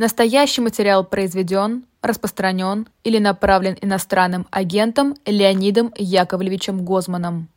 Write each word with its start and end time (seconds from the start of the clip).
Настоящий 0.00 0.62
материал 0.62 1.04
произведен, 1.04 1.84
распространен 2.00 2.88
или 3.04 3.18
направлен 3.18 3.76
иностранным 3.82 4.46
агентом 4.50 5.14
Леонидом 5.26 5.92
Яковлевичем 5.94 6.86
Гозманом. 6.86 7.48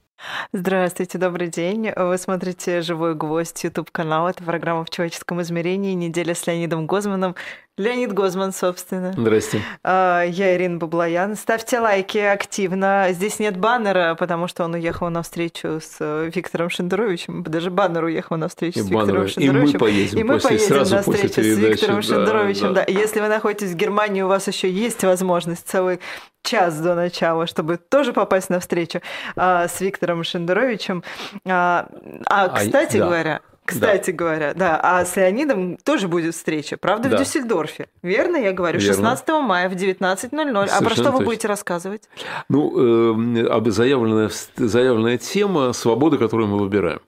Здравствуйте, 0.51 1.17
добрый 1.17 1.47
день. 1.47 1.89
Вы 1.95 2.17
смотрите 2.17 2.81
«Живой 2.81 3.15
гвоздь» 3.15 3.63
YouTube 3.63 3.91
канал. 3.91 4.27
Это 4.27 4.43
программа 4.43 4.83
«В 4.83 4.89
человеческом 4.89 5.41
измерении». 5.41 5.93
Неделя 5.93 6.35
с 6.35 6.45
Леонидом 6.45 6.85
Гозманом. 6.85 7.35
Леонид 7.75 8.13
Гозман, 8.13 8.53
собственно. 8.53 9.13
Здрасте. 9.13 9.59
А, 9.83 10.21
я 10.21 10.55
Ирина 10.55 10.77
Баблоян. 10.77 11.35
Ставьте 11.35 11.79
лайки 11.79 12.19
активно. 12.19 13.07
Здесь 13.09 13.39
нет 13.39 13.57
баннера, 13.57 14.13
потому 14.13 14.47
что 14.47 14.63
он 14.63 14.75
уехал 14.75 15.09
на 15.09 15.23
встречу 15.23 15.79
с 15.81 15.97
э, 15.99 16.29
Виктором 16.33 16.69
Шендеровичем. 16.69 17.41
Даже 17.41 17.71
баннер 17.71 18.03
уехал 18.03 18.37
на 18.37 18.47
встречу 18.47 18.77
и 18.77 18.83
с 18.83 18.89
Виктором 18.89 19.27
Шендеровичем. 19.27 19.71
И 19.71 19.73
мы 19.73 19.79
поедем, 19.79 20.19
и 20.19 20.23
мы 20.23 20.33
после, 20.35 20.49
поедем 20.49 20.67
сразу 20.67 20.95
на 20.95 21.01
встречу 21.01 21.33
с 21.33 21.37
Виктором 21.37 21.95
да, 21.95 22.01
Шендеровичем. 22.03 22.73
Да. 22.75 22.85
Да. 22.85 22.91
Если 22.91 23.19
вы 23.19 23.27
находитесь 23.27 23.71
в 23.71 23.75
Германии, 23.75 24.21
у 24.21 24.27
вас 24.27 24.47
еще 24.47 24.69
есть 24.69 25.03
возможность 25.03 25.67
целый 25.67 25.99
час 26.43 26.79
до 26.79 26.93
начала, 26.93 27.47
чтобы 27.47 27.77
тоже 27.77 28.13
попасть 28.13 28.49
на 28.49 28.59
встречу 28.59 29.01
а, 29.35 29.67
с 29.67 29.81
Виктором 29.81 30.23
Шендеровичем. 30.23 31.03
А, 31.47 31.87
а 32.27 32.49
кстати 32.49 32.97
а, 32.97 33.05
говоря, 33.05 33.41
да. 33.43 33.52
Кстати 33.65 34.11
да. 34.11 34.17
говоря, 34.17 34.53
да. 34.53 34.79
А 34.81 35.05
с 35.05 35.15
Леонидом 35.15 35.77
тоже 35.77 36.07
будет 36.07 36.35
встреча, 36.35 36.77
правда, 36.77 37.09
да. 37.09 37.17
в 37.17 37.19
Дюссельдорфе. 37.19 37.87
Верно, 38.01 38.37
я 38.37 38.51
говорю? 38.51 38.79
Верно. 38.79 38.95
16 38.95 39.29
мая 39.41 39.69
в 39.69 39.73
19.00. 39.73 40.69
А 40.69 40.81
про 40.81 40.95
что 40.95 41.11
вы 41.11 41.23
будете 41.23 41.47
рассказывать? 41.47 42.09
Ну, 42.49 43.15
э, 43.15 43.71
заявленная, 43.71 44.29
заявленная 44.55 45.17
тема 45.17 45.73
свободы, 45.73 46.17
которую 46.17 46.49
мы 46.49 46.59
выбираем. 46.59 46.99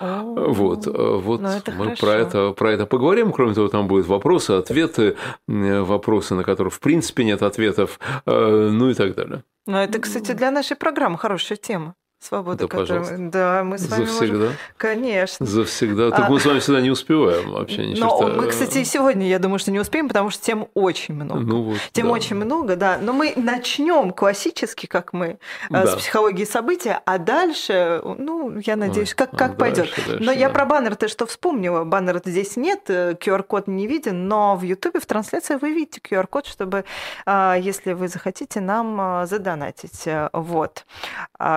Вот, 0.00 0.86
э, 0.86 0.90
вот 0.90 1.40
ну, 1.40 1.50
мы 1.76 1.94
про 1.94 2.14
это, 2.14 2.52
про 2.52 2.72
это 2.72 2.86
поговорим. 2.86 3.32
Кроме 3.32 3.54
того, 3.54 3.68
там 3.68 3.86
будут 3.86 4.06
вопросы, 4.06 4.52
ответы, 4.52 5.16
вопросы, 5.46 6.34
на 6.34 6.42
которые 6.42 6.70
в 6.70 6.80
принципе 6.80 7.24
нет 7.24 7.42
ответов, 7.42 8.00
э, 8.26 8.68
ну 8.72 8.90
и 8.90 8.94
так 8.94 9.14
далее. 9.14 9.44
Ну, 9.66 9.76
это, 9.76 9.98
кстати, 9.98 10.32
для 10.32 10.50
нашей 10.50 10.76
программы 10.76 11.18
хорошая 11.18 11.58
тема. 11.58 11.94
Свобода, 12.20 12.68
да, 12.68 12.68
которую... 12.68 13.30
Да, 13.30 13.64
мы 13.64 13.78
с 13.78 13.88
вами 13.88 14.04
Завсегда? 14.04 14.38
можем... 14.38 14.56
Конечно. 14.76 15.46
Завсегда. 15.46 16.10
Так 16.10 16.28
а... 16.28 16.30
мы 16.30 16.38
с 16.38 16.44
вами 16.44 16.58
всегда 16.58 16.82
не 16.82 16.90
успеваем 16.90 17.50
вообще 17.50 17.86
ни 17.86 17.98
Но 17.98 18.10
черта. 18.10 18.34
мы, 18.34 18.46
кстати, 18.48 18.78
и 18.78 18.84
сегодня, 18.84 19.26
я 19.26 19.38
думаю, 19.38 19.58
что 19.58 19.70
не 19.70 19.80
успеем, 19.80 20.06
потому 20.06 20.28
что 20.28 20.44
тем 20.44 20.68
очень 20.74 21.14
много. 21.14 21.40
Ну, 21.40 21.62
вот, 21.62 21.78
тем 21.92 22.08
да. 22.08 22.12
очень 22.12 22.36
много, 22.36 22.76
да. 22.76 22.98
Но 23.00 23.14
мы 23.14 23.32
начнем 23.36 24.10
классически, 24.10 24.84
как 24.84 25.14
мы, 25.14 25.38
да. 25.70 25.86
с 25.86 25.94
психологии 25.96 26.44
события, 26.44 27.00
а 27.06 27.16
дальше, 27.16 28.02
ну, 28.04 28.58
я 28.58 28.76
надеюсь, 28.76 29.14
как, 29.14 29.30
как 29.30 29.52
а 29.52 29.54
пойдет. 29.54 29.88
Дальше, 29.96 30.18
но 30.20 30.26
да. 30.26 30.32
я 30.32 30.50
про 30.50 30.66
баннер-то 30.66 31.08
что 31.08 31.24
вспомнила. 31.24 31.84
Баннера 31.84 32.20
здесь 32.22 32.56
нет, 32.56 32.90
QR-код 32.90 33.66
не 33.66 33.86
виден, 33.86 34.28
но 34.28 34.56
в 34.56 34.62
Ютубе 34.62 35.00
в 35.00 35.06
трансляции 35.06 35.56
вы 35.58 35.72
видите 35.72 36.02
QR-код, 36.06 36.46
чтобы, 36.46 36.84
если 37.26 37.94
вы 37.94 38.08
захотите, 38.08 38.60
нам 38.60 39.26
задонатить. 39.26 40.06
Вот. 40.34 40.84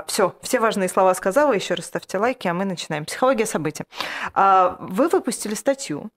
Все, 0.08 0.34
все 0.42 0.53
важные 0.60 0.90
слова 0.90 1.14
сказала, 1.14 1.54
еще 1.54 1.74
раз 1.74 1.86
ставьте 1.86 2.18
лайки, 2.18 2.48
а 2.48 2.54
мы 2.54 2.66
начинаем. 2.66 3.06
Психология 3.06 3.46
событий. 3.46 3.86
Вы 4.36 5.08
выпустили 5.08 5.54
статью 5.54 6.10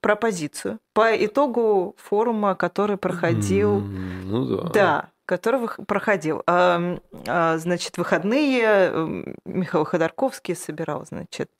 про 0.00 0.16
позицию 0.16 0.78
по 0.94 1.14
итогу 1.24 1.94
форума, 1.98 2.54
который 2.54 2.96
проходил. 2.96 3.80
Ну 3.80 4.44
да. 4.44 4.70
Да, 4.72 5.08
который 5.30 5.68
проходил. 5.86 6.42
Значит, 6.46 7.98
выходные 7.98 9.34
Михаил 9.44 9.84
Ходорковский 9.84 10.56
собирал, 10.56 11.06
значит, 11.06 11.50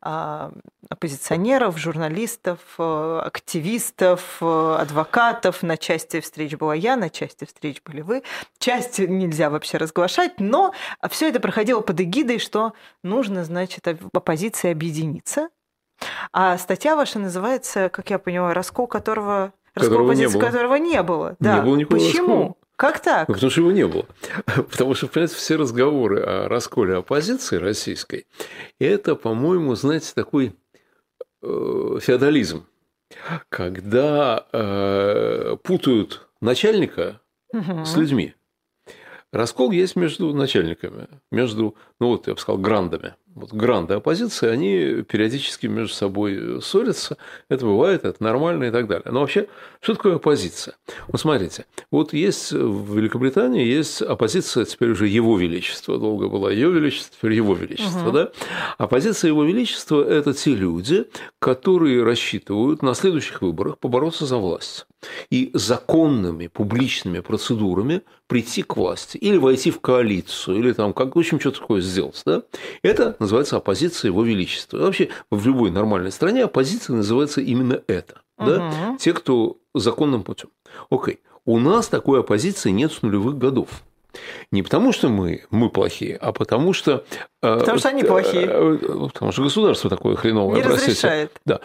оппозиционеров, 0.00 1.76
журналистов, 1.76 2.60
активистов, 2.78 4.40
адвокатов. 4.40 5.64
На 5.64 5.76
части 5.76 6.20
встреч 6.20 6.56
была 6.56 6.76
я, 6.76 6.94
на 6.94 7.10
части 7.10 7.44
встреч 7.44 7.82
были 7.84 8.00
вы. 8.00 8.22
Часть 8.58 9.00
нельзя 9.00 9.50
вообще 9.50 9.78
разглашать, 9.78 10.38
но 10.38 10.72
все 11.10 11.28
это 11.28 11.40
проходило 11.40 11.80
под 11.80 12.00
эгидой, 12.00 12.38
что 12.38 12.74
нужно, 13.02 13.42
значит, 13.42 13.88
оппозиции 13.88 14.70
объединиться. 14.70 15.48
А 16.32 16.56
статья 16.58 16.94
ваша 16.94 17.18
называется, 17.18 17.88
как 17.88 18.10
я 18.10 18.20
поняла, 18.20 18.54
раскол 18.54 18.86
которого 18.86 19.52
которого 19.74 20.12
раскол 20.12 20.20
не 20.20 20.28
было. 20.28 20.40
которого 20.40 20.74
не 20.76 21.02
было. 21.02 21.36
Да. 21.40 21.56
Не 21.56 21.62
было 21.62 21.74
никакого 21.74 21.98
Почему? 21.98 22.28
раскола. 22.28 22.54
Как 22.76 23.00
так? 23.00 23.28
Ну, 23.28 23.34
потому 23.34 23.50
что 23.50 23.60
его 23.60 23.72
не 23.72 23.86
было. 23.86 24.06
Потому 24.46 24.94
что, 24.94 25.06
понимаете, 25.06 25.36
все 25.36 25.56
разговоры 25.56 26.20
о 26.20 26.48
расколе 26.48 26.96
оппозиции 26.96 27.56
российской, 27.56 28.26
это, 28.80 29.14
по-моему, 29.14 29.74
знаете, 29.76 30.12
такой 30.14 30.54
э, 31.42 31.98
феодализм, 32.00 32.66
когда 33.48 34.46
э, 34.52 35.56
путают 35.62 36.28
начальника 36.40 37.20
Угу. 37.54 37.84
с 37.84 37.96
людьми. 37.96 38.34
Раскол 39.32 39.70
есть 39.70 39.94
между 39.94 40.34
начальниками, 40.34 41.08
между, 41.30 41.76
ну 42.04 42.10
вот 42.10 42.26
я 42.26 42.34
бы 42.34 42.38
сказал, 42.38 42.60
грандами. 42.60 43.14
Вот 43.34 43.52
гранды 43.52 43.94
оппозиции, 43.94 44.48
они 44.48 45.02
периодически 45.02 45.66
между 45.66 45.92
собой 45.92 46.60
ссорятся. 46.62 47.16
Это 47.48 47.64
бывает, 47.64 48.04
это 48.04 48.22
нормально 48.22 48.64
и 48.64 48.70
так 48.70 48.86
далее. 48.86 49.10
Но 49.10 49.20
вообще, 49.20 49.48
что 49.80 49.94
такое 49.94 50.16
оппозиция? 50.16 50.76
Вот 51.08 51.20
смотрите, 51.20 51.64
вот 51.90 52.12
есть 52.12 52.52
в 52.52 52.94
Великобритании 52.96 53.66
есть 53.66 54.02
оппозиция, 54.02 54.66
теперь 54.66 54.90
уже 54.90 55.08
Его 55.08 55.36
Величество. 55.36 55.98
Долго 55.98 56.28
была 56.28 56.52
Ее 56.52 56.70
Величество, 56.70 57.16
теперь 57.16 57.32
Его 57.32 57.54
Величество. 57.54 58.08
Угу. 58.08 58.12
Да? 58.12 58.30
Оппозиция 58.78 59.28
Его 59.28 59.44
Величества– 59.44 60.04
это 60.08 60.32
те 60.32 60.54
люди, 60.54 61.06
которые 61.40 62.04
рассчитывают 62.04 62.82
на 62.82 62.94
следующих 62.94 63.42
выборах 63.42 63.78
побороться 63.78 64.26
за 64.26 64.36
власть 64.36 64.86
и 65.30 65.50
законными 65.54 66.46
публичными 66.46 67.20
процедурами 67.20 68.02
прийти 68.26 68.62
к 68.62 68.76
власти 68.76 69.18
или 69.18 69.36
войти 69.36 69.70
в 69.70 69.80
коалицию, 69.80 70.58
или 70.58 70.72
там, 70.72 70.92
как, 70.92 71.14
в 71.14 71.18
общем, 71.18 71.38
что-то 71.40 71.60
такое 71.60 71.80
сделать. 71.94 72.20
Да? 72.26 72.42
Это 72.82 73.16
называется 73.18 73.56
оппозиция 73.56 74.10
Его 74.10 74.22
Величества. 74.24 74.78
Вообще, 74.78 75.08
в 75.30 75.46
любой 75.46 75.70
нормальной 75.70 76.12
стране 76.12 76.44
оппозиция 76.44 76.96
называется 76.96 77.40
именно 77.40 77.80
это. 77.86 78.20
Угу. 78.38 78.46
Да? 78.46 78.96
Те, 78.98 79.12
кто 79.12 79.56
законным 79.74 80.22
путем. 80.22 80.50
Окей. 80.90 81.20
У 81.46 81.58
нас 81.58 81.88
такой 81.88 82.20
оппозиции 82.20 82.70
нет 82.70 82.92
с 82.92 83.02
нулевых 83.02 83.38
годов. 83.38 83.68
Не 84.50 84.62
потому, 84.62 84.92
что 84.92 85.08
мы, 85.08 85.44
мы 85.50 85.70
плохие, 85.70 86.16
а 86.16 86.32
потому 86.32 86.72
что... 86.72 87.04
Потому 87.40 87.78
что 87.78 87.88
они 87.88 88.04
плохие. 88.04 88.46
Потому 89.12 89.32
что 89.32 89.42
государство 89.42 89.90
такое 89.90 90.16
хреновое, 90.16 90.56
Не 90.56 90.62
простите. 90.62 90.90
разрешает. 90.90 91.32
Да. 91.44 91.60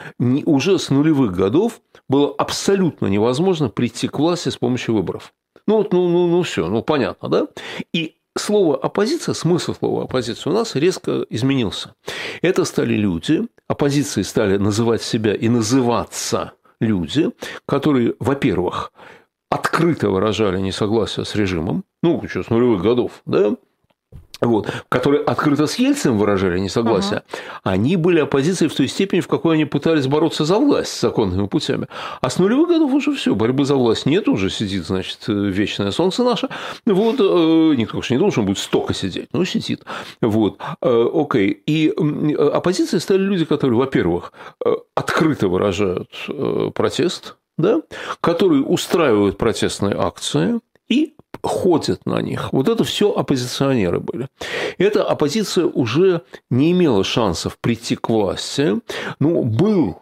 Уже 0.45 0.79
с 0.79 0.89
нулевых 0.89 1.31
годов 1.31 1.81
было 2.07 2.33
абсолютно 2.37 3.07
невозможно 3.07 3.69
прийти 3.69 4.07
к 4.07 4.17
власти 4.19 4.49
с 4.49 4.57
помощью 4.57 4.95
выборов. 4.95 5.33
Ну, 5.67 5.77
вот, 5.77 5.93
ну, 5.93 6.09
ну, 6.09 6.27
ну 6.27 6.41
все, 6.41 6.67
ну 6.67 6.81
понятно, 6.81 7.29
да? 7.29 7.47
И 7.93 8.15
слово 8.37 8.77
оппозиция, 8.77 9.33
смысл 9.33 9.73
слова 9.73 10.03
оппозиция 10.03 10.51
у 10.51 10.55
нас 10.55 10.75
резко 10.75 11.25
изменился. 11.29 11.93
Это 12.41 12.65
стали 12.65 12.93
люди, 12.93 13.47
оппозиции 13.67 14.21
стали 14.21 14.57
называть 14.57 15.01
себя 15.01 15.33
и 15.33 15.49
называться 15.49 16.53
люди, 16.79 17.31
которые, 17.65 18.15
во-первых, 18.19 18.91
открыто 19.49 20.09
выражали 20.09 20.59
несогласие 20.59 21.25
с 21.25 21.35
режимом, 21.35 21.83
ну, 22.03 22.21
еще 22.23 22.43
с 22.43 22.49
нулевых 22.49 22.81
годов, 22.81 23.21
да, 23.25 23.55
вот, 24.41 24.69
которые 24.89 25.21
открыто 25.23 25.67
с 25.67 25.75
Ельцином 25.75 26.17
выражали 26.17 26.59
несогласие, 26.59 27.23
uh-huh. 27.31 27.59
они 27.63 27.95
были 27.97 28.19
оппозицией 28.19 28.69
в 28.69 28.75
той 28.75 28.87
степени, 28.87 29.19
в 29.19 29.27
какой 29.27 29.55
они 29.55 29.65
пытались 29.65 30.07
бороться 30.07 30.45
за 30.45 30.57
власть 30.57 30.99
законными 30.99 31.47
путями. 31.47 31.87
А 32.21 32.29
с 32.29 32.39
нулевых 32.39 32.69
годов 32.69 32.93
уже 32.93 33.13
все, 33.13 33.35
борьбы 33.35 33.65
за 33.65 33.75
власть 33.75 34.05
нет, 34.05 34.27
уже 34.27 34.49
сидит, 34.49 34.85
значит, 34.85 35.19
вечное 35.27 35.91
солнце 35.91 36.23
наше. 36.23 36.49
Вот, 36.85 37.15
э, 37.19 37.75
никто, 37.75 37.93
конечно, 37.93 38.13
не 38.13 38.19
должен 38.19 38.45
будет 38.45 38.59
столько 38.59 38.93
сидеть, 38.93 39.29
но 39.33 39.43
сидит. 39.45 39.83
Вот, 40.21 40.59
э, 40.81 41.09
окей. 41.13 41.51
И 41.65 41.89
оппозицией 41.89 43.01
стали 43.01 43.21
люди, 43.21 43.45
которые, 43.45 43.77
во-первых, 43.77 44.31
э, 44.65 44.73
открыто 44.95 45.47
выражают 45.47 46.09
протест, 46.73 47.35
да, 47.57 47.81
которые 48.21 48.63
устраивают 48.63 49.37
протестные 49.37 49.95
акции 49.95 50.59
и 50.87 51.13
ходят 51.41 52.05
на 52.05 52.21
них. 52.21 52.51
Вот 52.51 52.67
это 52.67 52.83
все 52.83 53.11
оппозиционеры 53.11 53.99
были. 53.99 54.27
Эта 54.77 55.03
оппозиция 55.03 55.65
уже 55.65 56.21
не 56.49 56.71
имела 56.71 57.03
шансов 57.03 57.57
прийти 57.59 57.95
к 57.95 58.09
власти. 58.09 58.75
Ну, 59.19 59.43
был 59.43 59.99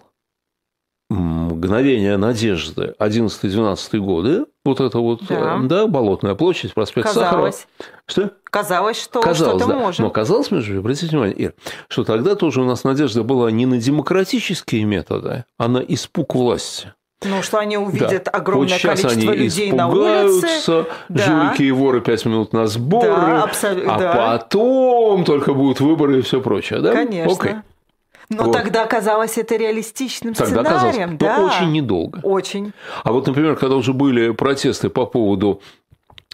мгновение 1.10 2.18
надежды 2.18 2.94
11-12 3.00 3.98
годы, 4.00 4.46
вот 4.66 4.82
это 4.82 5.00
вот, 5.00 5.22
Да. 5.30 5.58
да, 5.64 5.88
Болотная 5.88 6.36
площадь, 6.36 6.74
проспект 6.74 7.08
Сахарова. 7.08 7.46
Казалось. 7.46 7.68
Что? 8.06 8.32
Казалось, 8.44 9.02
что 9.02 9.22
Казалось, 9.22 9.62
что-то 9.62 9.74
да. 9.74 9.80
можем. 9.80 10.06
Но 10.06 10.12
казалось, 10.12 10.52
между 10.52 10.68
прочим, 10.68 10.80
обратите 10.80 11.08
внимание, 11.08 11.36
Ир, 11.38 11.54
что 11.88 12.04
тогда 12.04 12.36
тоже 12.36 12.62
у 12.62 12.66
нас 12.66 12.84
надежда 12.84 13.24
была 13.24 13.50
не 13.52 13.66
на 13.66 13.78
демократические 13.78 14.84
методы, 14.84 15.46
а 15.58 15.68
на 15.70 15.78
испуг 15.78 16.36
власти. 16.36 16.94
Ну, 17.24 17.42
что 17.42 17.58
они 17.58 17.78
увидят 17.78 18.26
Да. 18.26 18.32
огромное 18.32 18.68
вот 18.68 18.78
сейчас 18.78 19.02
количество 19.02 19.32
они 19.34 19.42
людей 19.44 19.72
на 19.72 19.88
улице. 19.88 20.86
Да. 21.10 21.24
жулики 21.24 21.64
и 21.64 21.72
воры 21.72 22.02
пять 22.02 22.26
минут 22.26 22.54
на 22.54 22.68
сборы, 22.68 23.08
Да, 23.08 23.44
абсолютно, 23.44 23.96
а 23.96 24.00
да. 24.00 24.14
потом 24.14 25.24
только 25.24 25.54
будут 25.54 25.80
выборы 25.80 26.20
и 26.20 26.22
все 26.22 26.42
прочее, 26.42 26.80
да? 26.80 26.92
Конечно. 26.94 27.34
Окей. 27.34 27.56
Но 28.30 28.44
вот. 28.44 28.52
тогда 28.52 28.86
казалось 28.86 29.38
это 29.38 29.56
реалистичным 29.56 30.34
тогда 30.34 30.64
сценарием, 30.64 31.18
казалось, 31.18 31.18
да. 31.18 31.38
Но 31.38 31.46
очень 31.46 31.72
недолго. 31.72 32.20
Очень. 32.24 32.74
А 33.04 33.12
вот, 33.14 33.26
например, 33.26 33.56
когда 33.56 33.78
уже 33.78 33.94
были 33.94 34.32
протесты 34.32 34.90
по 34.90 35.06
поводу 35.06 35.62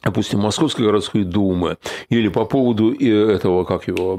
допустим, 0.04 0.40
Московской 0.40 0.86
городской 0.86 1.24
думы, 1.24 1.78
или 2.10 2.28
по 2.28 2.46
поводу 2.46 2.94
этого, 2.94 3.64
как 3.64 3.88
его, 3.88 4.16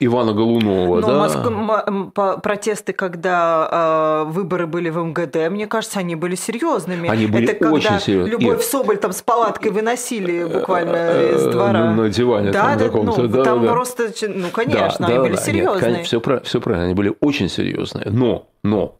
Ивана 0.00 0.32
Голунова. 0.32 1.00
Но 1.00 1.06
да? 1.06 1.44
Моск... 1.52 2.42
протесты, 2.42 2.92
когда 2.92 4.24
э, 4.26 4.32
выборы 4.32 4.66
были 4.66 4.88
в 4.90 4.98
МГД, 4.98 5.50
мне 5.50 5.66
кажется, 5.66 6.00
они 6.00 6.16
были 6.16 6.34
серьезными. 6.34 7.08
Они 7.08 7.26
были 7.26 7.48
Это 7.48 7.70
очень 7.70 7.88
когда 7.88 8.00
серьезными. 8.00 8.30
Любовь 8.30 8.60
И... 8.60 8.70
Соболь 8.70 8.96
там 8.98 9.12
с 9.12 9.22
палаткой 9.22 9.72
выносили 9.72 10.44
буквально 10.44 10.96
э, 10.96 11.36
из 11.36 11.44
двора. 11.44 11.92
На 11.92 12.08
диване 12.08 12.50
да, 12.50 12.70
там 12.70 12.78
да, 12.78 12.84
каком-то. 12.84 13.22
Ну, 13.22 13.28
да, 13.28 13.44
там 13.44 13.62
да. 13.62 13.72
просто, 13.72 14.10
ну, 14.28 14.48
конечно, 14.52 14.96
да, 15.00 15.06
они 15.06 15.16
да, 15.16 15.22
были 15.22 15.34
да, 15.34 15.42
серьезные. 15.42 15.92
Нет, 15.92 16.06
все, 16.06 16.20
все 16.44 16.60
правильно, 16.60 16.86
они 16.86 16.94
были 16.94 17.14
очень 17.20 17.48
серьезные. 17.48 18.06
Но, 18.10 18.46
но 18.62 18.96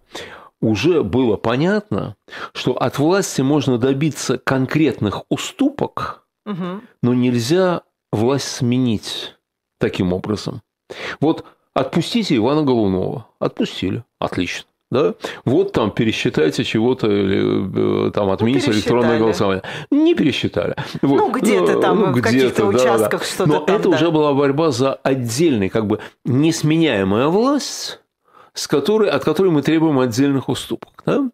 уже 0.61 1.03
было 1.03 1.37
понятно, 1.37 2.17
что 2.53 2.73
от 2.73 2.99
власти 2.99 3.41
можно 3.41 3.79
добиться 3.79 4.39
конкретных 4.39 5.23
уступок, 5.29 6.21
Угу. 6.47 6.81
Но 7.03 7.15
нельзя 7.15 7.83
власть 8.12 8.49
сменить 8.49 9.37
таким 9.79 10.12
образом. 10.12 10.62
Вот 11.21 11.45
отпустите 11.75 12.37
Ивана 12.37 12.62
Голунова. 12.62 13.27
Отпустили. 13.39 14.05
Отлично. 14.19 14.67
Да? 14.91 15.15
Вот 15.45 15.73
там 15.73 15.93
пересчитайте 15.93 16.65
чего-то 16.65 17.07
или 17.07 18.09
э, 18.09 18.11
там 18.11 18.29
отмените 18.31 18.71
ну, 18.71 18.73
электронное 18.73 19.19
голосование. 19.21 19.62
Не 19.93 20.17
пересчитали. 20.17 20.75
Вот. 21.01 21.19
Ну, 21.19 21.31
где-то 21.31 21.75
ну, 21.75 21.81
там 21.81 22.01
ну, 22.01 22.12
в 22.12 22.21
каких-то 22.21 22.67
участках 22.67 23.21
да. 23.21 23.27
что-то 23.27 23.47
Но 23.49 23.61
там, 23.61 23.77
это 23.77 23.89
да. 23.89 23.97
уже 23.97 24.11
была 24.11 24.35
борьба 24.35 24.73
за 24.73 24.95
отдельный, 24.95 25.69
как 25.69 25.87
бы 25.87 26.01
несменяемая 26.25 27.29
власть, 27.29 28.01
с 28.55 28.67
которой, 28.67 29.11
от 29.11 29.25
которой 29.25 29.49
мы 29.49 29.62
требуем 29.62 29.99
отдельных 29.99 30.49
уступок. 30.49 31.02
Да? 31.06 31.31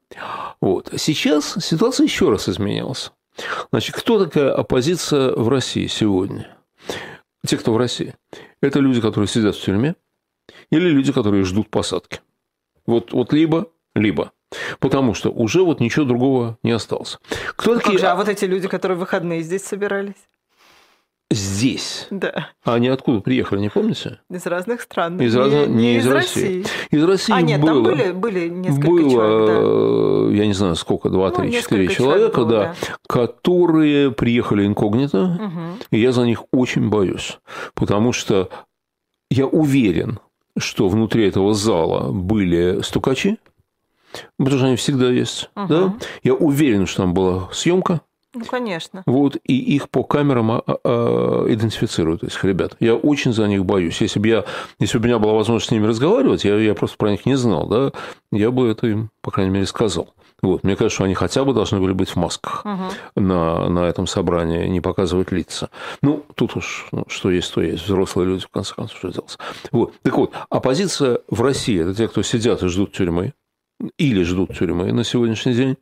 Вот. 0.61 0.93
Сейчас 0.97 1.57
ситуация 1.65 2.05
еще 2.05 2.31
раз 2.31 2.49
изменилась. 2.49 3.13
Значит, 3.71 3.97
кто 3.97 4.25
такая 4.25 4.53
оппозиция 4.53 5.33
в 5.33 5.49
России 5.49 5.87
сегодня? 5.87 6.57
Те, 7.47 7.57
кто 7.59 7.73
в 7.73 7.77
России. 7.77 8.15
Это 8.61 8.81
люди, 8.81 9.01
которые 9.01 9.29
сидят 9.29 9.57
в 9.57 9.63
тюрьме, 9.63 9.95
или 10.71 10.89
люди, 10.89 11.13
которые 11.13 11.45
ждут 11.45 11.69
посадки. 11.69 12.21
Вот, 12.87 13.13
вот 13.13 13.33
либо, 13.33 13.69
либо. 13.95 14.33
Потому 14.79 15.15
что 15.15 15.31
уже 15.31 15.63
вот 15.63 15.81
ничего 15.81 16.05
другого 16.05 16.59
не 16.63 16.71
осталось. 16.71 17.19
Кто 17.57 17.75
ну, 17.75 17.81
такие... 17.81 17.99
же, 17.99 18.07
а 18.07 18.15
вот 18.15 18.29
эти 18.29 18.45
люди, 18.45 18.69
которые 18.69 18.97
в 18.97 19.01
выходные 19.01 19.43
здесь 19.43 19.65
собирались? 19.65 20.15
Здесь. 21.31 22.07
Да. 22.11 22.51
А 22.65 22.75
они 22.75 22.89
откуда 22.89 23.21
приехали, 23.21 23.61
не 23.61 23.69
помните? 23.69 24.21
Из 24.31 24.47
разных 24.47 24.81
стран. 24.83 25.21
Из 25.21 25.35
раз... 25.35 25.51
не, 25.51 25.67
не 25.67 25.97
из, 25.97 26.07
из 26.07 26.11
России. 26.11 26.63
России. 26.63 26.77
Из 26.91 27.05
России 27.05 27.35
а, 27.35 27.41
нет, 27.41 27.61
было, 27.61 27.73
там 27.73 27.83
были, 27.83 28.13
были 28.13 28.49
несколько 28.49 28.87
было, 28.87 29.11
человек, 29.11 29.47
да. 29.49 30.33
Э, 30.33 30.37
я 30.37 30.47
не 30.47 30.53
знаю, 30.53 30.77
сколько, 30.77 31.11
два, 31.11 31.31
три, 31.31 31.53
четыре 31.53 31.89
человека, 31.89 32.43
было, 32.43 32.51
да, 32.51 32.75
да, 32.81 32.97
которые 33.09 34.13
приехали 34.13 34.67
инкогнито, 34.67 35.25
угу. 35.25 35.85
и 35.91 36.01
я 36.01 36.13
за 36.13 36.23
них 36.23 36.45
очень 36.53 36.89
боюсь, 36.89 37.39
потому 37.75 38.13
что 38.13 38.49
я 39.31 39.47
уверен, 39.47 40.21
что 40.57 40.89
внутри 40.89 41.27
этого 41.27 41.55
зала 41.55 42.13
были 42.13 42.81
стукачи, 42.83 43.39
потому 44.39 44.59
что 44.59 44.67
они 44.69 44.77
всегда 44.77 45.11
есть, 45.11 45.51
угу. 45.57 45.67
да. 45.67 45.95
Я 46.23 46.35
уверен, 46.35 46.87
что 46.87 47.03
там 47.03 47.15
была 47.15 47.49
съемка, 47.53 48.01
ну, 48.39 48.45
конечно. 48.45 49.03
Вот, 49.07 49.37
и 49.45 49.57
их 49.57 49.89
по 49.91 50.05
камерам 50.05 50.51
а, 50.53 50.63
а, 50.67 51.47
идентифицируют, 51.49 52.23
этих 52.23 52.45
ребят. 52.45 52.77
Я 52.81 52.95
очень 52.95 53.33
за 53.33 53.47
них 53.49 53.65
боюсь. 53.65 54.01
Если 54.01 54.19
бы, 54.19 54.29
я, 54.29 54.45
если 54.79 54.99
бы 54.99 55.05
у 55.05 55.07
меня 55.07 55.19
была 55.19 55.35
возможность 55.35 55.69
с 55.69 55.71
ними 55.73 55.87
разговаривать, 55.87 56.45
я, 56.45 56.57
я 56.57 56.75
просто 56.75 56.97
про 56.97 57.11
них 57.11 57.27
не 57.27 57.37
знал, 57.37 57.67
да, 57.67 57.93
я 58.33 58.51
бы 58.51 58.69
это 58.69 58.87
им, 58.87 59.11
по 59.23 59.31
крайней 59.31 59.53
мере, 59.53 59.67
сказал. 59.67 60.15
Вот. 60.43 60.65
Мне 60.65 60.77
кажется, 60.77 60.97
что 60.97 61.05
они 61.05 61.15
хотя 61.15 61.45
бы 61.45 61.55
должны 61.55 61.81
были 61.81 61.93
быть 61.93 62.11
в 62.11 62.17
масках 62.17 62.65
угу. 62.65 63.21
на, 63.23 63.69
на 63.69 63.81
этом 63.81 64.07
собрании, 64.07 64.67
не 64.69 64.81
показывать 64.81 65.33
лица. 65.33 65.71
Ну, 66.03 66.25
тут 66.35 66.57
уж 66.57 66.89
ну, 66.93 67.05
что 67.09 67.31
есть, 67.31 67.53
то 67.55 67.63
есть. 67.63 67.85
Взрослые 67.85 68.29
люди, 68.29 68.45
в 68.45 68.49
конце 68.49 68.75
концов, 68.75 68.99
что 68.99 69.09
делать. 69.11 69.39
Вот. 69.73 69.95
Так 70.03 70.17
вот, 70.17 70.33
оппозиция 70.51 71.21
в 71.29 71.41
России– 71.41 71.81
это 71.83 71.95
те, 71.95 72.09
кто 72.09 72.23
сидят 72.23 72.63
и 72.63 72.69
ждут 72.69 72.93
тюрьмы, 72.93 73.33
или 73.99 74.23
ждут 74.23 74.57
тюрьмы 74.57 74.93
на 74.93 75.05
сегодняшний 75.05 75.55
день. 75.55 75.77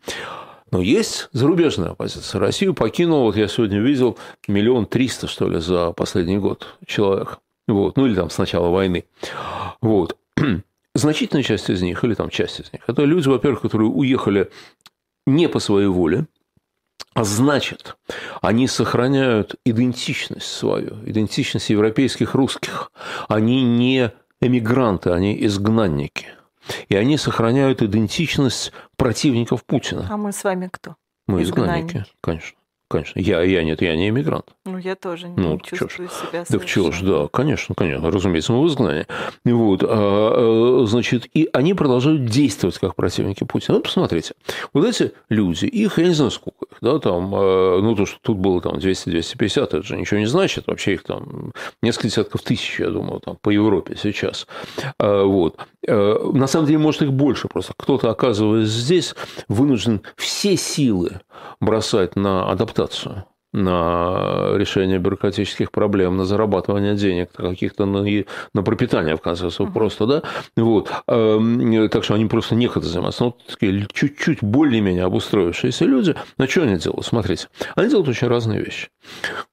Но 0.70 0.80
есть 0.80 1.28
зарубежная 1.32 1.90
оппозиция. 1.90 2.40
Россию 2.40 2.74
покинул, 2.74 3.22
вот 3.22 3.36
я 3.36 3.48
сегодня 3.48 3.80
видел, 3.80 4.18
миллион 4.48 4.86
триста, 4.86 5.26
что 5.26 5.48
ли, 5.48 5.60
за 5.60 5.92
последний 5.92 6.38
год 6.38 6.66
человек. 6.86 7.38
Вот. 7.68 7.96
Ну, 7.96 8.06
или 8.06 8.14
там 8.14 8.30
с 8.30 8.38
начала 8.38 8.68
войны. 8.68 9.04
Вот. 9.80 10.16
Значительная 10.94 11.42
часть 11.42 11.70
из 11.70 11.82
них, 11.82 12.02
или 12.04 12.14
там 12.14 12.30
часть 12.30 12.60
из 12.60 12.72
них, 12.72 12.82
это 12.86 13.04
люди, 13.04 13.28
во-первых, 13.28 13.62
которые 13.62 13.88
уехали 13.88 14.50
не 15.26 15.48
по 15.48 15.58
своей 15.58 15.88
воле, 15.88 16.26
а 17.14 17.24
значит, 17.24 17.96
они 18.42 18.66
сохраняют 18.66 19.54
идентичность 19.64 20.46
свою, 20.46 20.98
идентичность 21.06 21.70
европейских 21.70 22.34
русских. 22.34 22.90
Они 23.28 23.62
не 23.62 24.12
эмигранты, 24.40 25.10
они 25.10 25.36
изгнанники– 25.46 26.28
и 26.88 26.96
они 26.96 27.16
сохраняют 27.16 27.82
идентичность 27.82 28.72
противников 28.96 29.64
Путина. 29.64 30.06
А 30.10 30.16
мы 30.16 30.32
с 30.32 30.44
вами 30.44 30.68
кто? 30.70 30.96
Мы 31.26 31.42
изгнанники, 31.42 31.96
изгнанники 31.96 32.12
конечно. 32.20 32.58
Конечно. 32.88 33.18
Я, 33.18 33.42
я 33.42 33.64
нет, 33.64 33.80
я 33.80 33.96
не 33.96 34.10
иммигрант. 34.10 34.44
Ну, 34.66 34.76
я 34.76 34.94
тоже 34.94 35.28
не 35.28 35.36
ну, 35.36 35.58
чувствую 35.58 36.08
ж. 36.08 36.12
себя 36.12 36.44
Так 36.44 36.66
чего 36.66 36.92
ж, 36.92 37.00
да, 37.00 37.28
конечно, 37.32 37.74
конечно. 37.74 38.10
Разумеется, 38.10 38.52
мы 38.52 38.62
в 38.62 38.68
изгнании. 38.68 39.06
Вот, 39.44 39.82
а, 39.82 40.82
а, 40.82 40.86
значит, 40.86 41.26
и 41.32 41.48
они 41.54 41.72
продолжают 41.72 42.26
действовать 42.26 42.78
как 42.78 42.94
противники 42.94 43.44
Путина. 43.44 43.78
Ну, 43.78 43.82
посмотрите. 43.82 44.34
Вот 44.74 44.84
эти 44.86 45.12
люди, 45.30 45.64
их, 45.64 45.98
я 45.98 46.08
не 46.08 46.14
знаю, 46.14 46.30
сколько 46.30 46.66
их, 46.70 46.78
да, 46.82 46.98
там, 46.98 47.34
а, 47.34 47.80
ну, 47.80 47.96
то, 47.96 48.04
что 48.04 48.18
тут 48.20 48.36
было 48.36 48.60
там 48.60 48.74
200-250, 48.74 49.62
это 49.62 49.82
же 49.82 49.96
ничего 49.96 50.20
не 50.20 50.26
значит. 50.26 50.66
Вообще 50.66 50.94
их 50.94 51.04
там 51.04 51.52
несколько 51.80 52.08
десятков 52.08 52.42
тысяч, 52.42 52.80
я 52.80 52.90
думаю, 52.90 53.20
там, 53.20 53.38
по 53.40 53.48
Европе 53.48 53.96
сейчас. 54.00 54.46
Вот. 54.98 55.58
На 55.86 56.46
самом 56.46 56.66
деле, 56.66 56.78
может, 56.78 57.02
их 57.02 57.12
больше 57.12 57.48
просто. 57.48 57.72
Кто-то, 57.76 58.10
оказываясь 58.10 58.68
здесь, 58.68 59.14
вынужден 59.48 60.02
все 60.16 60.56
силы 60.56 61.20
бросать 61.60 62.16
на 62.16 62.50
адаптацию 62.50 63.24
на 63.54 64.50
решение 64.56 64.98
бюрократических 64.98 65.70
проблем, 65.70 66.16
на 66.16 66.24
зарабатывание 66.24 66.96
денег, 66.96 67.30
каких-то 67.32 67.86
на, 67.86 68.04
на 68.52 68.62
пропитание, 68.64 69.16
в 69.16 69.20
конце 69.20 69.42
концов, 69.42 69.72
просто, 69.72 70.06
да, 70.06 70.22
вот, 70.56 70.90
эм, 71.06 71.88
так 71.88 72.02
что 72.02 72.14
они 72.14 72.26
просто 72.26 72.56
некогда 72.56 72.88
заниматься. 72.88 73.26
Вот 73.26 73.46
такие 73.46 73.86
чуть-чуть 73.92 74.42
более-менее 74.42 75.04
обустроившиеся 75.04 75.84
люди, 75.84 76.16
на 76.36 76.48
что 76.48 76.62
они 76.62 76.76
делают? 76.78 77.06
Смотрите, 77.06 77.46
они 77.76 77.88
делают 77.88 78.08
очень 78.08 78.26
разные 78.26 78.60
вещи. 78.60 78.88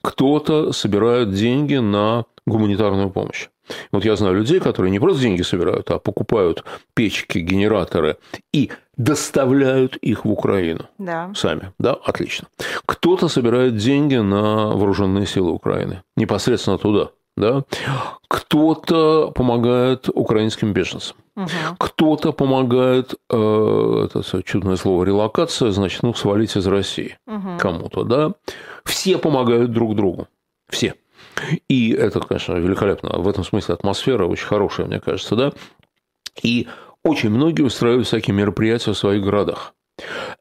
Кто-то 0.02 0.72
собирает 0.72 1.32
деньги 1.32 1.76
на 1.76 2.26
гуманитарную 2.48 3.12
помощь. 3.12 3.50
Вот 3.92 4.06
я 4.06 4.16
знаю 4.16 4.36
людей, 4.36 4.60
которые 4.60 4.92
не 4.92 5.00
просто 5.00 5.22
деньги 5.22 5.42
собирают, 5.42 5.90
а 5.92 6.00
покупают 6.00 6.64
печки, 6.94 7.40
генераторы 7.40 8.18
и 8.54 8.72
доставляют 8.98 9.98
их 9.98 10.26
в 10.26 10.32
Украину. 10.32 10.86
Да. 10.98 11.32
Сами. 11.36 11.72
Да, 11.80 11.94
отлично. 11.94 12.48
Кто-то 12.86 13.28
собирает 13.28 13.78
деньги 13.78 14.16
на 14.16 14.68
вооруженные 14.76 15.26
силы 15.26 15.52
Украины. 15.52 16.04
Непосредственно 16.16 16.78
туда. 16.78 17.10
Да? 17.38 17.64
Кто-то 18.28 19.32
помогает 19.32 20.10
украинским 20.14 20.74
беженцам. 20.74 21.16
Угу. 21.36 21.48
Кто-то 21.80 22.34
помогает, 22.34 23.16
э, 23.30 24.06
это 24.06 24.44
чудное 24.44 24.76
слово, 24.76 25.06
релокация, 25.06 25.72
значит, 25.72 26.04
ну, 26.04 26.14
свалить 26.14 26.58
из 26.58 26.68
России 26.68 27.18
угу. 27.26 27.58
кому-то, 27.58 28.04
да. 28.04 28.34
Все 28.84 29.18
помогают 29.18 29.72
друг 29.72 29.96
другу. 29.96 30.28
Все. 30.70 30.96
И 31.68 31.92
это, 31.92 32.20
конечно, 32.20 32.54
великолепно. 32.54 33.20
В 33.20 33.28
этом 33.28 33.44
смысле 33.44 33.76
атмосфера 33.76 34.26
очень 34.26 34.48
хорошая, 34.48 34.88
мне 34.88 35.00
кажется, 35.00 35.36
да. 35.36 35.54
И 36.44 36.68
очень 37.04 37.30
многие 37.30 37.64
устраивают 37.64 38.08
всякие 38.08 38.36
мероприятия 38.36 38.94
в 38.94 38.98
своих 38.98 39.24
городах. 39.24 39.74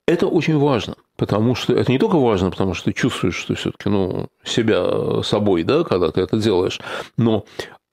Это 0.06 0.26
очень 0.26 0.58
важно, 0.58 0.94
потому 1.16 1.54
что 1.54 1.74
это 1.74 1.90
не 1.90 1.98
только 1.98 2.16
важно, 2.16 2.50
потому 2.50 2.74
что 2.74 2.86
ты 2.86 2.92
чувствуешь, 2.92 3.34
что 3.34 3.54
все-таки 3.54 3.88
ну, 3.88 4.28
себя 4.44 5.22
собой, 5.22 5.64
да, 5.64 5.84
когда 5.84 6.10
ты 6.10 6.20
это 6.22 6.38
делаешь, 6.38 6.80
но 7.16 7.44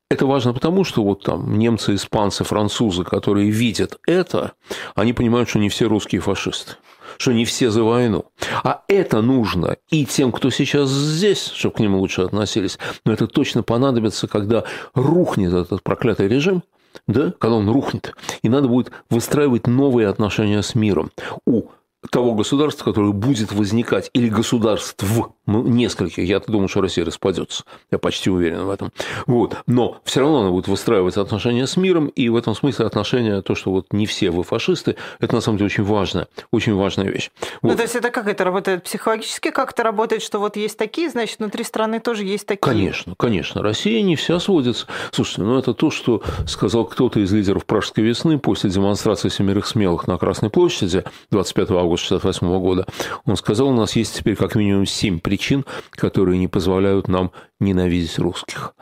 это 0.10 0.26
важно 0.26 0.54
потому, 0.54 0.84
что 0.86 1.04
вот 1.04 1.24
там 1.24 1.58
немцы, 1.58 1.96
испанцы, 1.96 2.44
французы, 2.44 3.04
которые 3.04 3.50
видят 3.50 3.98
это, 4.08 4.54
они 4.96 5.14
понимают, 5.14 5.50
что 5.50 5.60
не 5.60 5.70
все 5.70 5.88
русские 5.88 6.22
фашисты 6.22 6.76
что 7.18 7.34
не 7.34 7.46
все 7.46 7.70
за 7.70 7.84
войну. 7.84 8.26
А 8.64 8.84
это 8.88 9.22
нужно 9.22 9.78
и 9.90 10.06
тем, 10.06 10.32
кто 10.32 10.50
сейчас 10.50 10.90
здесь, 10.90 11.52
чтобы 11.54 11.76
к 11.76 11.80
ним 11.80 11.96
лучше 11.96 12.22
относились. 12.22 12.78
Но 13.06 13.14
это 13.14 13.28
точно 13.28 13.64
понадобится, 13.64 14.28
когда 14.28 14.64
рухнет 14.94 15.54
этот 15.54 15.84
проклятый 15.84 16.28
режим, 16.28 16.64
да, 17.08 17.34
когда 17.38 17.58
он 17.58 17.70
рухнет, 17.70 18.14
и 18.42 18.50
надо 18.50 18.68
будет 18.68 18.92
выстраивать 19.10 19.68
новые 19.68 20.08
отношения 20.08 20.62
с 20.62 20.76
миром. 20.76 21.12
У 21.46 21.64
того 22.10 22.34
государства, 22.34 22.86
которое 22.86 23.12
будет 23.12 23.52
возникать, 23.52 24.10
или 24.14 24.30
государств 24.30 25.04
ну, 25.46 25.64
нескольких. 25.64 26.24
Я 26.26 26.40
думаю, 26.40 26.68
что 26.68 26.82
Россия 26.82 27.06
распадется. 27.06 27.64
Я 27.92 27.98
почти 27.98 28.30
уверен 28.30 28.66
в 28.66 28.70
этом. 28.70 28.92
Вот. 29.26 29.58
Но 29.66 30.00
все 30.04 30.22
равно 30.22 30.42
она 30.42 30.50
будет 30.52 30.68
выстраивать 30.68 31.18
отношения 31.18 31.68
с 31.68 31.78
миром, 31.78 32.08
и 32.08 32.30
в 32.30 32.36
этом 32.36 32.56
смысле 32.56 32.86
отношения, 32.86 33.42
то, 33.42 33.56
что 33.56 33.72
вот 33.72 33.88
не 33.92 34.06
все 34.06 34.30
вы 34.30 34.44
фашисты, 34.44 34.96
это 35.20 35.36
на 35.36 35.42
самом 35.42 35.58
деле 35.58 35.68
очень 35.68 35.84
важная, 35.84 36.28
очень 36.52 36.76
важная 36.76 37.08
вещь. 37.08 37.30
Ну, 37.62 37.70
вот. 37.70 37.72
Ну, 37.72 37.76
то 37.76 37.84
есть 37.84 37.96
это 37.96 38.10
как 38.12 38.28
это 38.28 38.44
работает? 38.44 38.84
Психологически 38.84 39.52
как 39.52 39.72
это 39.72 39.84
работает, 39.84 40.22
что 40.22 40.40
вот 40.40 40.58
есть 40.58 40.78
такие, 40.78 41.10
значит, 41.10 41.40
внутри 41.40 41.64
страны 41.64 42.00
тоже 42.00 42.24
есть 42.24 42.46
такие? 42.46 42.60
Конечно, 42.60 43.16
конечно. 43.18 43.62
Россия 43.62 44.02
не 44.02 44.16
вся 44.16 44.40
сводится. 44.40 44.88
Слушайте, 45.12 45.44
ну 45.44 45.58
это 45.58 45.74
то, 45.74 45.90
что 45.90 46.22
сказал 46.46 46.86
кто-то 46.86 47.20
из 47.20 47.32
лидеров 47.32 47.66
Пражской 47.66 48.04
весны 48.04 48.38
после 48.38 48.70
демонстрации 48.70 49.30
семерых 49.30 49.66
смелых 49.66 50.08
на 50.08 50.18
Красной 50.18 50.50
площади 50.50 51.04
25 51.32 51.72
августа 51.72 51.97
1968 52.06 52.60
года. 52.60 52.86
Он 53.25 53.36
сказал, 53.36 53.70
у 53.70 53.75
нас 53.75 53.96
есть 53.96 54.16
теперь 54.16 54.36
как 54.36 54.56
минимум 54.56 54.86
семь 54.86 55.20
причин 55.20 55.66
которые 55.92 56.38
не 56.38 56.48
позволяют 56.48 57.08
нам 57.08 57.32
ненавидеть 57.60 58.18
русских. 58.20 58.74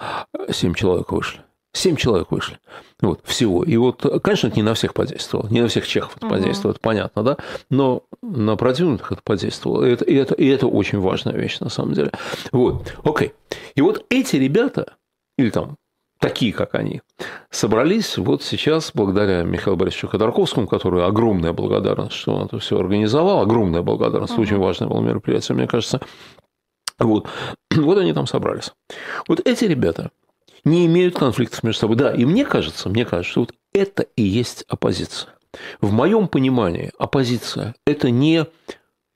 Семь 0.52 0.74
человек 0.74 1.12
вышли. 1.12 1.42
Семь 1.74 1.98
человек 1.98 2.32
вышли. 2.32 2.58
Вот, 3.02 3.20
всего. 3.26 3.64
И 3.64 3.76
вот, 3.76 4.06
конечно, 4.24 4.48
это 4.48 4.56
не 4.56 4.64
на 4.64 4.74
всех 4.76 4.94
подействовало, 4.94 5.50
не 5.50 5.62
на 5.62 5.68
всех 5.68 5.86
чехов 5.86 6.16
это 6.16 6.28
угу. 6.28 6.36
подействовало, 6.36 6.72
это 6.72 6.80
понятно, 6.80 7.24
да? 7.24 7.38
Но 7.70 8.04
на 8.22 8.56
продвинутых 8.56 9.12
это 9.12 9.22
подействовало. 9.22 9.84
И 9.84 9.92
это, 9.92 10.06
и, 10.06 10.16
это, 10.16 10.36
и 10.36 10.48
это 10.48 10.68
очень 10.68 11.00
важная 11.00 11.36
вещь, 11.36 11.60
на 11.60 11.70
самом 11.70 11.94
деле. 11.94 12.12
Вот, 12.52 12.96
окей. 13.04 13.34
И 13.76 13.82
вот 13.82 14.06
эти 14.10 14.38
ребята, 14.38 14.94
или 15.38 15.50
там 15.50 15.76
такие, 16.28 16.54
как 16.54 16.76
они, 16.76 17.02
собрались 17.52 18.18
вот 18.18 18.44
сейчас, 18.44 18.92
благодаря 18.94 19.44
Михаилу 19.44 19.78
Борисовичу 19.78 20.08
Ходорковскому, 20.08 20.68
который 20.68 21.06
огромная 21.06 21.54
благодарность, 21.54 22.16
что 22.16 22.36
он 22.36 22.46
это 22.46 22.58
все 22.60 22.80
организовал, 22.80 23.42
огромная 23.42 23.84
благодарность, 23.84 24.34
угу. 24.34 24.42
очень 24.42 24.58
важное 24.58 24.88
было 24.88 25.02
мероприятие, 25.02 25.56
мне 25.56 25.68
кажется, 25.68 26.02
вот. 26.98 27.28
вот 27.76 27.98
они 27.98 28.14
там 28.14 28.26
собрались. 28.26 28.72
Вот 29.28 29.42
эти 29.46 29.66
ребята 29.66 30.12
не 30.64 30.88
имеют 30.88 31.16
конфликтов 31.16 31.64
между 31.64 31.82
собой. 31.82 31.96
Да, 31.96 32.12
и 32.12 32.26
мне 32.26 32.44
кажется, 32.44 32.90
мне 32.90 33.06
кажется, 33.06 33.32
что 33.32 33.42
вот 33.42 33.54
это 33.74 34.04
и 34.16 34.24
есть 34.24 34.64
оппозиция. 34.68 35.32
В 35.80 35.92
моем 35.92 36.28
понимании 36.28 36.92
оппозиция– 36.98 37.76
это 37.86 38.10
не 38.10 38.46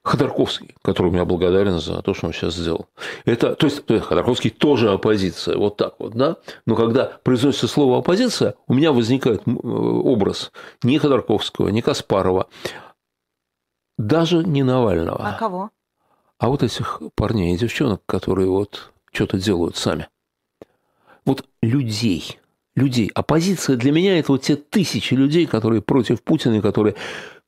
Ходорковский, 0.09 0.75
которому 0.81 1.17
я 1.17 1.25
благодарен 1.25 1.79
за 1.79 2.01
то, 2.01 2.13
что 2.13 2.27
он 2.27 2.33
сейчас 2.33 2.55
сделал. 2.55 2.87
Это, 3.25 3.55
то 3.55 3.65
есть, 3.67 3.85
Ходорковский 3.87 4.49
тоже 4.49 4.91
оппозиция, 4.91 5.57
вот 5.57 5.77
так 5.77 5.95
вот, 5.99 6.13
да? 6.13 6.37
Но 6.65 6.75
когда 6.75 7.05
произносится 7.23 7.67
слово 7.67 7.99
оппозиция, 7.99 8.55
у 8.67 8.73
меня 8.73 8.91
возникает 8.91 9.43
образ 9.45 10.51
не 10.83 10.97
Ходорковского, 10.97 11.69
не 11.69 11.81
Каспарова, 11.81 12.47
даже 13.97 14.43
не 14.43 14.63
Навального. 14.63 15.27
А 15.27 15.33
кого? 15.33 15.71
а 16.39 16.47
вот 16.47 16.63
этих 16.63 17.01
парней 17.15 17.53
и 17.53 17.57
девчонок, 17.57 18.01
которые 18.05 18.49
вот 18.49 18.91
что-то 19.11 19.37
делают 19.37 19.75
сами. 19.75 20.07
Вот 21.25 21.45
людей, 21.61 22.39
людей. 22.75 23.11
Оппозиция 23.13 23.75
для 23.75 23.91
меня– 23.91 24.17
это 24.19 24.31
вот 24.31 24.43
те 24.43 24.55
тысячи 24.55 25.13
людей, 25.13 25.45
которые 25.45 25.81
против 25.81 26.23
Путина, 26.23 26.61
которые 26.61 26.95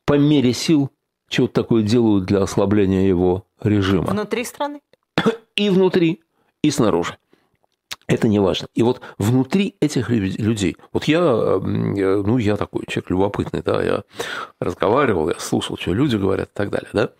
по 0.05 0.17
мере 0.17 0.53
сил 0.53 0.91
чего-то 1.31 1.53
такое 1.53 1.81
делают 1.81 2.25
для 2.25 2.43
ослабления 2.43 3.07
его 3.07 3.45
режима. 3.59 4.11
Внутри 4.11 4.43
страны? 4.43 4.81
И 5.55 5.69
внутри, 5.69 6.21
и 6.61 6.69
снаружи. 6.69 7.17
Это 8.07 8.27
не 8.27 8.39
важно. 8.39 8.67
И 8.75 8.83
вот 8.83 9.01
внутри 9.17 9.75
этих 9.79 10.09
людей, 10.09 10.75
вот 10.91 11.05
я, 11.05 11.21
ну, 11.21 12.37
я 12.37 12.57
такой 12.57 12.83
человек 12.87 13.09
любопытный, 13.09 13.61
да, 13.61 13.81
я 13.81 14.03
разговаривал, 14.59 15.29
я 15.29 15.39
слушал, 15.39 15.77
что 15.77 15.93
люди 15.93 16.17
говорят 16.17 16.49
и 16.49 16.53
так 16.53 16.69
далее, 16.69 16.89
да. 16.93 17.11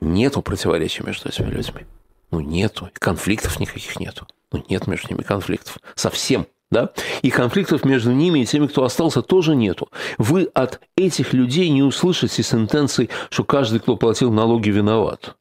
Нету 0.00 0.40
противоречия 0.40 1.04
между 1.04 1.28
этими 1.28 1.50
людьми. 1.50 1.84
Ну, 2.30 2.40
нету. 2.40 2.88
Конфликтов 2.94 3.60
никаких 3.60 4.00
нету. 4.00 4.26
Ну, 4.52 4.64
нет 4.70 4.86
между 4.86 5.08
ними 5.12 5.22
конфликтов. 5.22 5.78
Совсем. 5.94 6.46
Да? 6.70 6.90
И 7.22 7.30
конфликтов 7.30 7.84
между 7.84 8.12
ними 8.12 8.40
и 8.40 8.46
теми, 8.46 8.66
кто 8.66 8.84
остался, 8.84 9.22
тоже 9.22 9.56
нету. 9.56 9.88
Вы 10.18 10.44
от 10.54 10.80
этих 10.96 11.32
людей 11.32 11.68
не 11.70 11.82
услышите 11.82 12.42
сентенции, 12.42 13.08
что 13.30 13.44
каждый, 13.44 13.80
кто 13.80 13.96
платил 13.96 14.32
налоги, 14.32 14.70
виноват. 14.70 15.36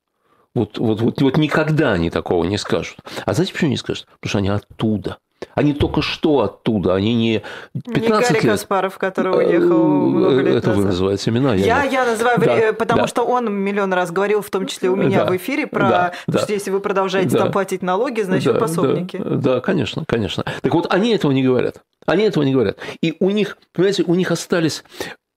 Вот, 0.55 0.79
вот, 0.79 1.01
вот, 1.01 1.21
вот 1.21 1.37
никогда 1.37 1.91
они 1.91 2.09
такого 2.09 2.43
не 2.45 2.57
скажут. 2.57 2.97
А 3.25 3.33
знаете, 3.33 3.53
почему 3.53 3.69
не 3.69 3.77
скажут? 3.77 4.07
Потому 4.19 4.29
что 4.29 4.37
они 4.39 4.49
оттуда– 4.49 5.17
они 5.53 5.73
только 5.73 6.01
что 6.01 6.39
оттуда, 6.39 6.95
они 6.95 7.15
не 7.15 7.43
15 7.73 8.01
не 8.01 8.09
Гарри 8.09 8.33
лет. 8.33 8.51
Каспаров, 8.53 8.97
который 8.97 9.45
уехал 9.45 9.83
много 9.85 10.41
лет 10.41 10.55
Это 10.57 10.69
назад. 10.69 10.75
вы 10.75 10.85
называете 10.85 11.29
имена. 11.31 11.55
Я, 11.55 11.83
я, 11.83 11.83
я 11.83 12.05
называю, 12.05 12.39
да, 12.39 12.73
потому 12.73 13.01
да. 13.01 13.07
что 13.07 13.23
он 13.23 13.51
миллион 13.51 13.93
раз 13.93 14.11
говорил, 14.11 14.41
в 14.41 14.49
том 14.49 14.67
числе 14.67 14.89
у 14.89 14.95
меня 14.95 15.25
да, 15.25 15.31
в 15.31 15.35
эфире, 15.37 15.67
про 15.67 15.89
да, 15.89 16.13
да, 16.27 16.39
что 16.39 16.53
если 16.53 16.71
вы 16.71 16.79
продолжаете 16.79 17.31
да, 17.31 17.39
там 17.39 17.51
платить 17.51 17.81
налоги, 17.81 18.21
значит 18.21 18.53
да, 18.53 18.59
пособники. 18.59 19.17
Да, 19.17 19.35
да, 19.35 19.61
конечно, 19.61 20.03
конечно. 20.05 20.43
Так 20.61 20.73
вот, 20.73 20.91
они 20.91 21.11
этого 21.11 21.31
не 21.31 21.43
говорят. 21.43 21.81
Они 22.05 22.23
этого 22.23 22.43
не 22.43 22.53
говорят. 22.53 22.77
И 23.01 23.15
у 23.19 23.29
них, 23.29 23.57
понимаете, 23.73 24.03
у 24.03 24.15
них 24.15 24.31
остались 24.31 24.83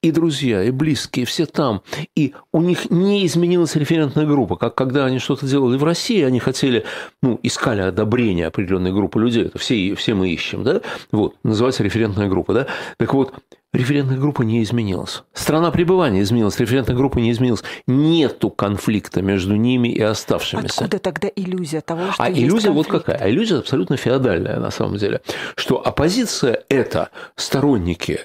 и 0.03 0.11
друзья, 0.11 0.63
и 0.65 0.71
близкие, 0.71 1.25
все 1.25 1.47
там. 1.47 1.83
И 2.17 2.35
у 2.53 2.61
них 2.61 2.91
не 2.91 3.25
изменилась 3.25 3.77
референтная 3.77 4.27
группа. 4.27 4.57
Как 4.57 4.75
когда 4.75 5.07
они 5.07 5.19
что-то 5.19 5.47
делали 5.47 5.77
в 5.79 5.85
России, 5.85 6.23
они 6.23 6.41
хотели, 6.41 6.85
ну, 7.23 7.39
искали 7.43 7.83
одобрение 7.83 8.49
определенной 8.49 8.93
группы 8.93 9.21
людей. 9.21 9.45
Это 9.45 9.59
все, 9.59 9.95
все 9.95 10.15
мы 10.15 10.31
ищем, 10.31 10.65
да? 10.65 10.81
Вот, 11.13 11.37
называется 11.45 11.85
референтная 11.85 12.29
группа, 12.29 12.53
да? 12.53 12.67
Так 12.99 13.15
вот, 13.15 13.33
референтная 13.73 14.19
группа 14.19 14.43
не 14.43 14.63
изменилась. 14.63 15.23
Страна 15.33 15.71
пребывания 15.71 16.21
изменилась, 16.23 16.59
референтная 16.59 16.97
группа 16.97 17.19
не 17.19 17.31
изменилась. 17.31 17.63
Нету 17.87 18.51
конфликта 18.51 19.23
между 19.23 19.55
ними 19.55 19.89
и 19.89 20.01
оставшимися. 20.01 20.85
Откуда 20.85 20.99
тогда 20.99 21.29
иллюзия 21.35 21.81
того, 21.81 22.13
что 22.13 22.23
А 22.23 22.29
есть 22.29 22.41
иллюзия 22.41 22.69
конфликт? 22.69 22.91
вот 22.91 23.03
какая? 23.05 23.17
А 23.19 23.31
иллюзия 23.31 23.59
абсолютно 23.59 23.97
феодальная 23.97 24.59
на 24.59 24.71
самом 24.71 24.97
деле. 24.97 25.21
Что 25.55 25.85
оппозиция– 25.87 26.65
это 26.69 27.11
сторонники 27.37 28.21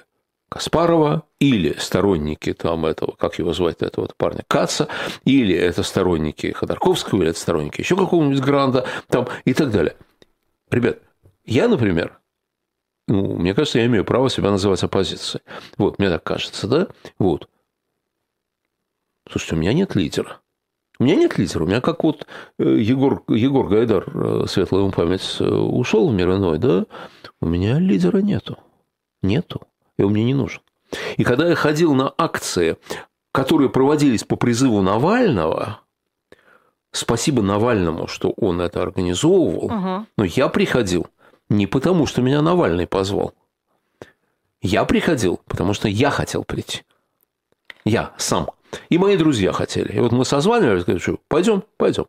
Каспарова, 0.49 1.23
или 1.39 1.75
сторонники 1.77 2.53
там 2.53 2.85
этого, 2.85 3.11
как 3.11 3.37
его 3.37 3.53
звать, 3.53 3.81
этого 3.81 4.07
парня, 4.17 4.43
Каца, 4.47 4.87
или 5.25 5.53
это 5.53 5.83
сторонники 5.83 6.51
Ходорковского, 6.51 7.21
или 7.21 7.31
это 7.31 7.39
сторонники 7.39 7.81
еще 7.81 7.97
какого-нибудь 7.97 8.39
Гранда, 8.39 8.85
там, 9.07 9.27
и 9.43 9.53
так 9.53 9.71
далее. 9.71 9.95
Ребят, 10.71 10.99
я, 11.45 11.67
например, 11.67 12.19
ну, 13.09 13.37
мне 13.37 13.53
кажется, 13.53 13.79
я 13.79 13.85
имею 13.85 14.05
право 14.05 14.29
себя 14.29 14.51
называть 14.51 14.83
оппозицией. 14.83 15.43
Вот, 15.77 15.99
мне 15.99 16.09
так 16.09 16.23
кажется, 16.23 16.67
да? 16.67 16.87
Вот. 17.19 17.49
Слушайте, 19.29 19.55
у 19.55 19.59
меня 19.59 19.73
нет 19.73 19.95
лидера. 19.95 20.39
У 20.99 21.03
меня 21.03 21.15
нет 21.15 21.37
лидера. 21.37 21.63
У 21.63 21.67
меня 21.67 21.81
как 21.81 22.03
вот 22.03 22.25
э, 22.57 22.63
Егор, 22.63 23.23
Егор 23.27 23.67
Гайдар, 23.67 24.05
э, 24.07 24.45
светлая 24.47 24.83
ему 24.83 24.91
память, 24.91 25.37
э, 25.39 25.45
ушел 25.45 26.09
в 26.09 26.13
мир 26.13 26.35
иной, 26.35 26.57
да? 26.57 26.85
У 27.39 27.45
меня 27.45 27.79
лидера 27.79 28.17
нету. 28.17 28.57
Нету 29.21 29.67
и 29.97 30.03
он 30.03 30.11
мне 30.11 30.23
не 30.23 30.33
нужен. 30.33 30.61
И 31.17 31.23
когда 31.23 31.47
я 31.47 31.55
ходил 31.55 31.93
на 31.93 32.13
акции, 32.17 32.77
которые 33.31 33.69
проводились 33.69 34.23
по 34.23 34.35
призыву 34.35 34.81
Навального, 34.81 35.81
спасибо 36.91 37.41
Навальному, 37.41 38.07
что 38.07 38.33
он 38.37 38.61
это 38.61 38.81
организовывал, 38.81 39.65
угу. 39.65 40.05
но 40.17 40.23
я 40.23 40.47
приходил 40.47 41.07
не 41.49 41.67
потому, 41.67 42.05
что 42.05 42.21
меня 42.21 42.41
Навальный 42.41 42.87
позвал. 42.87 43.33
Я 44.61 44.85
приходил, 44.85 45.39
потому 45.45 45.73
что 45.73 45.87
я 45.87 46.09
хотел 46.09 46.43
прийти. 46.43 46.83
Я 47.85 48.13
сам. 48.17 48.49
И 48.89 48.97
мои 48.97 49.17
друзья 49.17 49.51
хотели. 49.53 49.93
И 49.93 49.99
вот 49.99 50.11
мы 50.11 50.25
созванивались, 50.25 50.83
говорю, 50.83 51.19
пойдем, 51.27 51.63
пойдем. 51.77 52.05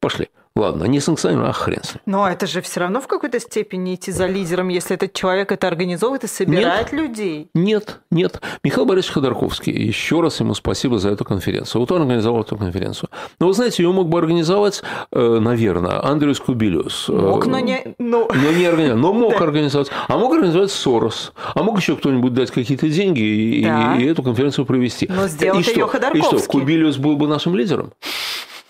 Пошли. 0.00 0.28
Ладно, 0.54 0.84
не 0.84 1.00
санкционировано, 1.00 1.50
а 1.50 1.52
хрен 1.52 1.82
с 1.82 1.94
ним. 1.94 2.02
Но 2.04 2.28
это 2.28 2.46
же 2.46 2.60
все 2.60 2.80
равно 2.80 3.00
в 3.00 3.06
какой-то 3.06 3.40
степени 3.40 3.94
идти 3.94 4.12
за 4.12 4.26
лидером, 4.26 4.68
если 4.68 4.96
этот 4.96 5.14
человек 5.14 5.50
это 5.50 5.66
организовывает 5.66 6.24
и 6.24 6.26
собирает 6.26 6.92
нет, 6.92 7.00
людей. 7.00 7.48
Нет, 7.54 8.00
нет. 8.10 8.40
Михаил 8.62 8.84
Борисович 8.84 9.14
Ходорковский, 9.14 9.72
еще 9.72 10.20
раз 10.20 10.40
ему 10.40 10.52
спасибо 10.54 10.98
за 10.98 11.08
эту 11.08 11.24
конференцию. 11.24 11.80
Вот 11.80 11.90
он 11.92 12.02
организовал 12.02 12.42
эту 12.42 12.58
конференцию. 12.58 13.08
Но 13.40 13.46
вы 13.46 13.54
знаете, 13.54 13.82
ее 13.82 13.92
мог 13.92 14.08
бы 14.08 14.18
организовать, 14.18 14.82
э, 15.10 15.38
наверное, 15.40 16.04
Андреас 16.04 16.38
Кубилиус. 16.38 17.08
Э, 17.08 17.12
мог, 17.12 17.46
но 17.46 17.58
не... 17.58 17.94
Но, 17.98 18.28
но 18.28 18.52
не 18.52 18.66
организовать. 18.66 19.02
Но 19.02 19.12
мог 19.14 19.32
организовать. 19.40 19.90
А 20.08 20.18
мог 20.18 20.34
организовать 20.34 20.70
Сорос. 20.70 21.32
А 21.54 21.62
мог 21.62 21.78
еще 21.78 21.96
кто-нибудь 21.96 22.34
дать 22.34 22.50
какие-то 22.50 22.90
деньги 22.90 23.20
и, 23.20 23.64
да. 23.64 23.96
и, 23.96 24.02
и 24.02 24.06
эту 24.06 24.22
конференцию 24.22 24.66
провести. 24.66 25.08
Но 25.08 25.28
сделал 25.28 25.60
ее 25.60 25.86
Ходорковский. 25.86 26.36
И 26.36 26.40
что, 26.40 26.50
Кубилиус 26.50 26.98
был 26.98 27.16
бы 27.16 27.26
нашим 27.26 27.56
лидером? 27.56 27.92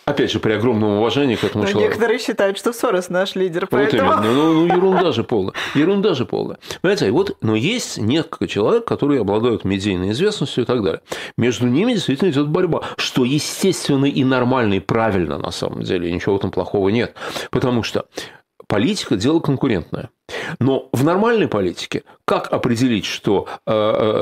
Опять 0.04 0.32
же, 0.32 0.40
при 0.40 0.52
огромном 0.52 0.98
уважении 0.98 1.36
к 1.36 1.44
этому 1.44 1.62
Но 1.62 1.70
человеку. 1.70 1.92
Некоторые 1.92 2.18
считают, 2.18 2.58
что 2.58 2.72
Сорос 2.72 3.08
наш 3.08 3.36
лидер, 3.36 3.68
поэтому... 3.68 4.02
Вот 4.08 4.24
именно. 4.24 4.34
Ну, 4.34 4.66
ну, 4.66 4.66
ерунда 4.66 5.12
же 5.12 5.22
полная. 5.22 5.54
Ерунда 5.74 6.14
же 6.14 6.26
полная. 6.26 6.58
Понимаете, 6.80 7.10
вот, 7.12 7.36
но 7.40 7.54
есть 7.54 7.98
несколько 7.98 8.48
человек, 8.48 8.84
которые 8.84 9.20
обладают 9.20 9.64
медийной 9.64 10.10
известностью 10.10 10.64
и 10.64 10.66
так 10.66 10.82
далее. 10.82 11.02
Между 11.36 11.68
ними 11.68 11.94
действительно 11.94 12.30
идет 12.30 12.48
борьба, 12.48 12.82
что 12.96 13.24
естественно 13.24 14.06
и 14.06 14.24
нормально, 14.24 14.74
и 14.74 14.80
правильно 14.80 15.38
на 15.38 15.52
самом 15.52 15.82
деле. 15.82 16.10
Ничего 16.12 16.34
в 16.34 16.38
этом 16.38 16.50
плохого 16.50 16.88
нет. 16.88 17.14
Потому 17.50 17.84
что 17.84 18.06
политика– 18.72 19.16
дело 19.18 19.40
конкурентное. 19.40 20.08
Но 20.58 20.88
в 20.92 21.04
нормальной 21.04 21.46
политике 21.46 22.04
как 22.24 22.50
определить, 22.50 23.04
что 23.04 23.46
э, 23.66 23.72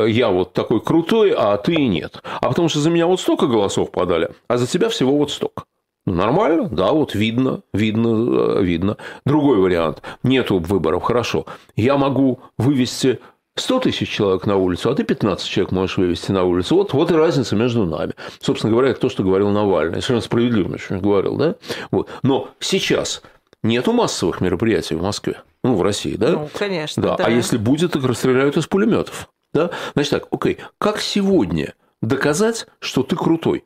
э, 0.07 0.11
я 0.11 0.30
вот 0.30 0.54
такой 0.54 0.80
крутой, 0.80 1.33
а 1.37 1.57
ты 1.57 1.76
нет? 1.76 2.21
А 2.40 2.49
потому 2.49 2.69
что 2.69 2.80
за 2.80 2.90
меня 2.90 3.07
вот 3.07 3.21
столько 3.21 3.47
голосов 3.47 3.92
подали, 3.92 4.30
а 4.49 4.57
за 4.57 4.66
тебя 4.66 4.88
всего 4.88 5.16
вот 5.16 5.30
столько. 5.30 5.62
Ну, 6.04 6.14
нормально, 6.14 6.69
да, 6.69 6.90
вот 6.90 7.14
видно, 7.14 7.61
видно, 7.73 8.59
э, 8.59 8.62
видно. 8.64 8.97
Другой 9.25 9.59
вариант. 9.59 10.02
Нету 10.25 10.59
выборов, 10.59 11.04
хорошо. 11.04 11.47
Я 11.76 11.97
могу 11.97 12.40
вывести 12.59 13.21
100 13.54 13.80
тысяч 13.80 14.11
человек 14.11 14.47
на 14.47 14.57
улицу, 14.57 14.90
а 14.90 14.97
ты 14.97 15.04
15 15.04 15.49
человек 15.49 15.71
можешь 15.71 15.97
вывести 15.97 16.33
на 16.33 16.42
улицу. 16.42 16.75
Вот, 16.75 16.92
вот 16.92 17.12
и 17.12 17.14
разница 17.14 17.54
между 17.54 17.87
нами. 17.87 18.14
Собственно 18.40 18.73
говоря, 18.73 18.88
это 18.88 19.00
то, 19.00 19.11
что 19.11 19.23
говорил 19.23 19.50
Навальный. 19.50 20.02
Совершенно 20.02 20.23
справедливо, 20.23 20.76
что 20.76 20.99
говорил, 20.99 21.37
да? 21.37 21.54
Вот. 21.92 22.09
Но 22.25 22.49
сейчас 22.59 23.23
нету 23.62 23.93
массовых 23.93 24.40
мероприятий 24.40 24.95
в 24.95 25.02
Москве. 25.02 25.43
Ну, 25.62 25.75
в 25.75 25.83
России, 25.83 26.17
да? 26.17 26.33
Ну, 26.33 26.50
конечно, 26.52 27.02
да. 27.02 27.17
да. 27.17 27.26
А 27.26 27.31
если 27.31 27.57
будет, 27.57 27.93
так 27.93 28.05
расстреляют 28.05 28.57
из 28.57 28.67
пулеметов. 28.67 29.29
Да? 29.52 29.71
Значит 29.95 30.11
так, 30.11 30.29
окей, 30.31 30.59
как 30.79 31.00
сегодня 31.00 31.75
доказать, 32.00 32.67
что 32.79 33.02
ты 33.02 33.17
крутой? 33.17 33.64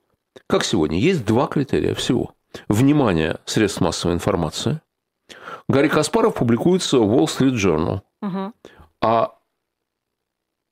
Как 0.49 0.65
сегодня? 0.65 0.99
Есть 0.99 1.25
два 1.25 1.47
критерия 1.47 1.95
всего. 1.95 2.35
Внимание 2.69 3.39
средств 3.45 3.81
массовой 3.81 4.15
информации. 4.15 4.81
Гарри 5.69 5.89
Каспаров 5.89 6.35
публикуется 6.35 6.99
в 6.99 7.13
Wall 7.13 7.27
Street 7.27 7.55
Journal. 7.55 8.01
Угу. 8.23 8.53
А 9.03 9.35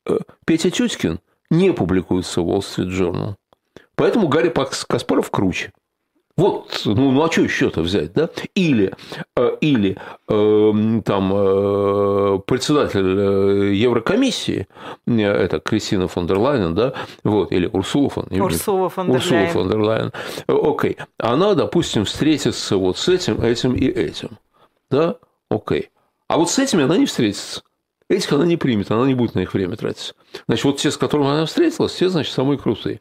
э, 0.06 0.18
Петя 0.44 0.70
Тюткин 0.70 1.20
не 1.50 1.72
публикуется 1.72 2.42
в 2.42 2.48
Wall 2.48 2.60
Street 2.60 2.88
Journal. 2.88 3.34
Поэтому 3.94 4.28
Гарри 4.28 4.52
Каспаров 4.88 5.30
круче. 5.30 5.72
Вот, 6.36 6.82
ну, 6.86 7.10
ну 7.10 7.22
а 7.22 7.30
что 7.30 7.42
еще-то 7.42 7.82
взять, 7.82 8.14
да? 8.14 8.30
Или, 8.54 8.94
э, 9.36 9.56
или 9.60 9.98
э, 10.28 11.00
там 11.04 11.32
э, 11.34 12.38
председатель 12.46 13.74
Еврокомиссии, 13.74 14.66
это 15.06 15.60
Кристина 15.60 16.08
фон 16.08 16.26
дер 16.26 16.38
Лайен, 16.38 16.74
да, 16.74 16.94
вот, 17.22 17.52
или 17.52 17.68
Урсула 17.70 18.08
фон, 18.08 18.28
Урсула 18.30 18.88
фон 18.88 19.08
дер 19.08 19.16
Урсула 19.16 19.46
фон 19.48 19.68
дер 19.68 19.80
Лайен. 19.80 20.12
Окей, 20.46 20.96
она, 21.18 21.54
допустим, 21.54 22.06
встретится 22.06 22.78
вот 22.78 22.96
с 22.96 23.08
этим, 23.08 23.42
этим 23.42 23.74
и 23.74 23.86
этим, 23.86 24.38
да, 24.90 25.16
окей. 25.50 25.90
А 26.28 26.38
вот 26.38 26.50
с 26.50 26.58
этими 26.58 26.84
она 26.84 26.96
не 26.96 27.04
встретится. 27.04 27.62
Этих 28.08 28.32
она 28.32 28.46
не 28.46 28.56
примет, 28.56 28.90
она 28.90 29.06
не 29.06 29.14
будет 29.14 29.34
на 29.34 29.40
их 29.40 29.52
время 29.54 29.76
тратить. 29.76 30.14
Значит, 30.46 30.64
вот 30.64 30.78
те, 30.78 30.90
с 30.90 30.96
которыми 30.96 31.30
она 31.30 31.46
встретилась, 31.46 31.94
те, 31.94 32.08
значит, 32.08 32.32
самые 32.32 32.58
крутые. 32.58 33.00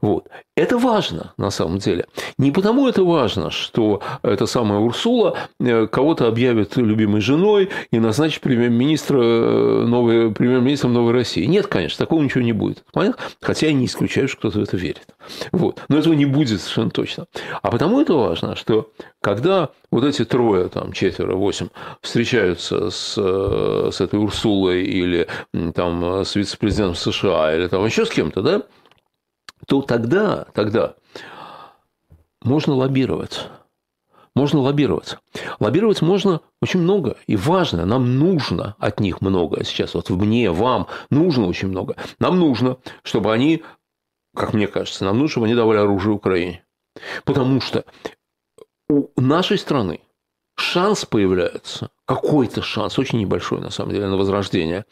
Вот. 0.00 0.28
Это 0.56 0.78
важно, 0.78 1.32
на 1.36 1.50
самом 1.50 1.78
деле. 1.78 2.06
Не 2.38 2.52
потому 2.52 2.88
это 2.88 3.02
важно, 3.02 3.50
что 3.50 4.00
эта 4.22 4.46
самая 4.46 4.78
Урсула 4.78 5.36
э, 5.58 5.88
кого-то 5.88 6.28
объявит 6.28 6.76
любимой 6.76 7.20
женой 7.20 7.70
и 7.90 7.98
назначит 7.98 8.40
премьер-министра 8.40 9.18
э, 9.20 9.84
новой, 9.84 10.30
премьер-министром 10.30 10.92
Новой 10.92 11.12
России. 11.12 11.44
Нет, 11.46 11.66
конечно, 11.66 12.04
такого 12.04 12.22
ничего 12.22 12.42
не 12.42 12.52
будет. 12.52 12.84
Понятно? 12.92 13.20
Хотя 13.40 13.66
я 13.66 13.72
не 13.72 13.86
исключаю, 13.86 14.28
что 14.28 14.38
кто-то 14.38 14.60
в 14.60 14.62
это 14.62 14.76
верит. 14.76 15.06
Вот. 15.50 15.82
Но 15.88 15.98
этого 15.98 16.14
не 16.14 16.26
будет 16.26 16.60
совершенно 16.60 16.90
точно. 16.90 17.26
А 17.62 17.70
потому 17.72 18.00
это 18.00 18.14
важно, 18.14 18.54
что 18.54 18.92
когда 19.20 19.70
вот 19.90 20.04
эти 20.04 20.24
трое, 20.24 20.68
там, 20.68 20.92
четверо, 20.92 21.34
восемь 21.34 21.68
встречаются 22.00 22.90
с, 22.90 23.14
э, 23.16 23.90
с 23.92 24.00
этой 24.00 24.20
Урсулой 24.20 24.84
или 24.84 25.26
там, 25.74 26.24
с 26.24 26.36
вице-президентом 26.36 26.94
США 26.94 27.56
или 27.56 27.66
там 27.66 27.84
еще 27.84 28.06
с 28.06 28.10
кем-то, 28.10 28.42
да, 28.42 28.62
то 29.66 29.82
тогда, 29.82 30.46
тогда 30.54 30.94
можно 32.42 32.74
лоббировать. 32.74 33.48
Можно 34.34 34.60
лоббировать. 34.60 35.16
Лоббировать 35.60 36.02
можно 36.02 36.40
очень 36.60 36.80
много 36.80 37.16
и 37.26 37.36
важно. 37.36 37.86
Нам 37.86 38.18
нужно 38.18 38.74
от 38.78 38.98
них 38.98 39.20
много 39.20 39.64
сейчас. 39.64 39.94
Вот 39.94 40.10
мне, 40.10 40.50
вам 40.50 40.88
нужно 41.10 41.46
очень 41.46 41.68
много. 41.68 41.96
Нам 42.18 42.40
нужно, 42.40 42.78
чтобы 43.04 43.32
они, 43.32 43.62
как 44.34 44.52
мне 44.52 44.66
кажется, 44.66 45.04
нам 45.04 45.18
нужно, 45.18 45.30
чтобы 45.30 45.46
они 45.46 45.54
давали 45.54 45.78
оружие 45.78 46.14
Украине. 46.14 46.64
Потому 47.24 47.60
что 47.60 47.84
у 48.88 49.08
нашей 49.16 49.58
страны 49.58 50.00
шанс 50.56 51.04
появляется, 51.04 51.90
какой-то 52.04 52.60
шанс, 52.60 52.98
очень 52.98 53.20
небольшой 53.20 53.60
на 53.60 53.70
самом 53.70 53.92
деле, 53.92 54.08
на 54.08 54.16
возрождение 54.16 54.84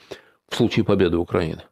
в 0.48 0.54
случае 0.56 0.84
победы 0.84 1.16
Украины. 1.16 1.62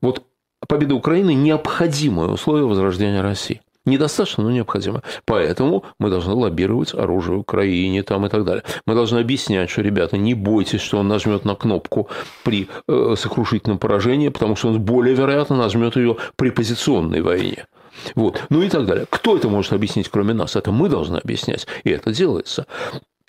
Вот 0.00 0.24
победа 0.66 0.94
Украины– 0.94 1.34
необходимое 1.34 2.28
условие 2.28 2.66
возрождения 2.66 3.20
России. 3.20 3.60
Недостаточно, 3.88 4.44
но 4.44 4.50
необходимо. 4.50 5.02
Поэтому 5.24 5.84
мы 5.98 6.10
должны 6.10 6.34
лоббировать 6.34 6.94
оружие 6.94 7.38
Украине 7.38 8.02
там 8.02 8.26
и 8.26 8.28
так 8.28 8.44
далее. 8.44 8.62
Мы 8.86 8.94
должны 8.94 9.18
объяснять, 9.18 9.70
что, 9.70 9.80
ребята, 9.80 10.18
не 10.18 10.34
бойтесь, 10.34 10.82
что 10.82 10.98
он 10.98 11.08
нажмет 11.08 11.44
на 11.46 11.54
кнопку 11.54 12.08
при 12.44 12.68
э, 12.86 13.14
сокрушительном 13.16 13.78
поражении, 13.78 14.28
потому 14.28 14.56
что 14.56 14.68
он 14.68 14.80
более 14.80 15.14
вероятно 15.14 15.56
нажмет 15.56 15.96
ее 15.96 16.18
при 16.36 16.50
позиционной 16.50 17.22
войне. 17.22 17.66
Вот. 18.14 18.42
Ну 18.50 18.62
и 18.62 18.68
так 18.68 18.84
далее. 18.84 19.06
Кто 19.08 19.36
это 19.36 19.48
может 19.48 19.72
объяснить, 19.72 20.08
кроме 20.08 20.34
нас? 20.34 20.54
Это 20.54 20.70
мы 20.70 20.88
должны 20.88 21.16
объяснять. 21.16 21.66
И 21.84 21.90
это 21.90 22.12
делается. 22.12 22.66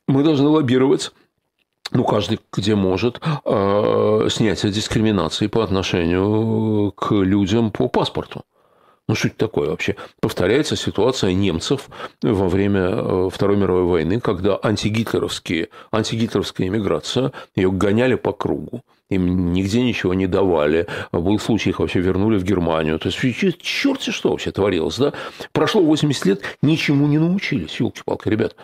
Мы 0.07 0.23
должны 0.23 0.49
лоббировать 0.49 1.11
ну, 1.91 2.03
каждый, 2.03 2.39
где 2.51 2.75
может, 2.75 3.21
э, 3.45 4.27
снятие 4.29 4.71
дискриминации 4.71 5.47
по 5.47 5.63
отношению 5.63 6.91
к 6.91 7.11
людям 7.13 7.71
по 7.71 7.87
паспорту. 7.87 8.43
Ну, 9.09 9.15
что 9.15 9.27
это 9.29 9.37
такое 9.37 9.69
вообще? 9.71 9.95
Повторяется 10.21 10.75
ситуация 10.75 11.33
немцев 11.33 11.89
во 12.21 12.47
время 12.47 12.81
э, 12.91 13.29
Второй 13.33 13.57
мировой 13.57 13.85
войны, 13.85 14.19
когда 14.19 14.59
антигитлеровские, 14.61 15.69
антигитлеровская 15.91 16.67
иммиграция, 16.67 17.31
ее 17.55 17.71
гоняли 17.71 18.13
по 18.13 18.33
кругу, 18.33 18.83
им 19.09 19.51
нигде 19.51 19.81
ничего 19.81 20.13
не 20.13 20.27
давали. 20.27 20.85
Был 21.11 21.39
случай, 21.39 21.71
их 21.71 21.79
вообще 21.79 22.01
вернули 22.01 22.37
в 22.37 22.43
Германию. 22.43 22.99
То 22.99 23.07
есть, 23.09 23.17
черти 23.63 24.11
что 24.11 24.29
вообще 24.29 24.51
творилось, 24.51 24.99
да? 24.99 25.13
Прошло 25.53 25.81
80 25.81 26.25
лет, 26.27 26.41
ничему 26.61 27.07
не 27.07 27.17
научились. 27.17 27.79
Елки-палки, 27.79 28.29
ребят. 28.29 28.55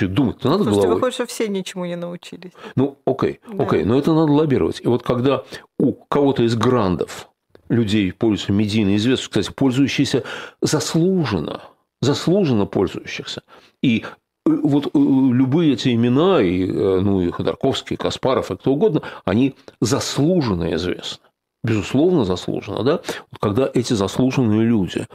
Думать-то 0.00 0.48
надо 0.48 0.64
Слушайте, 0.64 0.80
головой. 0.80 0.94
выходит, 0.96 1.14
что 1.14 1.26
все 1.26 1.46
ничему 1.46 1.84
не 1.84 1.94
научились. 1.94 2.50
Ну, 2.74 2.98
окей, 3.04 3.38
Да. 3.46 3.62
окей, 3.62 3.84
но 3.84 3.96
это 3.96 4.12
надо 4.12 4.32
лоббировать. 4.32 4.80
И 4.80 4.88
вот 4.88 5.04
когда 5.04 5.44
у 5.78 5.92
кого-то 5.92 6.42
из 6.42 6.56
грандов 6.56 7.27
людей 7.68 8.12
пользуются 8.12 8.52
медийной 8.52 8.96
известностью, 8.96 9.30
кстати, 9.30 9.54
пользующиеся 9.54 10.24
заслуженно, 10.60 11.62
заслуженно 12.00 12.66
пользующихся. 12.66 13.42
И 13.82 14.04
э, 14.04 14.50
вот 14.50 14.86
э, 14.86 14.90
любые 14.94 15.74
эти 15.74 15.94
имена, 15.94 16.40
и, 16.40 16.66
э, 16.66 17.00
ну, 17.00 17.20
и 17.20 17.30
Ходорковский, 17.30 17.94
и 17.94 17.96
Каспаров, 17.98 18.50
и 18.50 18.56
кто 18.56 18.72
угодно, 18.72 19.02
они 19.24 19.54
заслуженно 19.80 20.74
известны. 20.74 21.24
Безусловно, 21.64 22.24
заслуженно, 22.24 22.84
да? 22.84 23.00
Вот 23.30 23.40
когда 23.40 23.68
эти 23.72 23.92
заслуженные 23.92 24.62
люди 24.62 25.06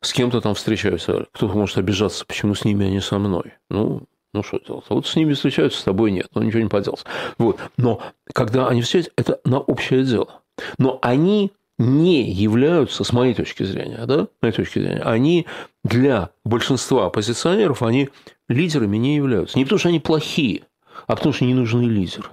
с 0.00 0.12
кем-то 0.12 0.40
там 0.40 0.54
встречаются, 0.54 1.26
кто-то 1.32 1.56
может 1.56 1.78
обижаться, 1.78 2.24
почему 2.24 2.54
с 2.54 2.64
ними, 2.64 2.86
а 2.86 2.90
не 2.90 3.00
со 3.00 3.18
мной. 3.18 3.54
Ну, 3.68 4.02
ну 4.32 4.42
что 4.42 4.60
делать? 4.60 4.84
А 4.88 4.94
вот 4.94 5.06
с 5.06 5.16
ними 5.16 5.34
встречаются, 5.34 5.80
с 5.80 5.84
тобой 5.84 6.12
нет, 6.12 6.28
ну 6.34 6.42
ничего 6.42 6.62
не 6.62 6.68
поделать. 6.68 7.04
Вот. 7.38 7.58
Но 7.76 8.00
когда 8.32 8.68
они 8.68 8.82
встречаются, 8.82 9.12
это 9.16 9.40
на 9.44 9.58
общее 9.58 10.04
дело. 10.04 10.42
Но 10.78 10.98
они 11.02 11.52
не 11.80 12.30
являются, 12.30 13.04
с 13.04 13.12
моей 13.12 13.32
точки 13.32 13.62
зрения, 13.62 14.04
да, 14.04 14.24
с 14.24 14.42
моей 14.42 14.54
точки 14.54 14.78
зрения, 14.80 15.00
они 15.02 15.46
для 15.82 16.30
большинства 16.44 17.06
оппозиционеров, 17.06 17.82
они 17.82 18.10
лидерами 18.48 18.98
не 18.98 19.16
являются. 19.16 19.56
Не 19.56 19.64
потому, 19.64 19.78
что 19.78 19.88
они 19.88 19.98
плохие, 19.98 20.64
а 21.06 21.16
потому, 21.16 21.32
что 21.32 21.46
не 21.46 21.54
нужны 21.54 21.84
лидеры. 21.84 22.28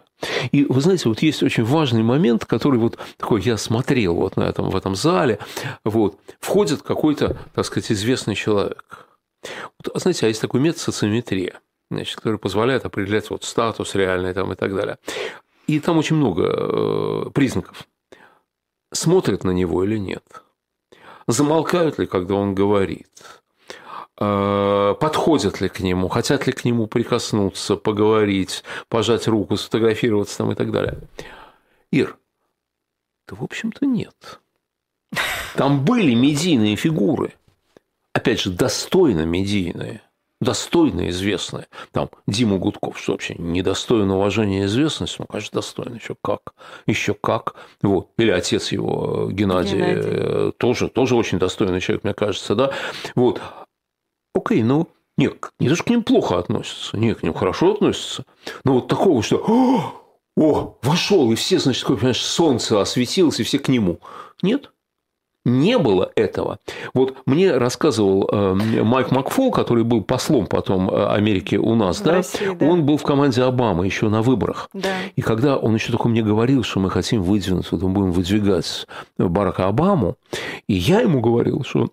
И 0.52 0.66
вы 0.66 0.82
знаете, 0.82 1.08
вот 1.08 1.22
есть 1.22 1.44
очень 1.44 1.64
важный 1.64 2.04
момент, 2.04 2.44
который 2.44 2.78
вот 2.78 2.98
такой 3.16 3.42
я 3.42 3.56
смотрел 3.56 4.16
вот 4.16 4.36
на 4.36 4.44
этом, 4.44 4.70
в 4.70 4.76
этом 4.76 4.96
зале, 4.96 5.40
вот, 5.86 6.20
входит 6.42 6.82
какой-то, 6.82 7.38
так 7.54 7.66
сказать, 7.66 7.90
известный 7.94 8.36
человек. 8.36 9.08
Вот, 9.80 9.96
а 9.96 10.00
знаете, 10.00 10.26
а 10.26 10.30
есть 10.30 10.42
такой 10.42 10.60
метод 10.60 10.82
социометрия, 10.82 11.62
значит, 11.90 12.18
который 12.18 12.38
позволяет 12.38 12.84
определять 12.86 13.30
вот 13.30 13.46
статус 13.46 13.96
реальный 13.96 14.34
там 14.34 14.52
и 14.52 14.56
так 14.56 14.76
далее. 14.76 14.98
И 15.68 15.80
там 15.80 15.98
очень 15.98 16.18
много 16.18 16.44
э, 16.48 17.30
признаков. 17.34 17.88
Смотрят 18.92 19.44
на 19.44 19.52
него 19.52 19.84
или 19.84 19.98
нет. 19.98 20.24
Замолкают 21.28 22.00
ли, 22.00 22.08
когда 22.08 22.36
он 22.36 22.56
говорит 22.56 23.10
э, 24.20 24.96
подходят 25.00 25.62
ли 25.62 25.70
к 25.70 25.80
нему, 25.80 26.08
хотят 26.08 26.48
ли 26.48 26.54
к 26.54 26.66
нему 26.66 26.88
прикоснуться, 26.88 27.76
поговорить, 27.76 28.64
пожать 28.90 29.28
руку, 29.28 29.58
сфотографироваться 29.58 30.40
там 30.40 30.52
и 30.52 30.56
так 30.56 30.72
далее. 30.72 30.98
Ир, 31.92 32.18
да 33.28 33.36
в 33.36 33.44
общем-то 33.44 33.86
нет. 33.86 34.40
Там 35.56 35.84
были 35.86 36.14
медийные 36.14 36.76
фигуры, 36.76 37.34
опять 38.14 38.42
же, 38.42 38.52
достойно 38.52 39.26
медийные, 39.26 40.02
достойно 40.40 41.10
известные. 41.10 41.68
Там 41.92 42.10
Дима 42.28 42.58
Гудков, 42.58 43.00
что 43.00 43.14
вообще 43.14 43.36
недостойно 43.38 44.18
уважения 44.18 44.64
и 44.64 44.66
известности, 44.66 45.18
ну, 45.20 45.26
конечно, 45.26 45.56
достойно, 45.56 45.96
еще 45.96 46.16
как, 46.22 46.54
еще 46.86 47.14
как. 47.14 47.56
Вот. 47.82 48.10
Или 48.18 48.32
отец 48.32 48.72
его, 48.72 49.30
Геннадий, 49.32 49.78
Геннадий. 49.78 50.02
э, 50.04 50.52
тоже, 50.58 50.90
тоже 50.90 51.16
очень 51.16 51.40
достойный 51.40 51.82
человек, 51.82 52.04
мне 52.04 52.14
кажется, 52.14 52.56
да. 52.56 52.72
Вот. 53.16 53.42
Окей, 54.34 54.62
ну, 54.64 54.88
Нет, 55.18 55.50
не 55.60 55.68
то, 55.70 55.76
что 55.76 55.84
к 55.86 55.90
ним 55.90 56.04
плохо 56.04 56.38
относятся, 56.38 56.96
нет, 56.96 57.20
к 57.20 57.24
ним 57.24 57.34
хорошо 57.34 57.74
относятся. 57.74 58.24
Но 58.64 58.74
вот 58.74 58.88
такого, 58.88 59.24
что 59.24 59.38
«О, 59.48 60.04
о 60.36 60.78
вошел, 60.84 61.32
и 61.32 61.36
все, 61.36 61.58
значит, 61.58 61.82
такое, 61.82 61.98
понимаешь, 61.98 62.22
солнце 62.24 62.80
осветилось, 62.80 63.40
и 63.40 63.44
все 63.44 63.58
к 63.58 63.68
нему. 63.70 64.00
Нет, 64.44 64.72
не 65.48 65.78
было 65.78 66.12
этого. 66.16 66.60
Вот 66.94 67.16
мне 67.26 67.56
рассказывал 67.58 68.30
э, 68.32 68.84
Майк 68.84 69.12
Макфол, 69.12 69.52
который 69.52 69.84
был 69.84 70.04
послом 70.04 70.46
потом 70.46 70.90
э, 70.90 71.08
Америки 71.08 71.56
у 71.56 71.76
нас, 71.76 72.02
да? 72.02 72.16
России, 72.16 72.54
да. 72.54 72.66
он 72.66 72.86
был 72.86 72.98
в 72.98 73.04
команде 73.04 73.44
Обамы 73.44 73.86
еще 73.86 74.10
на 74.10 74.22
выборах. 74.22 74.70
Да. 74.74 74.90
И 75.16 75.22
когда 75.22 75.58
он 75.58 75.74
еще 75.74 75.92
только 75.92 76.08
мне 76.10 76.22
говорил, 76.22 76.64
что 76.64 76.80
мы 76.80 76.90
хотим 76.90 77.24
выдвинуть, 77.24 77.72
вот 77.72 77.82
мы 77.82 77.90
будем 77.90 78.12
выдвигать 78.12 78.88
Барака 79.18 79.68
Обаму, 79.68 80.18
и 80.68 80.74
я 80.74 81.02
ему 81.02 81.22
говорил, 81.22 81.64
что 81.64 81.90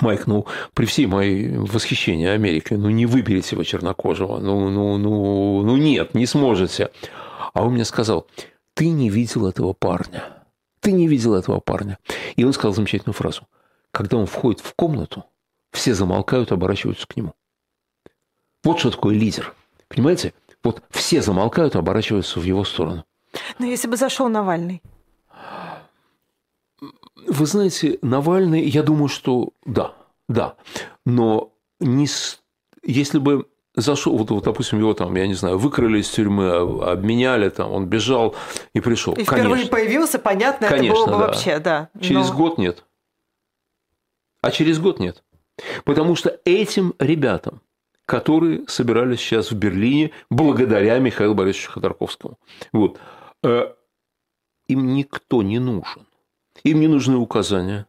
Майк, 0.00 0.26
ну, 0.26 0.46
при 0.74 0.86
всей 0.86 1.06
моей 1.06 1.56
восхищении 1.56 2.26
Америкой, 2.26 2.78
ну, 2.78 2.90
не 2.90 3.06
выберите 3.06 3.54
вы 3.54 3.64
чернокожего, 3.64 4.38
ну, 4.38 4.68
ну, 4.68 4.98
ну, 4.98 5.62
ну, 5.62 5.76
нет, 5.76 6.14
не 6.14 6.26
сможете. 6.26 6.90
А 7.52 7.64
он 7.64 7.74
мне 7.74 7.84
сказал, 7.84 8.26
ты 8.74 8.88
не 8.88 9.08
видел 9.08 9.46
этого 9.46 9.72
парня. 9.72 10.24
Ты 10.84 10.92
не 10.92 11.08
видел 11.08 11.34
этого 11.34 11.60
парня. 11.60 11.98
И 12.36 12.44
он 12.44 12.52
сказал 12.52 12.74
замечательную 12.74 13.14
фразу. 13.14 13.48
Когда 13.90 14.18
он 14.18 14.26
входит 14.26 14.60
в 14.60 14.74
комнату, 14.74 15.24
все 15.72 15.94
замолкают, 15.94 16.52
оборачиваются 16.52 17.06
к 17.06 17.16
нему. 17.16 17.32
Вот 18.62 18.80
что 18.80 18.90
такое 18.90 19.14
лидер. 19.14 19.54
Понимаете? 19.88 20.34
Вот 20.62 20.82
все 20.90 21.22
замолкают, 21.22 21.74
оборачиваются 21.74 22.38
в 22.38 22.42
его 22.44 22.64
сторону. 22.64 23.06
Но 23.58 23.64
если 23.64 23.88
бы 23.88 23.96
зашел 23.96 24.28
Навальный. 24.28 24.82
Вы 27.26 27.46
знаете, 27.46 27.98
Навальный, 28.02 28.62
я 28.68 28.82
думаю, 28.82 29.08
что 29.08 29.54
да, 29.64 29.94
да. 30.28 30.56
Но 31.06 31.50
не 31.80 32.06
с... 32.06 32.42
если 32.82 33.18
бы 33.18 33.46
зашел, 33.74 34.18
вот, 34.18 34.30
вот, 34.30 34.44
допустим, 34.44 34.80
его 34.80 34.92
там, 34.92 35.16
я 35.16 35.26
не 35.26 35.34
знаю, 35.34 35.56
выкрали 35.56 36.00
из 36.00 36.10
тюрьмы, 36.10 36.50
обменяли, 36.82 37.48
там, 37.48 37.72
он 37.72 37.86
бежал 37.86 38.34
и 38.74 38.80
пришел. 38.80 39.14
И 39.14 39.24
впервые 39.24 39.48
Конечно. 39.50 39.70
появился, 39.70 40.18
понятно, 40.18 40.68
Конечно, 40.68 40.86
это 40.86 40.94
было 40.94 41.04
бы 41.06 41.10
да. 41.12 41.18
вообще, 41.18 41.58
да. 41.58 41.88
Через 42.00 42.28
Но- 42.30 42.36
год 42.36 42.58
нет. 42.58 42.84
А 44.42 44.50
через 44.50 44.78
год 44.78 44.98
нет. 44.98 45.22
Потому 45.84 46.16
что 46.16 46.38
этим 46.44 46.94
ребятам, 46.98 47.62
которые 48.04 48.66
собирались 48.68 49.20
сейчас 49.20 49.50
в 49.52 49.54
Берлине 49.56 50.10
благодаря 50.28 50.98
Михаилу 50.98 51.34
Борисовичу 51.34 51.70
Ходорковскому, 51.72 52.38
вот, 52.72 52.98
э, 53.44 53.72
им 54.66 54.94
никто 54.94 55.42
не 55.42 55.58
нужен. 55.60 56.06
Им 56.64 56.80
не 56.80 56.88
нужны 56.88 57.16
указания, 57.16 57.86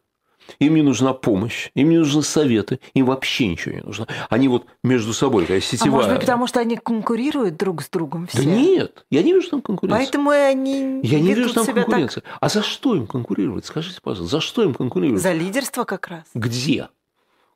им 0.59 0.75
не 0.75 0.81
нужна 0.81 1.13
помощь, 1.13 1.69
им 1.75 1.89
не 1.89 1.97
нужны 1.97 2.21
советы, 2.23 2.79
им 2.93 3.05
вообще 3.05 3.47
ничего 3.47 3.75
не 3.75 3.81
нужно. 3.81 4.07
Они 4.29 4.47
вот 4.47 4.65
между 4.83 5.13
собой, 5.13 5.43
такая 5.43 5.59
А 5.59 5.61
сетевая... 5.61 5.91
может 5.91 6.11
быть, 6.11 6.19
потому 6.21 6.47
что 6.47 6.59
они 6.59 6.77
конкурируют 6.77 7.57
друг 7.57 7.81
с 7.81 7.89
другом 7.89 8.27
все? 8.27 8.39
Да 8.39 8.45
нет, 8.45 9.05
я 9.09 9.23
не 9.23 9.33
вижу 9.33 9.49
там 9.49 9.61
конкуренции. 9.61 10.03
Поэтому 10.03 10.29
они 10.29 10.99
Я 11.03 11.19
не 11.19 11.33
вижу 11.33 11.53
там 11.53 11.63
себя 11.63 11.75
так 11.75 11.85
конкуренции. 11.85 12.23
А 12.39 12.49
за 12.49 12.61
что 12.61 12.95
им 12.95 13.07
конкурировать? 13.07 13.65
Скажите, 13.65 13.99
пожалуйста, 14.01 14.37
за 14.37 14.41
что 14.41 14.63
им 14.63 14.73
конкурировать? 14.73 15.21
за 15.21 15.33
лидерство 15.33 15.83
как 15.83 16.07
раз. 16.07 16.23
Где? 16.33 16.87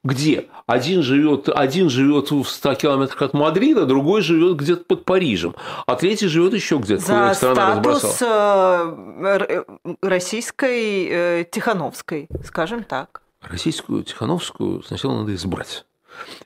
Где? 0.03 0.45
Один 0.65 1.01
живет, 1.01 1.49
один 1.49 1.89
живет 1.89 2.31
в 2.31 2.45
100 2.45 2.75
километрах 2.75 3.21
от 3.21 3.33
Мадрида, 3.33 3.85
другой 3.85 4.21
живет 4.21 4.55
где-то 4.55 4.85
под 4.85 5.03
Парижем, 5.03 5.55
а 5.87 5.95
третий 5.95 6.27
живет 6.27 6.53
еще 6.53 6.77
где-то, 6.77 7.01
За 7.01 7.33
страна 7.33 7.71
разбросала. 7.75 8.11
статус 8.13 8.21
э, 8.21 9.25
р- 9.25 9.65
э, 9.83 9.95
российской 10.01 11.07
э, 11.41 11.45
Тихановской, 11.51 12.29
скажем 12.45 12.83
так. 12.83 13.21
Российскую 13.41 14.03
Тихановскую 14.03 14.83
сначала 14.83 15.19
надо 15.19 15.35
избрать. 15.35 15.85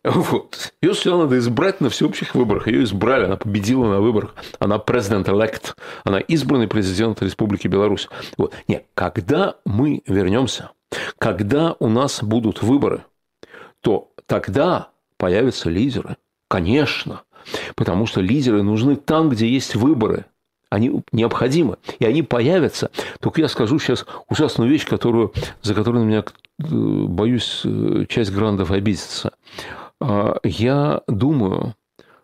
Вот. 0.03 0.73
Ее 0.81 0.93
сначала 0.93 1.23
надо 1.23 1.37
избрать 1.37 1.79
на 1.81 1.89
всеобщих 1.89 2.35
выборах. 2.35 2.67
Ее 2.67 2.83
избрали, 2.83 3.25
она 3.25 3.37
победила 3.37 3.85
на 3.87 4.01
выборах. 4.01 4.35
Она 4.59 4.77
президент-элект. 4.77 5.75
Она 6.03 6.19
избранный 6.19 6.67
президент 6.67 7.21
Республики 7.23 7.67
Беларусь. 7.67 8.09
Вот. 8.37 8.53
Нет, 8.67 8.85
когда 8.93 9.55
мы 9.65 10.03
вернемся, 10.05 10.71
когда 11.17 11.75
у 11.79 11.87
нас 11.89 12.21
будут 12.21 12.61
выборы, 12.61 13.03
то 13.83 14.13
тогда 14.25 14.89
появятся 15.17 15.69
лидеры. 15.69 16.15
Конечно. 16.47 17.23
Потому 17.75 18.05
что 18.05 18.21
лидеры 18.21 18.63
нужны 18.63 18.95
там, 18.95 19.29
где 19.29 19.47
есть 19.47 19.75
выборы. 19.75 20.25
Они 20.69 21.03
необходимы. 21.11 21.77
И 21.99 22.05
они 22.05 22.23
появятся. 22.23 22.89
Только 23.19 23.41
я 23.41 23.49
скажу 23.49 23.77
сейчас 23.77 24.05
ужасную 24.29 24.71
вещь, 24.71 24.87
которую, 24.87 25.33
за 25.61 25.75
которую 25.75 26.05
на 26.05 26.07
меня, 26.07 26.23
э, 26.23 26.63
боюсь, 26.63 27.61
э, 27.65 28.05
часть 28.07 28.31
грандов 28.31 28.71
обидится. 28.71 29.33
А, 29.99 30.37
Я 30.43 31.01
думаю, 31.07 31.75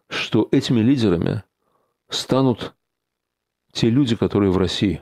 что 0.10 0.48
этими 0.52 0.80
лидерами 0.80 1.44
станут 2.10 2.74
те 3.74 3.90
люди, 3.90 4.16
которые 4.16 4.52
в 4.52 4.58
России. 4.58 5.02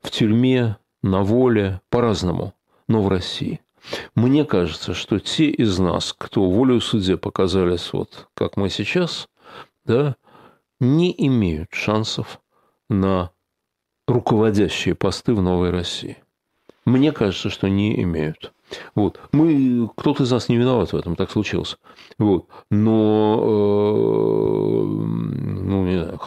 В 0.00 0.10
тюрьме, 0.10 0.76
на 1.02 1.22
воле, 1.24 1.80
по-разному, 1.90 2.54
но 2.86 3.02
в 3.02 3.08
России. 3.08 3.60
Мне 4.14 4.44
кажется, 4.44 4.94
что 4.94 5.18
те 5.18 5.46
из 5.46 5.78
нас, 5.78 6.14
кто 6.16 6.48
волею 6.48 6.80
суде 6.80 7.16
показались 7.16 7.92
вот 7.92 8.28
как 8.34 8.56
мы 8.56 8.70
сейчас, 8.70 9.28
да, 9.84 10.16
не 10.80 11.14
имеют 11.26 11.68
шансов 11.72 12.40
на 12.88 13.30
руководящие 14.06 14.94
посты 14.94 15.34
в 15.34 15.42
Новой 15.42 15.70
России. 15.70 16.18
Мне 16.84 17.12
кажется, 17.12 17.50
что 17.50 17.68
не 17.68 18.02
имеют. 18.02 18.52
Вот. 18.94 19.20
Мы, 19.32 19.88
кто-то 19.96 20.24
из 20.24 20.30
нас 20.30 20.48
не 20.48 20.56
виноват 20.56 20.92
в 20.92 20.96
этом, 20.96 21.16
так 21.16 21.30
случилось. 21.30 21.78
Вот. 22.18 22.48
Но, 22.70 24.07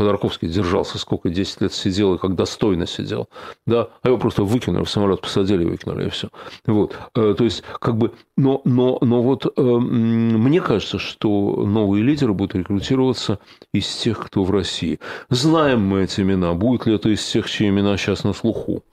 Ходорковский 0.01 0.47
держался 0.47 0.97
сколько, 0.97 1.29
10 1.29 1.61
лет 1.61 1.73
сидел, 1.73 2.15
и 2.15 2.17
как 2.17 2.35
достойно 2.35 2.87
сидел. 2.87 3.29
Да? 3.67 3.89
А 4.01 4.07
его 4.07 4.17
просто 4.17 4.43
выкинули, 4.43 4.83
в 4.83 4.89
самолет 4.89 5.21
посадили 5.21 5.63
выкинули, 5.63 6.07
и 6.07 6.09
все. 6.09 6.29
Вот. 6.65 6.97
Э, 7.15 7.35
То 7.37 7.43
есть, 7.43 7.63
как 7.79 7.97
бы, 7.97 8.11
но, 8.35 8.61
но, 8.65 8.97
но 9.01 9.21
вот 9.21 9.45
э, 9.45 9.61
мне 9.61 10.59
кажется, 10.59 10.97
что 10.97 11.63
новые 11.65 12.03
лидеры 12.03 12.33
будут 12.33 12.55
рекрутироваться 12.55 13.37
из 13.75 13.87
тех, 13.95 14.17
кто 14.25 14.43
в 14.43 14.49
России. 14.49 14.99
Знаем 15.29 15.81
мы 15.81 16.03
эти 16.03 16.21
имена, 16.21 16.53
будет 16.53 16.87
ли 16.87 16.95
это 16.95 17.09
из 17.09 17.23
тех, 17.23 17.47
чьи 17.47 17.69
имена 17.69 17.95
сейчас 17.97 18.23
на 18.23 18.33
слуху, 18.33 18.83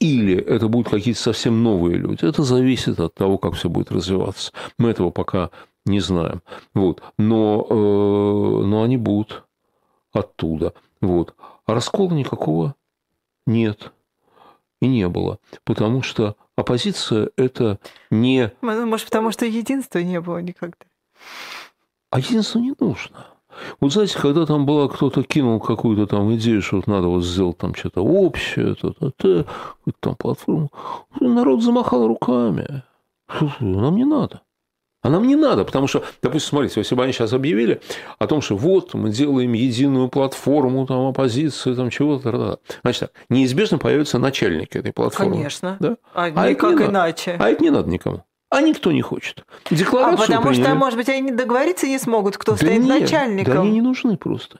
или 0.00 0.36
это 0.36 0.66
будут 0.66 0.88
какие-то 0.88 1.20
совсем 1.20 1.62
новые 1.62 1.96
люди. 1.96 2.24
Это 2.24 2.42
зависит 2.42 2.98
от 2.98 3.14
того, 3.14 3.38
как 3.38 3.54
все 3.54 3.68
будет 3.68 3.92
развиваться. 3.92 4.50
Мы 4.78 4.90
этого 4.90 5.10
пока 5.10 5.50
не 5.84 6.00
знаем. 6.00 6.42
Вот. 6.74 7.02
Но, 7.18 7.66
э, 7.70 8.66
но 8.66 8.82
они 8.82 8.96
будут 8.96 9.45
оттуда. 10.16 10.74
Вот. 11.00 11.34
А 11.66 11.74
раскола 11.74 12.12
никакого 12.12 12.74
нет 13.46 13.92
и 14.80 14.88
не 14.88 15.08
было. 15.08 15.38
Потому 15.64 16.02
что 16.02 16.36
оппозиция– 16.56 17.30
это 17.36 17.78
не... 18.10 18.52
Ну, 18.60 18.86
Может, 18.86 19.06
потому 19.06 19.32
что 19.32 19.46
единства 19.46 19.98
не 19.98 20.20
было 20.20 20.38
никогда. 20.38 20.86
А 22.10 22.18
единство 22.18 22.58
не 22.58 22.74
нужно. 22.78 23.26
Вот 23.80 23.92
знаете, 23.92 24.18
когда 24.18 24.44
там 24.44 24.66
была, 24.66 24.88
кто-то 24.88 25.22
кинул 25.22 25.60
какую-то 25.60 26.06
там 26.06 26.34
идею, 26.36 26.60
что 26.60 26.76
вот 26.76 26.86
надо 26.86 27.08
вот 27.08 27.24
сделать 27.24 27.56
там 27.56 27.74
что-то 27.74 28.02
общее, 28.02 28.74
то-то, 28.74 29.10
то, 29.12 29.46
там 30.00 30.14
платформу, 30.14 30.70
народ 31.20 31.62
замахал 31.62 32.06
руками. 32.06 32.82
Нам 33.60 33.96
не 33.96 34.04
надо. 34.04 34.42
А 35.06 35.08
нам 35.08 35.24
не 35.24 35.36
надо, 35.36 35.64
потому 35.64 35.86
что, 35.86 36.02
допустим, 36.20 36.48
смотрите, 36.50 36.80
если 36.80 36.96
бы 36.96 37.04
они 37.04 37.12
сейчас 37.12 37.32
объявили 37.32 37.80
о 38.18 38.26
том, 38.26 38.40
что 38.40 38.56
вот 38.56 38.92
мы 38.94 39.10
делаем 39.10 39.52
единую 39.52 40.08
платформу, 40.08 40.84
там, 40.84 41.06
оппозиции, 41.06 41.74
там, 41.74 41.90
чего-то, 41.90 42.32
та-та-та. 42.32 42.56
значит, 42.82 43.00
так, 43.00 43.10
неизбежно 43.28 43.78
появятся 43.78 44.18
начальники 44.18 44.76
этой 44.78 44.92
платформы. 44.92 45.36
Конечно. 45.36 45.76
Да? 45.78 45.96
А, 46.12 46.24
А 46.34 46.48
это 46.48 46.70
надо. 46.70 46.86
иначе. 46.86 47.36
А 47.38 47.48
это 47.50 47.62
не 47.62 47.70
надо 47.70 47.88
никому. 47.88 48.24
А 48.50 48.60
никто 48.60 48.90
не 48.90 49.00
хочет. 49.00 49.44
А 49.70 49.74
Декларацию 49.76 50.18
потому 50.26 50.52
что, 50.52 50.62
приняли. 50.62 50.76
может 50.76 50.98
быть, 50.98 51.08
они 51.08 51.30
договориться 51.30 51.86
не 51.86 52.00
смогут, 52.00 52.36
кто 52.36 52.52
Да 52.52 52.58
стоит 52.58 52.82
нет, 52.82 53.00
начальником. 53.02 53.54
Да 53.54 53.60
они 53.60 53.70
не 53.70 53.82
нужны 53.82 54.16
просто. 54.16 54.58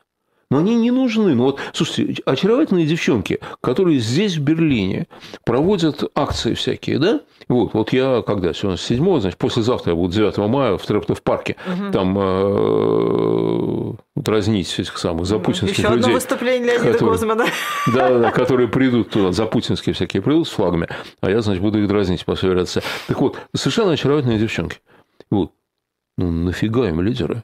Но 0.48 0.59
они 0.59 0.76
не 0.76 0.92
нужны. 0.92 1.35
Ну 1.35 1.42
вот, 1.44 1.59
слушайте, 1.72 2.22
очаровательные 2.24 2.87
девчонки, 2.87 3.40
которые 3.61 3.98
здесь, 3.98 4.37
в 4.37 4.42
Берлине, 4.42 5.09
проводят 5.44 6.04
акции 6.14 6.54
всякие, 6.54 6.98
да? 7.00 7.20
Вот, 7.48 7.74
вот 7.74 7.92
я, 7.92 8.22
когда 8.24 8.52
сегодня 8.54 8.76
7 8.78 9.20
значит, 9.20 9.38
послезавтра 9.38 9.90
я 9.92 9.96
буду 9.96 10.12
9 10.14 10.37
мая 10.48 10.76
в 10.76 10.87
Трептов 10.87 11.22
парке, 11.22 11.56
там 11.92 12.16
э, 12.16 13.92
дразнить 14.16 14.72
этих 14.78 14.98
самых 14.98 15.26
запутинских 15.26 15.78
Еще 15.78 15.87
одно 15.88 15.96
людей. 15.98 16.14
выступление 16.14 16.74
Леонида 16.74 16.92
которые- 16.92 17.12
Гозмана. 17.12 17.46
Да, 17.92 18.09
да, 18.11 18.18
да, 18.18 18.30
которые 18.30 18.68
придут 18.68 19.11
туда, 19.11 19.32
запутинские 19.32 19.94
всякие 19.94 20.22
придут 20.22 20.46
с 20.48 20.50
флагами, 20.52 20.88
а 21.20 21.30
я, 21.30 21.40
значит, 21.40 21.62
буду 21.62 21.80
их 21.82 21.88
дразнить 21.88 22.24
по 22.24 22.35
всей 22.37 22.48
вероятности. 22.50 22.82
Так 23.09 23.20
вот, 23.20 23.37
совершенно 23.54 23.92
очаровательные 23.92 24.38
девчонки. 24.38 24.78
Вот. 25.30 25.52
Ну, 26.18 26.30
нафига 26.30 26.88
им 26.88 27.00
лидеры? 27.00 27.42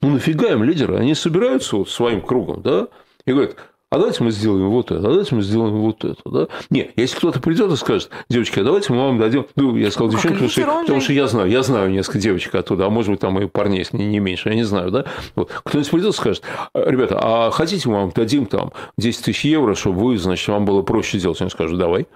Ну, 0.00 0.10
нафига 0.10 0.50
им 0.52 0.62
лидеры? 0.64 0.96
Они 0.96 1.14
собираются 1.14 1.76
вот 1.76 1.88
своим 1.88 2.20
кругом, 2.20 2.62
да, 2.62 2.88
и 3.26 3.32
говорят, 3.32 3.56
а 3.94 3.98
давайте 3.98 4.24
мы 4.24 4.32
сделаем 4.32 4.70
вот 4.70 4.90
это, 4.90 4.98
а 4.98 5.02
давайте 5.02 5.36
мы 5.36 5.42
сделаем 5.42 5.76
вот 5.76 6.04
это. 6.04 6.20
Да? 6.24 6.48
Не, 6.68 6.90
если 6.96 7.16
кто-то 7.16 7.38
придет 7.38 7.70
и 7.70 7.76
скажет, 7.76 8.10
девочки, 8.28 8.58
а 8.58 8.64
давайте 8.64 8.92
мы 8.92 8.98
вам 8.98 9.18
дадим... 9.18 9.46
Ну, 9.54 9.76
я 9.76 9.92
сказал 9.92 10.10
девчонки, 10.10 10.34
потому, 10.34 10.50
что, 10.50 10.62
потому 10.62 11.00
что 11.00 11.12
я 11.12 11.28
знаю, 11.28 11.48
я 11.48 11.62
знаю 11.62 11.90
несколько 11.92 12.18
девочек 12.18 12.56
оттуда, 12.56 12.86
а 12.86 12.90
может 12.90 13.12
быть, 13.12 13.20
там 13.20 13.38
и 13.40 13.46
парней 13.46 13.86
не, 13.92 14.06
не 14.06 14.18
меньше, 14.18 14.48
я 14.48 14.56
не 14.56 14.64
знаю, 14.64 14.90
да? 14.90 15.04
Вот. 15.36 15.52
Кто-нибудь 15.62 15.90
придет 15.92 16.12
и 16.12 16.16
скажет, 16.16 16.42
ребята, 16.74 17.20
а 17.22 17.50
хотите 17.52 17.88
мы 17.88 17.96
вам 17.96 18.10
дадим 18.10 18.46
там 18.46 18.72
10 18.98 19.26
тысяч 19.26 19.44
евро, 19.44 19.76
чтобы 19.76 20.00
вы, 20.00 20.18
значит, 20.18 20.48
вам 20.48 20.64
было 20.64 20.82
проще 20.82 21.20
делать? 21.20 21.40
Они 21.40 21.50
скажут, 21.50 21.78
давай. 21.78 22.08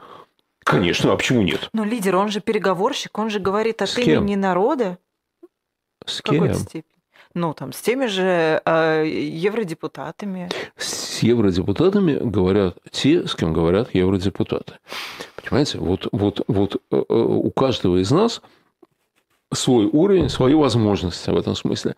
Конечно, 0.64 1.12
а 1.12 1.16
почему 1.16 1.42
нет? 1.42 1.70
Но 1.72 1.84
лидер, 1.84 2.16
он 2.16 2.28
же 2.28 2.40
переговорщик, 2.40 3.16
он 3.16 3.30
же 3.30 3.38
говорит 3.38 3.82
от 3.82 3.96
имени 3.96 4.34
народа. 4.34 4.98
С 6.04 6.20
кем? 6.22 6.34
В 6.34 6.38
какой-то 6.38 6.58
степени. 6.58 6.97
Ну, 7.38 7.54
там, 7.54 7.72
с 7.72 7.80
теми 7.80 8.06
же 8.06 8.60
э, 8.64 9.04
евродепутатами. 9.06 10.48
С 10.76 11.22
евродепутатами 11.22 12.18
говорят 12.20 12.78
те, 12.90 13.28
с 13.28 13.36
кем 13.36 13.52
говорят 13.52 13.94
евродепутаты. 13.94 14.72
Понимаете, 15.44 15.78
вот, 15.78 16.08
вот, 16.10 16.40
вот 16.48 16.82
э, 16.90 16.96
э, 16.96 17.14
у 17.14 17.48
каждого 17.52 18.02
из 18.02 18.10
нас 18.10 18.42
свой 19.54 19.86
уровень, 19.86 20.28
свои 20.28 20.54
возможности 20.54 21.30
в 21.30 21.36
этом 21.36 21.54
смысле. 21.54 21.94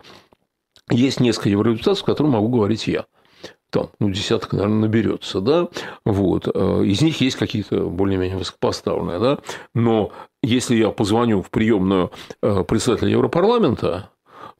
Есть 0.91 1.19
несколько 1.19 1.49
евродепутатов, 1.49 1.97
с 1.97 2.03
которыми 2.03 2.33
могу 2.33 2.49
говорить 2.49 2.85
я 2.85 3.05
там, 3.71 3.89
ну, 3.99 4.11
десяток, 4.11 4.53
наверное, 4.53 4.81
наберется, 4.81 5.39
да, 5.39 5.69
вот, 6.05 6.47
э, 6.53 6.83
из 6.85 7.01
них 7.01 7.21
есть 7.21 7.37
какие-то 7.37 7.85
более-менее 7.89 8.37
высокопоставленные, 8.37 9.17
да, 9.17 9.39
но 9.73 10.11
если 10.43 10.75
я 10.75 10.89
позвоню 10.89 11.41
в 11.41 11.49
приемную 11.49 12.11
э, 12.43 12.63
председателя 12.65 13.11
Европарламента, 13.11 14.09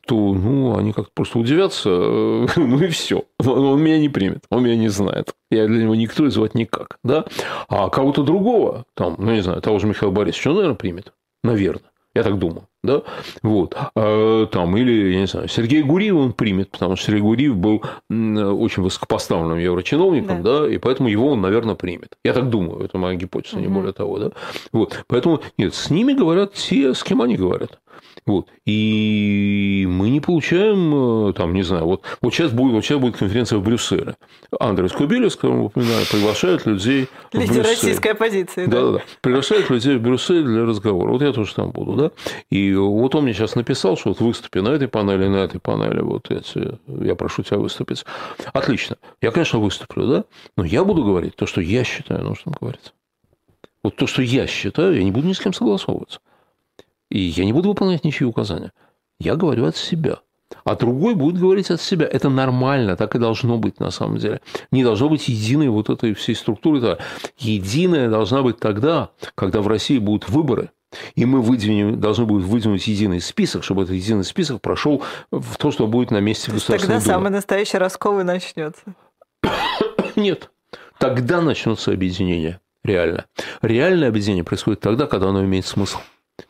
то, 0.06 0.34
ну, 0.34 0.78
они 0.78 0.94
как-то 0.94 1.12
просто 1.14 1.40
удивятся, 1.40 1.90
э, 1.90 2.48
ну 2.56 2.80
и 2.82 2.88
все. 2.88 3.24
Он 3.40 3.82
меня 3.82 4.00
не 4.00 4.10
примет, 4.10 4.46
он 4.50 4.64
меня 4.64 4.76
не 4.76 4.90
знает. 4.90 5.34
Я 5.50 5.68
для 5.68 5.84
него 5.84 5.96
никто 5.96 6.26
и 6.26 6.30
звать 6.30 6.56
никак, 6.56 6.98
да. 7.04 7.26
А 7.68 7.90
кого-то 7.90 8.24
другого, 8.24 8.86
там, 8.94 9.16
ну, 9.18 9.32
не 9.34 9.42
знаю, 9.42 9.62
того 9.62 9.80
же 9.80 9.88
Михаила 9.88 10.12
Борисовича, 10.12 10.50
он, 10.50 10.56
наверное, 10.58 10.78
примет. 10.78 11.14
Наверное. 11.44 11.92
Я 12.14 12.24
так 12.24 12.38
думаю. 12.38 12.68
Да? 12.84 13.04
Вот. 13.42 13.78
А, 13.96 14.46
там, 14.48 14.76
или, 14.76 15.14
я 15.14 15.20
не 15.22 15.28
знаю, 15.28 15.48
Сергей 15.48 15.82
Гуриев 15.82 16.16
он 16.16 16.34
примет, 16.34 16.72
потому 16.72 16.96
что 16.96 17.06
Сергей 17.06 17.22
Гуриев 17.22 17.56
был 17.56 17.84
очень 18.10 18.84
высокопоставленным 18.84 19.60
еврочиновником, 19.60 20.44
да. 20.44 20.62
да, 20.62 20.70
и 20.70 20.78
поэтому 20.78 21.08
его 21.08 21.32
он, 21.32 21.42
наверное, 21.42 21.76
примет. 21.76 22.18
Я 22.26 22.34
так 22.34 22.50
думаю, 22.50 22.84
это 22.84 22.98
моя 22.98 23.16
гипотеза, 23.16 23.58
угу. 23.58 23.64
не 23.64 23.68
более 23.70 23.94
того. 23.94 24.20
Да? 24.20 24.32
Вот. 24.74 25.06
Поэтому, 25.08 25.42
нет, 25.58 25.74
с 25.74 25.90
ними 25.90 26.14
говорят 26.14 26.54
те, 26.54 26.94
с 26.94 27.04
кем 27.04 27.22
они 27.22 27.38
говорят. 27.38 27.80
Вот. 28.26 28.48
И 28.66 29.86
мы 29.90 30.10
не 30.10 30.20
получаем, 30.20 31.30
э, 31.30 31.34
там, 31.34 31.54
не 31.54 31.64
знаю, 31.64 31.86
вот, 31.86 32.04
вот, 32.22 32.34
сейчас 32.34 32.52
будет, 32.52 32.74
вот 32.74 32.86
сейчас 32.86 33.00
будет 33.00 33.18
конференция 33.18 33.60
в 33.60 33.64
Брюсселе. 33.64 34.16
Андрес 34.60 34.92
Кубелес, 34.92 35.36
которого 35.36 35.64
упоминаю, 35.64 36.06
приглашает 36.10 36.66
людей 36.66 37.08
Лидер 37.34 37.48
в 37.48 37.56
Брюссель. 37.56 37.64
российской 37.64 38.08
оппозиции. 38.10 38.66
Да, 38.66 38.82
да, 38.82 38.92
да. 38.94 39.00
Приглашает 39.22 39.70
людей 39.70 39.98
в 39.98 40.02
Брюссель 40.02 40.44
для 40.44 40.66
разговора. 40.66 41.12
Вот 41.12 41.22
я 41.22 41.32
тоже 41.32 41.54
там 41.56 41.72
буду, 41.72 41.94
да. 41.94 42.12
И 42.50 42.74
вот 42.74 43.16
он 43.16 43.24
мне 43.24 43.34
сейчас 43.34 43.56
написал, 43.56 43.98
что 43.98 44.10
вот 44.10 44.20
выступи 44.20 44.60
на 44.60 44.70
этой 44.70 44.88
панели, 44.88 45.28
на 45.28 45.38
этой 45.38 45.60
панели, 45.60 46.02
вот 46.02 46.30
эти, 46.32 46.78
я 46.88 47.16
прошу 47.16 47.44
тебя 47.44 47.58
выступить. 47.58 48.06
Отлично. 48.54 48.98
Я, 49.22 49.32
конечно, 49.32 49.60
выступлю, 49.60 50.08
да, 50.08 50.24
но 50.58 50.64
я 50.64 50.84
буду 50.84 51.04
говорить 51.04 51.36
то, 51.36 51.46
что 51.46 51.62
я 51.62 51.84
считаю 51.84 52.24
нужным 52.24 52.56
говорить. 52.60 52.94
Вот 53.84 53.96
то, 53.96 54.06
что 54.06 54.22
я 54.22 54.46
считаю, 54.46 54.96
я 54.96 55.04
не 55.04 55.12
буду 55.12 55.28
ни 55.28 55.34
с 55.34 55.40
кем 55.40 55.54
согласовываться. 55.54 56.20
И 57.12 57.20
я 57.20 57.46
не 57.46 57.54
буду 57.54 57.70
выполнять 57.70 58.06
ничьи 58.06 58.26
указания. 58.26 58.72
Я 59.20 59.36
говорю 59.36 59.66
от 59.66 59.76
себя. 59.76 60.20
А 60.64 60.76
другой 60.76 61.14
будет 61.14 61.40
говорить 61.40 61.70
от 61.70 61.82
себя. 61.82 62.08
Это 62.08 62.30
нормально, 62.30 62.96
так 62.96 63.16
и 63.16 63.20
должно 63.20 63.58
быть 63.58 63.80
на 63.80 63.92
самом 63.92 64.18
деле. 64.18 64.42
Не 64.72 64.84
должно 64.84 65.10
быть 65.10 65.28
единой 65.28 65.70
вот 65.70 65.90
этой 65.90 66.14
всей 66.14 66.36
структуры. 66.36 66.98
Единая 67.38 68.10
должна 68.10 68.42
быть 68.42 68.60
тогда, 68.60 69.12
когда 69.36 69.62
в 69.62 69.68
России 69.68 70.00
будут 70.00 70.30
выборы, 70.30 70.72
и 71.16 71.26
мы 71.26 71.42
выдвинем, 71.42 72.00
должны 72.00 72.26
будем 72.26 72.48
выдвинуть 72.48 72.88
единый 72.88 73.22
список, 73.22 73.64
чтобы 73.64 73.84
этот 73.84 73.96
единый 73.96 74.24
список 74.24 74.62
прошел 74.62 75.04
в 75.32 75.58
то, 75.58 75.72
что 75.72 75.88
будет 75.88 76.12
на 76.12 76.20
месте 76.20 76.52
государственной 76.52 76.96
Тогда 76.96 77.14
Думы. 77.14 77.14
самый 77.14 77.32
настоящий 77.32 77.78
раскол 77.78 78.22
и 78.22 78.24
начнется. 78.24 78.84
Нет. 80.16 80.50
Тогда 80.98 81.42
начнутся 81.42 81.92
объединения. 81.92 82.60
Реально. 82.84 83.26
Реальное 83.62 84.08
объединение 84.08 84.44
происходит 84.44 84.80
тогда, 84.82 85.08
когда 85.08 85.30
оно 85.30 85.44
имеет 85.44 85.66
смысл. 85.66 86.00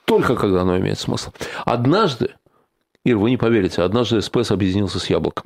Только 0.06 0.36
когда 0.36 0.62
оно 0.62 0.78
имеет 0.78 1.00
смысл. 1.00 1.32
Однажды, 1.66 2.36
Ир, 3.04 3.18
вы 3.18 3.30
не 3.30 3.38
поверите, 3.38 3.82
однажды 3.82 4.22
СПС 4.22 4.52
объединился 4.52 5.00
с 5.00 5.10
Яблоком. 5.10 5.46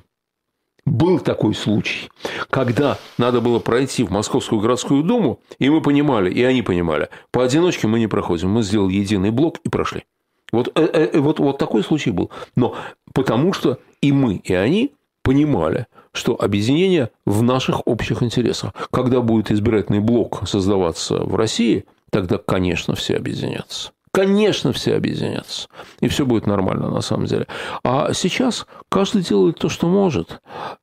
Был 0.85 1.19
такой 1.19 1.55
случай, 1.55 2.09
когда 2.51 2.99
надо 3.17 3.41
было 3.41 3.57
пройти 3.57 4.03
в 4.03 4.11
Московскую 4.11 4.61
городскую 4.61 5.01
думу, 5.01 5.39
и 5.57 5.67
мы 5.69 5.81
понимали, 5.81 6.31
и 6.31 6.43
они 6.43 6.61
понимали, 6.61 7.09
поодиночке 7.31 7.87
мы 7.87 7.97
не 7.97 8.07
проходим, 8.07 8.51
мы 8.51 8.61
сделали 8.61 8.93
единый 8.93 9.31
блок 9.31 9.57
и 9.63 9.69
прошли. 9.69 10.03
Вот, 10.51 10.71
э, 10.75 11.09
э, 11.13 11.19
вот, 11.19 11.39
вот 11.39 11.57
такой 11.57 11.83
случай 11.83 12.11
был. 12.11 12.29
Но 12.55 12.75
потому 13.13 13.51
что 13.51 13.79
и 14.01 14.11
мы, 14.11 14.35
и 14.35 14.53
они 14.53 14.93
понимали, 15.23 15.87
что 16.11 16.39
объединение 16.39 17.09
в 17.25 17.41
наших 17.41 17.85
общих 17.87 18.21
интересах. 18.21 18.73
Когда 18.91 19.21
будет 19.21 19.51
избирательный 19.51 19.99
блок 19.99 20.47
создаваться 20.47 21.17
в 21.17 21.35
России, 21.35 21.85
тогда, 22.11 22.37
конечно, 22.37 22.95
все 22.95 23.17
объединятся. 23.17 23.91
Конечно, 24.15 24.71
все 24.71 24.95
объединятся. 24.95 25.67
И 25.99 26.07
все 26.07 26.25
будет 26.25 26.47
нормально 26.47 26.89
на 26.89 27.01
самом 27.01 27.25
деле. 27.25 27.47
А 27.83 28.13
сейчас 28.13 28.65
каждый 28.87 29.23
делает 29.23 29.57
то, 29.57 29.67
что 29.67 29.89
может. 29.89 30.39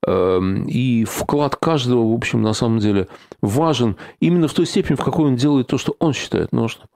Эм, 0.07 0.65
и 0.65 1.05
вклад 1.05 1.57
каждого, 1.57 2.13
в 2.13 2.15
общем, 2.15 2.43
на 2.43 2.53
самом 2.53 2.79
деле 2.79 3.09
важен 3.41 3.97
именно 4.21 4.49
в 4.49 4.53
той 4.53 4.67
степени, 4.67 4.97
в 4.97 5.03
какой 5.03 5.29
он 5.29 5.37
делает 5.37 5.69
то, 5.69 5.79
что 5.79 5.97
он 5.99 6.13
считает 6.13 6.53
нужным. 6.53 6.89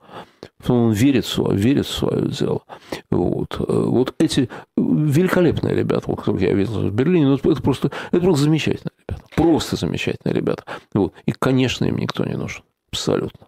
Он 0.67 0.91
верит 0.91 1.25
в 1.25 1.29
свое, 1.29 1.57
верит 1.57 1.87
в 1.87 1.91
свое 1.91 2.27
дело. 2.27 2.61
Вот. 3.09 3.59
Э, 3.59 3.63
вот 3.87 4.13
эти 4.19 4.47
великолепные 4.77 5.73
ребята, 5.73 6.15
которых 6.15 6.39
я 6.39 6.53
видел 6.53 6.87
в 6.87 6.91
Берлине, 6.91 7.25
ну, 7.25 7.33
это 7.33 7.63
просто, 7.63 7.89
это 8.11 8.21
просто 8.21 8.43
замечательные 8.43 8.93
ребята. 9.07 9.23
Просто 9.35 9.75
замечательные 9.75 10.35
ребята. 10.35 10.63
Вот. 10.93 11.13
И, 11.25 11.31
конечно, 11.31 11.85
им 11.85 11.97
никто 11.97 12.25
не 12.25 12.35
нужен. 12.35 12.61
Абсолютно. 12.91 13.46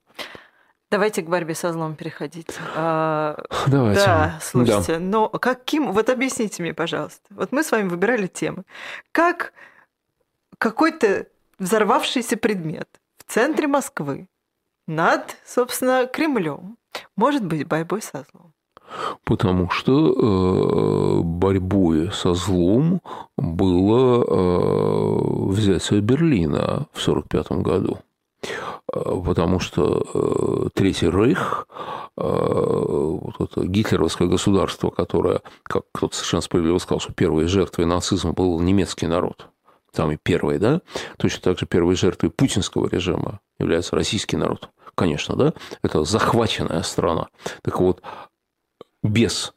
Давайте 0.91 1.21
к 1.21 1.27
борьбе 1.27 1.53
со 1.53 1.71
злом 1.71 1.95
переходить. 1.95 2.57
А, 2.75 3.39
Давайте. 3.67 4.05
Да, 4.05 4.39
слушайте, 4.41 4.93
да. 4.93 4.99
но 4.99 5.29
каким... 5.29 5.91
Вот 5.91 6.09
объясните 6.09 6.63
мне, 6.63 6.73
пожалуйста. 6.73 7.21
Вот 7.29 7.51
мы 7.51 7.63
с 7.63 7.71
вами 7.71 7.87
выбирали 7.87 8.25
темы. 8.25 8.63
Как 9.11 9.53
какой-то 10.57 11.27
взорвавшийся 11.59 12.37
предмет 12.37 12.89
в 13.17 13.31
центре 13.31 13.67
Москвы 13.67 14.27
над, 14.87 15.37
собственно, 15.45 16.07
Кремлем 16.07 16.77
может 17.15 17.45
быть 17.45 17.67
борьбой 17.67 18.01
со 18.01 18.25
злом? 18.31 18.53
Потому 19.23 19.69
что 19.69 21.19
э, 21.19 21.21
борьбой 21.21 22.11
со 22.11 22.33
злом 22.33 23.01
было 23.37 24.23
э, 24.23 25.49
взятие 25.51 26.01
Берлина 26.01 26.87
в 26.93 27.07
1945 27.07 27.51
году. 27.61 27.99
Э, 28.93 29.21
потому 29.25 29.59
что 29.59 30.03
э, 30.13 30.69
Третий 30.73 31.09
Рейх, 31.09 31.67
э, 32.17 32.21
вот 32.21 33.35
это 33.39 33.67
гитлеровское 33.67 34.27
государство, 34.27 34.89
которое, 34.89 35.41
как 35.63 35.83
кто-то 35.91 36.15
совершенно 36.15 36.41
справедливо 36.41 36.77
сказал, 36.77 36.99
что 36.99 37.13
первой 37.13 37.45
жертвой 37.45 37.85
нацизма 37.85 38.33
был 38.33 38.59
немецкий 38.59 39.07
народ, 39.07 39.47
самый 39.91 40.17
первый, 40.21 40.59
да, 40.59 40.81
точно 41.17 41.41
так 41.41 41.59
же 41.59 41.65
первой 41.65 41.95
жертвой 41.95 42.29
путинского 42.29 42.87
режима 42.87 43.39
является 43.59 43.95
российский 43.95 44.37
народ, 44.37 44.69
конечно, 44.95 45.35
да, 45.35 45.53
это 45.83 46.03
захваченная 46.03 46.83
страна. 46.83 47.27
Так 47.61 47.79
вот, 47.79 48.01
без 49.03 49.53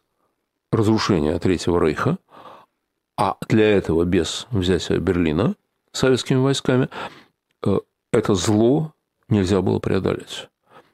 разрушения 0.70 1.38
Третьего 1.38 1.78
Рейха, 1.78 2.18
а 3.16 3.36
для 3.48 3.76
этого 3.76 4.04
без 4.04 4.46
взятия 4.50 4.98
Берлина 4.98 5.54
советскими 5.92 6.38
войсками, 6.38 6.88
это 8.12 8.34
зло 8.34 8.92
нельзя 9.28 9.62
было 9.62 9.78
преодолеть. 9.78 10.48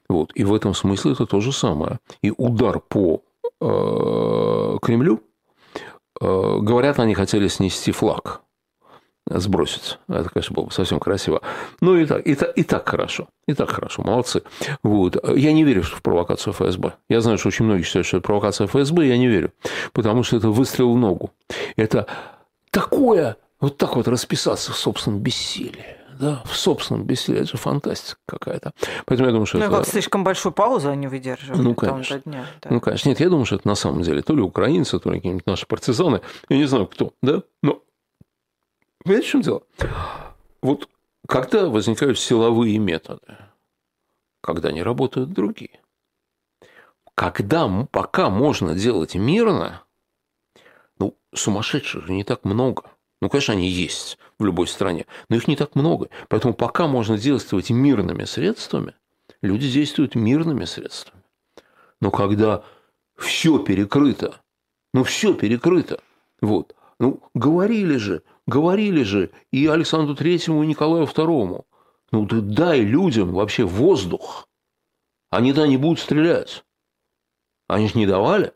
Вот. 0.07 0.31
И 0.33 0.43
в 0.43 0.53
этом 0.53 0.73
смысле 0.73 1.11
это 1.11 1.25
то 1.25 1.39
же 1.39 1.51
самое. 1.51 1.99
И 2.23 2.33
удар 2.35 2.79
по 2.79 3.21
э, 3.61 4.77
Кремлю, 4.81 5.21
э, 6.19 6.57
говорят, 6.61 6.99
они 6.99 7.13
хотели 7.13 7.47
снести 7.47 7.91
флаг, 7.91 8.41
сбросить. 9.27 9.99
Это, 10.07 10.29
конечно, 10.29 10.55
было 10.55 10.65
бы 10.65 10.71
совсем 10.71 10.99
красиво. 10.99 11.41
Ну, 11.81 11.95
и 11.95 12.07
так, 12.07 12.25
и, 12.25 12.33
так, 12.33 12.57
и 12.57 12.63
так 12.63 12.89
хорошо. 12.89 13.27
И 13.47 13.53
так 13.53 13.69
хорошо, 13.69 14.01
молодцы. 14.01 14.41
Вот. 14.81 15.15
Я 15.37 15.53
не 15.53 15.63
верю 15.63 15.83
в 15.83 16.01
провокацию 16.01 16.53
ФСБ. 16.53 16.93
Я 17.07 17.21
знаю, 17.21 17.37
что 17.37 17.49
очень 17.49 17.65
многие 17.65 17.83
считают, 17.83 18.07
что 18.07 18.17
это 18.17 18.25
провокация 18.25 18.65
ФСБ, 18.65 19.05
я 19.05 19.17
не 19.17 19.27
верю. 19.27 19.51
Потому 19.93 20.23
что 20.23 20.37
это 20.37 20.49
выстрел 20.49 20.93
в 20.93 20.97
ногу. 20.97 21.31
Это 21.75 22.07
такое, 22.71 23.37
вот 23.59 23.77
так 23.77 23.95
вот 23.95 24.07
расписаться 24.07 24.71
в 24.71 24.77
собственном 24.77 25.19
бессилии 25.19 25.98
да, 26.19 26.43
в 26.45 26.55
собственном 26.55 27.05
бессилии. 27.05 27.39
Это 27.39 27.51
же 27.51 27.57
фантастика 27.57 28.19
какая-то. 28.25 28.73
Поэтому 29.05 29.27
я 29.27 29.31
думаю, 29.31 29.45
что 29.45 29.57
ну, 29.57 29.65
это... 29.65 29.77
как 29.77 29.87
слишком 29.87 30.23
большую 30.25 30.51
паузу 30.51 30.89
они 30.89 31.07
выдерживают. 31.07 31.63
Ну, 31.63 31.73
конечно. 31.73 32.19
Дня, 32.19 32.45
да. 32.61 32.69
Ну, 32.69 32.81
конечно. 32.81 33.09
Нет, 33.09 33.21
я 33.21 33.29
думаю, 33.29 33.45
что 33.45 33.55
это 33.55 33.67
на 33.67 33.75
самом 33.75 34.01
деле 34.01 34.21
то 34.21 34.35
ли 34.35 34.41
украинцы, 34.41 34.99
то 34.99 35.09
ли 35.09 35.17
какие-нибудь 35.17 35.47
наши 35.47 35.65
партизаны. 35.65 36.21
Я 36.49 36.57
не 36.57 36.65
знаю, 36.65 36.87
кто, 36.87 37.13
да? 37.21 37.43
Но 37.63 37.81
понимаете, 39.03 39.27
в 39.27 39.31
чем 39.31 39.41
дело? 39.41 39.63
Вот 40.61 40.89
когда 41.25 41.69
возникают 41.69 42.19
силовые 42.19 42.77
методы? 42.79 43.37
Когда 44.41 44.71
не 44.71 44.83
работают 44.83 45.31
другие. 45.31 45.79
Когда, 47.15 47.69
пока 47.91 48.29
можно 48.29 48.75
делать 48.75 49.15
мирно, 49.15 49.83
ну, 50.97 51.17
сумасшедших 51.33 52.05
же 52.05 52.11
не 52.11 52.23
так 52.23 52.43
много. 52.43 52.83
Ну, 53.21 53.29
конечно, 53.29 53.53
они 53.53 53.67
есть 53.67 54.17
в 54.37 54.45
любой 54.45 54.67
стране, 54.67 55.05
но 55.29 55.35
их 55.35 55.47
не 55.47 55.55
так 55.55 55.75
много. 55.75 56.09
Поэтому 56.29 56.53
пока 56.53 56.87
можно 56.87 57.17
действовать 57.17 57.69
мирными 57.69 58.23
средствами, 58.23 58.93
люди 59.41 59.69
действуют 59.69 60.15
мирными 60.15 60.65
средствами. 60.65 61.21
Но 62.01 62.11
когда 62.11 62.63
все 63.17 63.59
перекрыто, 63.59 64.39
ну, 64.93 65.03
все 65.03 65.33
перекрыто, 65.33 66.01
вот, 66.41 66.75
ну, 66.99 67.21
говорили 67.33 67.97
же, 67.97 68.23
говорили 68.47 69.03
же 69.03 69.31
и 69.51 69.67
Александру 69.67 70.15
Третьему, 70.15 70.63
и 70.63 70.67
Николаю 70.67 71.05
Второму, 71.05 71.65
ну, 72.11 72.25
ты 72.25 72.41
дай 72.41 72.81
людям 72.81 73.33
вообще 73.33 73.65
воздух, 73.65 74.47
они 75.29 75.53
то 75.53 75.65
не 75.65 75.77
будут 75.77 75.99
стрелять. 75.99 76.63
Они 77.67 77.87
же 77.87 77.97
не 77.97 78.07
давали. 78.07 78.53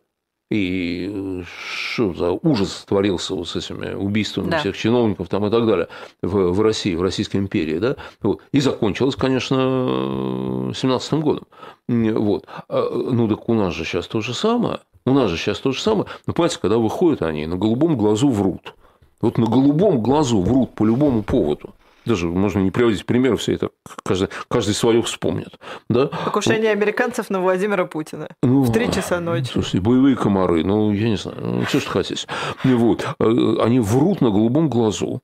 И 0.54 1.44
что 1.44 2.14
за 2.14 2.30
ужас 2.30 2.86
творился 2.88 3.34
вот 3.34 3.48
с 3.48 3.56
этими 3.56 3.96
убийствами 3.96 4.52
да. 4.52 4.60
всех 4.60 4.78
чиновников 4.78 5.28
там 5.28 5.48
и 5.48 5.50
так 5.50 5.66
далее 5.66 5.88
в, 6.22 6.52
в 6.52 6.62
России, 6.62 6.94
в 6.94 7.02
Российской 7.02 7.38
империи. 7.38 7.80
Да? 7.80 7.96
Вот. 8.22 8.42
И 8.52 8.60
закончилось, 8.60 9.16
конечно, 9.16 10.72
17 10.76 11.14
годом. 11.14 11.46
Вот. 11.88 12.46
А, 12.70 12.88
ну, 12.94 13.28
так 13.28 13.50
у 13.50 13.56
нас 13.56 13.74
же 13.74 13.84
сейчас 13.84 14.06
то 14.06 14.22
же 14.22 14.36
самое. 14.36 14.82
У 15.08 15.14
нас 15.14 15.32
же 15.32 15.38
сейчас 15.38 15.58
то 15.58 15.72
же 15.72 15.82
самое. 15.82 16.06
Но 16.28 16.34
понимаете, 16.34 16.60
когда 16.62 16.78
выходят 16.78 17.24
они, 17.24 17.48
на 17.48 17.56
голубом 17.56 17.98
глазу 17.98 18.30
врут. 18.30 18.76
Вот 19.22 19.40
на 19.40 19.48
голубом 19.48 20.04
глазу 20.04 20.40
врут 20.40 20.76
по 20.76 20.86
любому 20.86 21.24
поводу 21.24 21.74
даже 22.06 22.28
можно 22.28 22.60
не 22.60 22.72
приводить 22.72 23.06
примеров, 23.06 23.42
все 23.42 23.54
это 23.54 23.70
каждый, 24.04 24.30
каждый 24.48 24.74
свое 24.74 25.02
вспомнит. 25.02 25.60
Да? 25.90 26.08
Покушение 26.08 26.74
ну, 26.74 26.82
американцев 26.82 27.30
на 27.30 27.42
Владимира 27.42 27.86
Путина 27.86 28.30
ну, 28.42 28.62
в 28.64 28.72
три 28.72 28.92
часа 28.92 29.20
ночи. 29.20 29.52
Слушайте, 29.52 29.80
боевые 29.82 30.16
комары, 30.16 30.64
ну, 30.64 30.92
я 30.92 31.10
не 31.10 31.18
знаю, 31.18 31.38
ну, 31.42 31.66
все, 31.66 31.80
что 31.80 31.92
хотите. 31.92 32.28
Вот. 32.64 33.06
Э, 33.20 33.56
они 33.62 33.80
врут 33.80 34.22
на 34.22 34.30
голубом 34.30 34.70
глазу. 34.70 35.22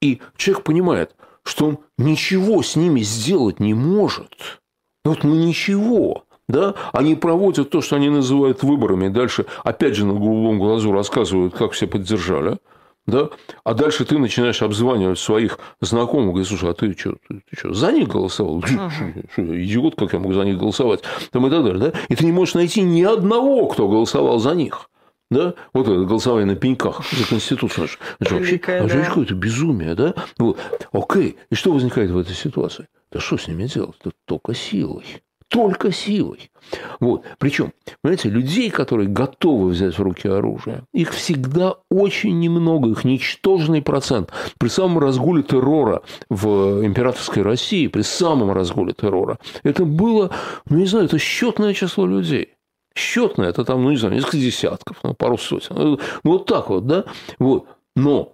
И 0.00 0.20
человек 0.36 0.64
понимает, 0.64 1.14
что 1.44 1.66
он 1.66 1.78
ничего 1.98 2.62
с 2.62 2.76
ними 2.76 3.00
сделать 3.00 3.60
не 3.60 3.74
может. 3.74 4.60
Вот, 5.04 5.24
ну, 5.24 5.34
ничего. 5.34 6.24
Да? 6.48 6.74
Они 6.92 7.14
проводят 7.14 7.70
то, 7.70 7.80
что 7.80 7.96
они 7.96 8.08
называют 8.08 8.62
выборами. 8.62 9.08
Дальше, 9.08 9.46
опять 9.64 9.94
же, 9.94 10.04
на 10.04 10.12
голубом 10.12 10.58
глазу 10.58 10.92
рассказывают, 10.92 11.54
как 11.54 11.72
все 11.72 11.86
поддержали 11.86 12.58
да? 13.06 13.30
А 13.64 13.74
дальше 13.74 14.04
ты 14.04 14.18
начинаешь 14.18 14.62
обзванивать 14.62 15.18
своих 15.18 15.58
знакомых, 15.80 16.30
говоришь, 16.30 16.48
слушай, 16.48 16.70
а 16.70 16.74
ты 16.74 16.96
что, 16.96 17.16
ты, 17.28 17.42
ты 17.50 17.56
что, 17.56 17.72
за 17.72 17.92
них 17.92 18.08
голосовал? 18.08 18.60
Uh-huh. 18.60 19.64
Идиот, 19.64 19.96
как 19.96 20.12
я 20.12 20.18
могу 20.18 20.34
за 20.34 20.42
них 20.42 20.58
голосовать? 20.58 21.02
Там 21.30 21.46
и 21.46 21.50
так 21.50 21.64
далее, 21.64 21.78
да? 21.78 21.92
И 22.08 22.14
ты 22.14 22.24
не 22.24 22.32
можешь 22.32 22.54
найти 22.54 22.82
ни 22.82 23.02
одного, 23.02 23.66
кто 23.66 23.88
голосовал 23.88 24.38
за 24.38 24.54
них. 24.54 24.88
Да? 25.30 25.54
Вот 25.72 25.88
это 25.88 26.04
голосование 26.04 26.46
на 26.46 26.56
пеньках 26.56 27.02
за 27.10 27.26
Конституцию. 27.26 27.88
Это 28.20 28.34
вообще, 28.34 28.60
да. 28.66 28.82
вообще 28.82 29.02
какое-то 29.02 29.34
безумие, 29.34 29.94
да? 29.94 30.14
Вот. 30.38 30.58
Окей. 30.92 31.36
И 31.50 31.54
что 31.54 31.72
возникает 31.72 32.10
в 32.10 32.18
этой 32.18 32.34
ситуации? 32.34 32.86
Да 33.10 33.18
что 33.18 33.38
с 33.38 33.48
ними 33.48 33.64
делать? 33.64 33.96
Да 34.04 34.10
только 34.26 34.54
силой 34.54 35.22
только 35.52 35.92
силой. 35.92 36.50
Вот. 36.98 37.24
Причем, 37.38 37.72
понимаете, 38.00 38.30
людей, 38.30 38.70
которые 38.70 39.08
готовы 39.08 39.68
взять 39.68 39.98
в 39.98 40.02
руки 40.02 40.26
оружие, 40.26 40.84
их 40.94 41.12
всегда 41.12 41.76
очень 41.90 42.40
немного, 42.40 42.88
их 42.88 43.04
ничтожный 43.04 43.82
процент. 43.82 44.32
При 44.58 44.68
самом 44.68 44.98
разгуле 44.98 45.42
террора 45.42 46.02
в 46.30 46.84
императорской 46.84 47.42
России, 47.42 47.86
при 47.88 48.00
самом 48.00 48.50
разгуле 48.50 48.94
террора, 48.94 49.38
это 49.62 49.84
было, 49.84 50.30
ну 50.70 50.78
не 50.78 50.86
знаю, 50.86 51.04
это 51.04 51.18
счетное 51.18 51.74
число 51.74 52.06
людей. 52.06 52.54
Счетное, 52.94 53.50
это 53.50 53.64
там, 53.64 53.82
ну 53.82 53.90
не 53.90 53.96
знаю, 53.98 54.14
несколько 54.14 54.38
десятков, 54.38 54.96
ну, 55.02 55.12
пару 55.12 55.36
сотен. 55.36 55.76
Ну, 55.76 56.00
вот 56.24 56.46
так 56.46 56.70
вот, 56.70 56.86
да? 56.86 57.04
Вот. 57.38 57.66
Но 57.94 58.32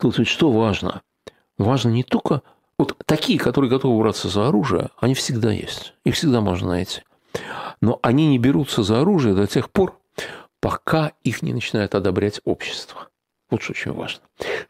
тут 0.00 0.18
ведь 0.18 0.28
что 0.28 0.50
важно? 0.50 1.02
Важно 1.58 1.90
не 1.90 2.02
только 2.02 2.42
вот 2.78 2.96
такие, 3.06 3.38
которые 3.38 3.70
готовы 3.70 3.98
браться 4.00 4.28
за 4.28 4.48
оружие, 4.48 4.90
они 4.98 5.14
всегда 5.14 5.50
есть. 5.50 5.94
Их 6.04 6.14
всегда 6.14 6.40
можно 6.40 6.68
найти. 6.68 7.02
Но 7.80 7.98
они 8.02 8.28
не 8.28 8.38
берутся 8.38 8.82
за 8.82 9.00
оружие 9.00 9.34
до 9.34 9.46
тех 9.46 9.70
пор, 9.70 9.98
пока 10.60 11.12
их 11.24 11.42
не 11.42 11.52
начинает 11.52 11.94
одобрять 11.94 12.40
общество. 12.44 13.08
Вот 13.50 13.62
что 13.62 13.72
очень 13.72 13.92
важно. 13.92 14.20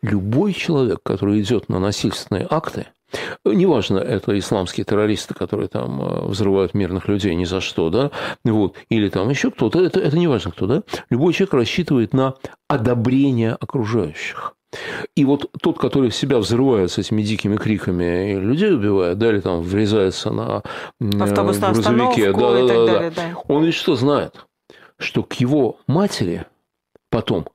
Любой 0.02 0.52
человек, 0.52 1.00
который 1.02 1.40
идет 1.40 1.68
на 1.68 1.78
насильственные 1.80 2.46
акты, 2.48 2.86
неважно, 3.44 3.98
это 3.98 4.38
исламские 4.38 4.84
террористы, 4.84 5.34
которые 5.34 5.68
там 5.68 6.00
э, 6.00 6.26
взрывают 6.26 6.74
мирных 6.74 7.08
людей 7.08 7.34
ни 7.34 7.44
за 7.44 7.60
что, 7.60 7.90
да, 7.90 8.10
вот, 8.44 8.76
или 8.88 9.08
там 9.08 9.30
еще 9.30 9.50
кто-то, 9.50 9.82
это, 9.82 9.98
это 9.98 10.18
не 10.18 10.26
важно 10.26 10.52
кто, 10.52 10.66
да, 10.66 10.82
любой 11.10 11.32
человек 11.32 11.54
рассчитывает 11.54 12.12
на 12.12 12.34
одобрение 12.68 13.54
окружающих. 13.54 14.54
И 15.16 15.24
вот 15.24 15.50
тот, 15.62 15.78
который 15.78 16.10
себя 16.10 16.38
взрывает 16.38 16.90
с 16.90 16.98
этими 16.98 17.22
дикими 17.22 17.56
криками 17.56 18.32
и 18.32 18.38
людей 18.38 18.74
убивает, 18.74 19.18
да, 19.18 19.30
или 19.30 19.40
там 19.40 19.62
врезается 19.62 20.30
на 20.30 20.62
Автобусную 21.00 21.74
грузовике, 21.74 22.32
да, 22.32 22.38
да, 22.38 22.66
да, 22.66 22.86
далее, 22.86 23.12
да. 23.14 23.34
он 23.48 23.64
ведь 23.64 23.74
что 23.74 23.96
знает? 23.96 24.46
Что 24.98 25.22
к 25.22 25.34
его 25.34 25.78
матери 25.86 26.44
потом 27.10 27.46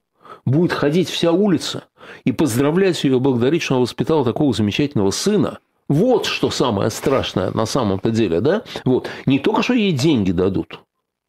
будет 0.45 0.73
ходить 0.73 1.10
вся 1.10 1.32
улица 1.32 1.86
и 2.23 2.32
поздравлять 2.32 3.04
ее, 3.04 3.19
благодарить, 3.19 3.62
что 3.62 3.76
она 3.76 3.82
воспитала 3.82 4.26
такого 4.26 4.54
замечательного 4.54 5.12
сына. 5.12 5.60
Вот 5.88 6.26
что 6.26 6.49
самое 6.49 6.89
страшное 6.89 7.52
на 7.52 7.65
самом-то 7.65 8.10
деле, 8.10 8.41
да? 8.41 8.63
Вот. 8.86 9.08
Не 9.26 9.39
только 9.39 9.62
что 9.62 9.73
ей 9.73 9.91
деньги 9.91 10.32
дадут, 10.32 10.80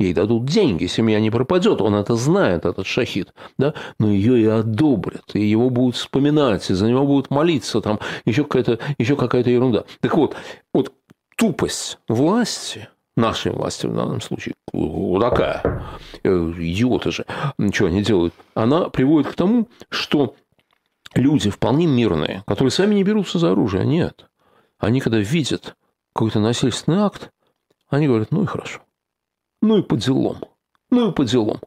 Ей 0.05 0.13
дадут 0.13 0.45
деньги, 0.45 0.85
семья 0.85 1.19
не 1.19 1.31
пропадет, 1.31 1.81
он 1.81 1.95
это 1.95 2.15
знает, 2.15 2.67
этот 2.67 2.87
шахид, 2.87 3.33
да, 3.57 3.73
но 3.99 4.11
ее 4.11 4.39
и 4.39 4.45
одобрят, 4.45 5.31
и 5.33 5.43
его 5.43 5.71
будут 5.71 5.97
вспоминать, 5.97 6.69
и 6.69 6.75
за 6.75 6.89
него 6.89 7.07
будут 7.07 7.31
молиться, 7.31 7.81
там 7.81 7.99
еще 8.27 8.45
какая-то, 8.45 8.81
еще 8.99 9.17
какая-то 9.17 9.49
ерунда. 9.49 9.85
Так 10.01 10.15
вот, 10.19 10.37
вот 10.75 10.93
тупость 11.39 11.99
власти, 12.07 12.89
нашей 13.17 13.53
власти 13.53 13.87
в 13.87 13.95
данном 13.95 14.21
случае, 14.21 14.55
вот 14.75 15.21
такая, 15.21 15.83
э, 16.23 16.53
идиоты 16.59 17.11
же, 17.11 17.25
что 17.73 17.87
они 17.87 18.03
делают, 18.03 18.35
она 18.53 18.91
приводит 18.91 19.33
к 19.33 19.35
тому, 19.35 19.69
что 19.89 20.35
люди 21.15 21.49
вполне 21.49 21.87
мирные, 21.87 22.45
которые 22.47 22.73
сами 22.73 22.95
не 22.95 23.05
берутся 23.05 23.39
за 23.39 23.53
оружие, 23.53 23.87
нет. 23.87 24.27
Они, 24.79 25.01
когда 25.01 25.17
видят 25.17 25.77
какой-то 26.13 26.41
насильственный 26.41 26.99
акт, 26.99 27.31
они 27.89 28.07
говорят, 28.07 28.33
ну 28.33 28.43
и 28.43 28.47
хорошо 28.47 28.84
ну 29.65 29.79
и 29.79 29.83
по 29.83 29.97
делам. 29.97 30.39
Ну 30.91 31.11
и 31.11 31.13
по 31.13 31.25
делам. 31.25 31.61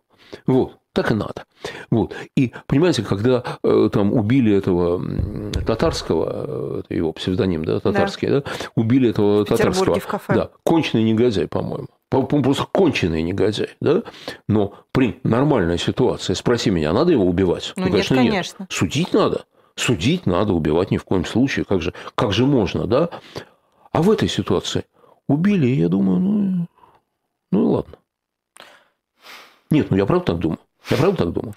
Вот. 0.46 0.78
Так 0.94 1.12
и 1.12 1.14
надо. 1.14 1.46
Вот. 1.92 2.16
И, 2.36 2.54
понимаете, 2.66 3.04
когда 3.04 3.44
э, 3.64 3.90
там 3.94 4.14
убили 4.14 4.56
этого 4.56 5.00
татарского, 5.52 6.26
э, 6.30 6.80
это 6.80 6.94
его 6.96 7.14
псевдоним, 7.14 7.66
да, 7.66 7.80
татарский, 7.80 8.28
да, 8.30 8.42
да 8.42 8.52
убили 8.76 9.12
этого 9.12 9.42
в 9.42 9.46
татарского. 9.46 10.00
в 10.00 10.08
кафе. 10.08 10.34
Да, 10.34 10.50
конченый 10.64 11.04
негодяй, 11.04 11.48
по-моему. 11.48 11.88
Просто 12.10 12.66
конченый 12.72 13.22
негодяй, 13.22 13.70
да? 13.80 14.02
Но 14.48 14.74
при 14.92 15.20
нормальной 15.24 15.78
ситуации, 15.78 16.34
спроси 16.34 16.72
меня, 16.72 16.94
надо 16.94 17.12
его 17.12 17.26
убивать? 17.26 17.74
Ну, 17.76 17.86
ну 17.86 17.92
конечно, 17.92 18.16
нет, 18.16 18.32
конечно. 18.32 18.64
Нет. 18.64 18.72
Судить 18.72 19.14
надо. 19.14 19.46
Судить 19.76 20.26
надо, 20.26 20.54
убивать 20.54 20.90
ни 20.90 20.98
в 20.98 21.04
коем 21.04 21.26
случае. 21.26 21.66
Как 21.66 21.82
же, 21.82 21.94
как 22.16 22.34
же 22.34 22.48
можно, 22.48 22.88
да? 22.88 23.10
А 23.92 24.02
в 24.02 24.10
этой 24.10 24.30
ситуации 24.30 24.86
убили, 25.28 25.68
я 25.68 25.90
думаю, 25.90 26.20
ну, 26.20 26.68
ну 27.58 27.64
и 27.64 27.76
ладно. 27.76 27.98
Нет, 29.70 29.90
ну 29.90 29.98
я 29.98 30.06
правда 30.06 30.26
так 30.26 30.40
думаю. 30.40 30.60
Я 30.90 30.98
правда 30.98 31.18
так 31.18 31.34
думаю. 31.34 31.56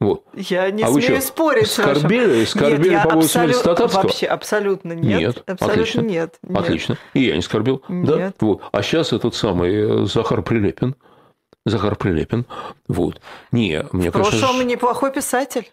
Вот. 0.00 0.24
Я 0.34 0.70
не 0.70 0.82
а 0.82 0.88
смею 0.88 1.22
спорить. 1.22 1.70
Скорбели, 1.70 2.44
скорбели 2.44 2.90
нет, 2.90 3.02
по 3.04 3.10
поводу 3.10 3.26
абсолют... 3.26 3.62
Татарского? 3.62 4.02
Вообще 4.02 4.26
абсолютно 4.26 4.92
нет. 4.92 5.20
Нет, 5.20 5.42
абсолютно 5.46 5.66
отлично. 5.66 6.00
Нет, 6.00 6.38
нет. 6.42 6.58
Отлично. 6.58 6.98
И 7.14 7.20
я 7.20 7.36
не 7.36 7.42
скорбил. 7.42 7.82
Нет. 7.88 8.06
Да? 8.06 8.32
Вот. 8.40 8.62
А 8.70 8.82
сейчас 8.82 9.12
этот 9.12 9.34
самый 9.34 10.02
э, 10.02 10.06
Захар 10.06 10.42
Прилепин. 10.42 10.96
Захар 11.64 11.96
Прилепин. 11.96 12.44
Вот. 12.88 13.20
Не, 13.50 13.86
мне 13.92 14.10
в 14.10 14.12
кажется... 14.12 14.38
Прошлом 14.38 14.66
неплохой 14.66 15.12
писатель. 15.12 15.70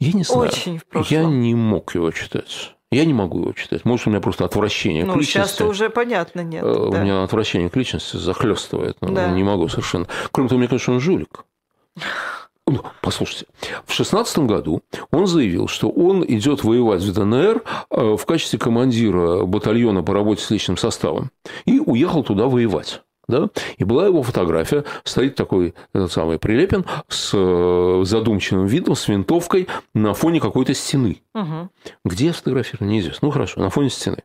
Я 0.00 0.12
не 0.12 0.24
знаю. 0.24 0.48
Очень 0.48 0.78
в 0.78 0.86
прошлом. 0.86 1.18
Я 1.20 1.24
не 1.24 1.54
мог 1.54 1.94
его 1.94 2.10
читать. 2.10 2.74
Я 2.92 3.04
не 3.04 3.14
могу 3.14 3.40
его 3.40 3.52
читать. 3.52 3.84
Может, 3.84 4.08
у 4.08 4.10
меня 4.10 4.20
просто 4.20 4.44
отвращение 4.44 5.04
ну, 5.04 5.12
к 5.12 5.16
личности. 5.16 5.48
сейчас-то 5.48 5.66
уже 5.66 5.90
понятно, 5.90 6.40
нет. 6.40 6.64
Э, 6.64 6.86
у 6.88 6.90
да. 6.90 7.02
меня 7.02 7.22
отвращение 7.22 7.70
к 7.70 7.76
личности 7.76 8.16
захлестывает. 8.16 8.96
Ну, 9.00 9.12
да. 9.12 9.30
Не 9.30 9.44
могу 9.44 9.68
совершенно. 9.68 10.06
Кроме 10.32 10.48
того, 10.48 10.58
мне 10.58 10.68
кажется, 10.68 10.90
он 10.90 11.00
жулик. 11.00 11.44
Ну, 12.66 12.82
послушайте, 13.00 13.46
в 13.84 13.92
16 13.92 14.40
году 14.40 14.82
он 15.10 15.26
заявил, 15.26 15.66
что 15.66 15.88
он 15.88 16.24
идет 16.24 16.62
воевать 16.62 17.02
в 17.02 17.12
ДНР 17.12 17.62
э, 17.90 18.16
в 18.16 18.24
качестве 18.26 18.58
командира 18.58 19.44
батальона 19.44 20.02
по 20.02 20.14
работе 20.14 20.42
с 20.42 20.50
личным 20.50 20.76
составом 20.76 21.30
и 21.64 21.80
уехал 21.80 22.22
туда 22.22 22.46
воевать. 22.46 23.02
Да? 23.30 23.48
И 23.78 23.84
была 23.84 24.06
его 24.06 24.22
фотография, 24.22 24.84
стоит 25.04 25.36
такой 25.36 25.74
этот 25.94 26.12
самый 26.12 26.38
Прилепин 26.38 26.84
с 27.08 27.30
э, 27.32 28.02
задумчивым 28.04 28.66
видом, 28.66 28.96
с 28.96 29.08
винтовкой 29.08 29.68
на 29.94 30.14
фоне 30.14 30.40
какой-то 30.40 30.74
стены. 30.74 31.22
Угу. 31.34 31.70
Где 32.04 32.32
сфотографировано, 32.32 32.90
неизвестно. 32.90 33.26
Ну, 33.26 33.32
хорошо, 33.32 33.60
на 33.60 33.70
фоне 33.70 33.90
стены. 33.90 34.18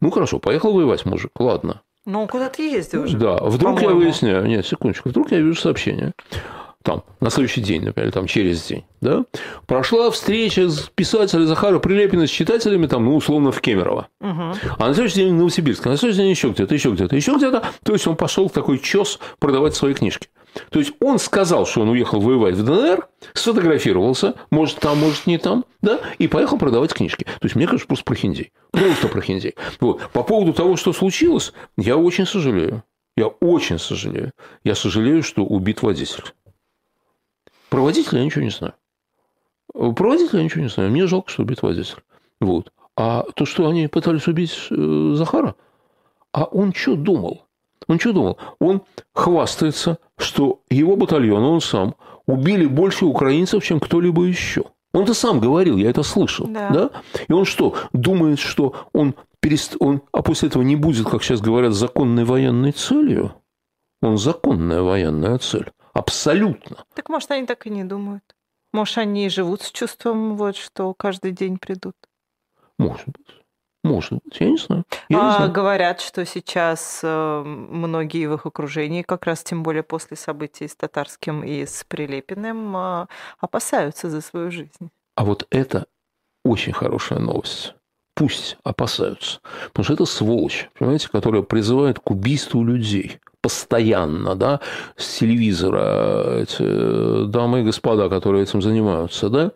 Ну, 0.00 0.10
хорошо, 0.10 0.38
поехал 0.38 0.72
воевать 0.72 1.04
мужик, 1.04 1.30
ладно. 1.38 1.82
Ну, 2.06 2.26
куда 2.26 2.48
ты 2.48 2.70
ездил 2.70 3.02
уже? 3.02 3.18
Да, 3.18 3.36
вдруг 3.36 3.82
я 3.82 3.90
выясняю, 3.90 4.46
нет, 4.46 4.66
секундочку, 4.66 5.10
вдруг 5.10 5.30
я 5.30 5.40
вижу 5.40 5.60
сообщение 5.60 6.14
там, 6.82 7.04
на 7.20 7.30
следующий 7.30 7.60
день, 7.60 7.82
например, 7.84 8.12
там, 8.12 8.26
через 8.26 8.62
день, 8.66 8.84
да, 9.00 9.24
прошла 9.66 10.10
встреча 10.10 10.68
с 10.68 10.90
писателем 10.94 11.46
Захара 11.46 11.78
Прилепина 11.78 12.26
с 12.26 12.30
читателями, 12.30 12.86
там, 12.86 13.04
ну, 13.04 13.16
условно, 13.16 13.52
в 13.52 13.60
Кемерово. 13.60 14.08
Угу. 14.20 14.54
А 14.78 14.88
на 14.88 14.94
следующий 14.94 15.16
день 15.16 15.34
в 15.34 15.38
Новосибирске, 15.38 15.88
а 15.88 15.92
на 15.92 15.98
следующий 15.98 16.22
день 16.22 16.30
еще 16.30 16.48
где-то, 16.50 16.74
еще 16.74 16.90
где-то, 16.90 17.16
еще 17.16 17.34
где-то. 17.34 17.64
То 17.82 17.92
есть, 17.92 18.06
он 18.06 18.16
пошел 18.16 18.48
в 18.48 18.52
такой 18.52 18.78
чес 18.78 19.18
продавать 19.38 19.74
свои 19.74 19.94
книжки. 19.94 20.28
То 20.70 20.78
есть 20.78 20.92
он 21.00 21.18
сказал, 21.18 21.66
что 21.66 21.82
он 21.82 21.90
уехал 21.90 22.20
воевать 22.20 22.54
в 22.54 22.64
ДНР, 22.64 23.08
сфотографировался, 23.34 24.34
может 24.50 24.78
там, 24.78 24.98
может 24.98 25.26
не 25.26 25.38
там, 25.38 25.64
да, 25.82 26.00
и 26.18 26.26
поехал 26.26 26.58
продавать 26.58 26.94
книжки. 26.94 27.24
То 27.24 27.44
есть 27.44 27.54
мне 27.54 27.66
кажется, 27.66 27.86
просто 27.86 28.04
прохиндей. 28.04 28.52
Просто 28.72 29.08
прохиндей. 29.08 29.54
Вот. 29.80 30.00
По 30.12 30.22
поводу 30.22 30.52
того, 30.52 30.76
что 30.76 30.92
случилось, 30.92 31.52
я 31.76 31.96
очень 31.96 32.26
сожалею. 32.26 32.82
Я 33.16 33.26
очень 33.26 33.78
сожалею. 33.78 34.32
Я 34.64 34.74
сожалею, 34.74 35.22
что 35.22 35.44
убит 35.44 35.82
водитель. 35.82 36.24
Про 37.68 37.82
водителя 37.82 38.20
я 38.20 38.24
ничего 38.24 38.44
не 38.44 38.50
знаю. 38.50 38.74
Про 39.72 40.08
водителя 40.10 40.38
я 40.38 40.44
ничего 40.44 40.62
не 40.62 40.68
знаю. 40.68 40.90
Мне 40.90 41.06
жалко, 41.06 41.30
что 41.30 41.42
убит 41.42 41.62
водитель. 41.62 42.02
Вот. 42.40 42.72
А 42.96 43.24
то, 43.34 43.44
что 43.44 43.68
они 43.68 43.86
пытались 43.86 44.26
убить 44.26 44.56
э, 44.70 45.12
Захара, 45.14 45.54
а 46.32 46.44
он 46.44 46.72
что 46.72 46.96
думал? 46.96 47.44
Он 47.86 47.98
что 47.98 48.12
думал? 48.12 48.38
Он 48.60 48.82
хвастается, 49.14 49.98
что 50.16 50.60
его 50.68 50.96
батальон, 50.96 51.42
он 51.42 51.60
сам, 51.60 51.94
убили 52.26 52.66
больше 52.66 53.06
украинцев, 53.06 53.64
чем 53.64 53.80
кто-либо 53.80 54.24
еще. 54.24 54.64
Он-то 54.92 55.14
сам 55.14 55.40
говорил, 55.40 55.76
я 55.76 55.90
это 55.90 56.02
слышал. 56.02 56.46
Да. 56.48 56.70
да? 56.70 56.90
И 57.28 57.32
он 57.32 57.44
что, 57.44 57.74
думает, 57.92 58.38
что 58.38 58.74
он, 58.92 59.14
перест... 59.40 59.76
он, 59.80 60.02
а 60.12 60.22
после 60.22 60.48
этого 60.48 60.62
не 60.62 60.76
будет, 60.76 61.08
как 61.08 61.22
сейчас 61.22 61.40
говорят, 61.40 61.72
законной 61.72 62.24
военной 62.24 62.72
целью? 62.72 63.32
Он 64.02 64.16
законная 64.18 64.82
военная 64.82 65.38
цель. 65.38 65.70
Абсолютно. 65.98 66.84
Так 66.94 67.08
может, 67.08 67.28
они 67.32 67.44
так 67.44 67.66
и 67.66 67.70
не 67.70 67.82
думают? 67.82 68.22
Может, 68.72 68.98
они 68.98 69.28
живут 69.28 69.62
с 69.62 69.72
чувством, 69.72 70.36
вот, 70.36 70.56
что 70.56 70.94
каждый 70.94 71.32
день 71.32 71.58
придут? 71.58 71.96
Может 72.78 73.06
быть. 73.06 73.26
Может 73.82 74.12
быть, 74.12 74.38
я 74.38 74.48
не 74.48 74.58
знаю. 74.58 74.84
Я 75.08 75.20
а 75.20 75.24
не 75.24 75.36
знаю. 75.36 75.52
говорят, 75.52 76.00
что 76.00 76.24
сейчас 76.24 77.00
э, 77.02 77.42
многие 77.42 78.26
в 78.26 78.34
их 78.34 78.46
окружении, 78.46 79.02
как 79.02 79.24
раз 79.26 79.42
тем 79.42 79.64
более 79.64 79.82
после 79.82 80.16
событий 80.16 80.68
с 80.68 80.76
Татарским 80.76 81.42
и 81.42 81.66
с 81.66 81.84
Прилепиным, 81.88 82.76
э, 82.76 83.06
опасаются 83.40 84.08
за 84.08 84.20
свою 84.20 84.52
жизнь. 84.52 84.90
А 85.16 85.24
вот 85.24 85.48
это 85.50 85.86
очень 86.44 86.72
хорошая 86.72 87.18
новость. 87.18 87.74
Пусть 88.14 88.56
опасаются. 88.62 89.40
Потому 89.68 89.84
что 89.84 89.94
это 89.94 90.04
сволочь, 90.04 90.70
понимаете, 90.78 91.08
которая 91.08 91.42
призывает 91.42 91.98
к 91.98 92.10
убийству 92.10 92.62
людей 92.62 93.20
постоянно, 93.48 94.34
да, 94.34 94.60
с 94.98 95.20
телевизора 95.20 96.42
эти 96.42 96.60
э, 96.60 97.24
дамы 97.28 97.60
и 97.60 97.64
господа, 97.64 98.10
которые 98.10 98.42
этим 98.42 98.60
занимаются, 98.60 99.30
да, 99.30 99.52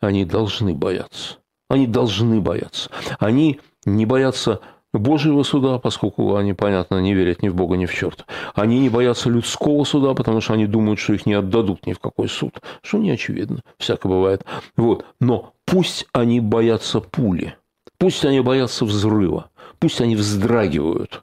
они 0.00 0.24
должны 0.24 0.72
бояться. 0.72 1.36
Они 1.68 1.86
должны 1.86 2.40
бояться. 2.40 2.88
Они 3.18 3.60
не 3.84 4.06
боятся 4.06 4.60
Божьего 4.94 5.42
суда, 5.42 5.78
поскольку 5.78 6.36
они, 6.36 6.54
понятно, 6.54 6.98
не 6.98 7.12
верят 7.12 7.42
ни 7.42 7.50
в 7.50 7.54
Бога, 7.54 7.76
ни 7.76 7.84
в 7.84 7.92
черта. 7.92 8.24
Они 8.54 8.78
не 8.78 8.88
боятся 8.88 9.28
людского 9.28 9.84
суда, 9.84 10.14
потому 10.14 10.40
что 10.40 10.54
они 10.54 10.66
думают, 10.66 10.98
что 10.98 11.12
их 11.12 11.26
не 11.26 11.34
отдадут 11.34 11.86
ни 11.86 11.92
в 11.92 11.98
какой 11.98 12.30
суд. 12.30 12.54
Что 12.80 12.96
не 12.96 13.10
очевидно. 13.10 13.60
Всякое 13.76 14.08
бывает. 14.08 14.46
Вот. 14.78 15.04
Но 15.20 15.52
пусть 15.66 16.06
они 16.12 16.40
боятся 16.40 17.00
пули. 17.00 17.54
Пусть 17.98 18.24
они 18.24 18.40
боятся 18.40 18.86
взрыва. 18.86 19.50
Пусть 19.78 20.00
они 20.00 20.16
вздрагивают, 20.16 21.22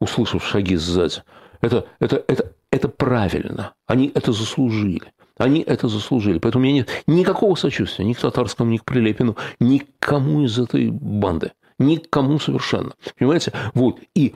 услышав 0.00 0.42
шаги 0.42 0.76
сзади. 0.76 1.22
Это, 1.60 1.86
это, 1.98 2.24
это, 2.26 2.52
это 2.70 2.88
правильно. 2.88 3.74
Они 3.86 4.10
это 4.14 4.32
заслужили. 4.32 5.12
Они 5.36 5.60
это 5.60 5.88
заслужили. 5.88 6.38
Поэтому 6.38 6.62
у 6.62 6.66
меня 6.66 6.80
нет 6.80 6.90
никакого 7.06 7.54
сочувствия 7.54 8.04
ни 8.04 8.12
к 8.12 8.20
Татарскому, 8.20 8.70
ни 8.70 8.76
к 8.76 8.84
Прилепину, 8.84 9.36
никому 9.58 10.42
из 10.42 10.58
этой 10.58 10.90
банды. 10.90 11.52
Никому 11.78 12.38
совершенно. 12.38 12.92
Понимаете? 13.18 13.52
Вот. 13.72 14.00
И 14.14 14.34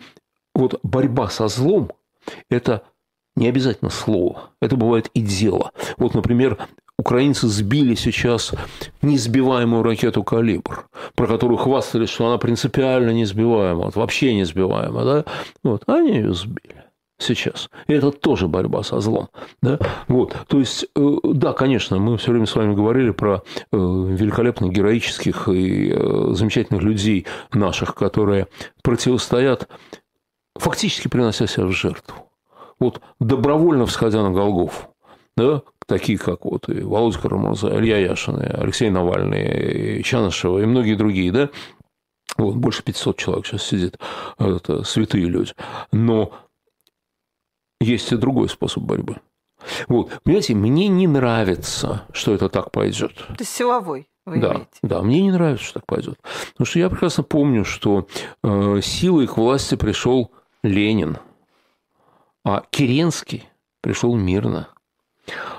вот 0.55 0.81
борьба 0.83 1.29
со 1.29 1.49
злом– 1.49 1.93
это 2.51 2.83
не 3.37 3.49
обязательно 3.49 3.91
слово. 3.91 4.51
Это 4.61 4.77
бывает 4.77 5.11
и 5.13 5.21
дело. 5.21 5.73
Вот, 5.99 6.15
например, 6.15 6.57
украинцы 6.99 7.49
сбили 7.49 7.97
сейчас 7.97 8.53
несбиваемую 9.03 9.83
ракету 9.83 10.23
«Калибр», 10.23 10.87
про 11.15 11.27
которую 11.27 11.59
хвастались, 11.59 12.09
что 12.09 12.29
она 12.29 12.39
принципиально 12.39 13.11
несбиваема, 13.11 13.85
вот 13.87 13.97
вообще 13.97 14.35
несбиваема. 14.35 15.05
Да? 15.05 15.25
Вот. 15.63 15.83
Они 15.87 16.13
ее 16.13 16.33
сбили 16.33 16.84
сейчас. 17.25 17.71
И 17.87 17.93
это 17.93 18.11
тоже 18.11 18.49
борьба 18.49 18.83
со 18.83 19.01
злом. 19.01 19.29
Да? 19.63 19.79
Вот. 20.09 20.37
То 20.47 20.59
есть, 20.59 20.87
э, 20.95 21.17
да, 21.25 21.53
конечно, 21.53 21.99
мы 21.99 22.17
все 22.19 22.33
время 22.33 22.47
с 22.47 22.55
вами 22.55 22.75
говорили 22.75 23.11
про 23.11 23.37
э, 23.37 23.41
великолепных, 23.73 24.73
героических 24.73 25.49
и 25.49 25.93
э, 25.93 26.29
замечательных 26.33 26.83
людей 26.83 27.27
наших, 27.53 27.95
которые 27.95 28.49
противостоят, 28.83 29.69
фактически 30.57 31.09
принося 31.09 31.47
себя 31.47 31.67
в 31.67 31.73
жертву. 31.73 32.31
Вот 32.79 33.01
добровольно 33.21 33.87
всходя 33.87 34.23
на 34.23 34.31
Голгоф, 34.31 34.89
да, 35.37 35.63
такие 35.87 36.19
как 36.19 36.45
вот 36.45 36.69
и 36.69 36.81
Володя 36.81 37.19
Карамурза, 37.19 37.69
Илья 37.79 37.99
Яшин, 37.99 38.39
Алексей 38.41 38.91
Навальный, 38.91 40.03
Чанышева 40.03 40.61
и 40.61 40.67
многие 40.67 40.95
другие, 40.95 41.33
да, 41.33 41.51
вот, 42.37 42.57
больше 42.57 42.83
500 42.83 43.17
человек 43.17 43.47
сейчас 43.47 43.63
сидит, 43.63 43.99
это 44.39 44.83
святые 44.83 45.27
люди. 45.27 45.53
Но 45.93 46.33
есть 47.85 48.13
и 48.13 48.17
другой 48.17 48.49
способ 48.49 48.83
борьбы. 48.83 49.17
Вот, 49.89 50.11
понимаете, 50.25 50.55
мне 50.55 50.89
не 50.89 51.07
нравится, 51.07 52.03
что 52.13 52.35
это 52.35 52.49
так 52.49 52.71
пойдет. 52.71 53.13
Это 53.31 53.45
силовой. 53.45 54.09
Вы 54.27 54.41
да, 54.41 54.53
имеете. 54.53 54.69
да, 54.83 55.03
мне 55.03 55.21
не 55.21 55.31
нравится, 55.31 55.65
что 55.65 55.75
так 55.75 55.87
пойдет. 55.87 56.19
Потому 56.53 56.67
что 56.67 56.79
я 56.79 56.89
прекрасно 56.89 57.23
помню, 57.23 57.65
что 57.65 58.07
э, 58.43 58.81
силой 58.83 59.27
к 59.27 59.37
власти 59.37 59.75
пришел 59.75 60.31
Ленин, 60.63 61.19
а 62.43 62.65
Керенский 62.71 63.45
пришел 63.83 64.17
мирно. 64.17 64.69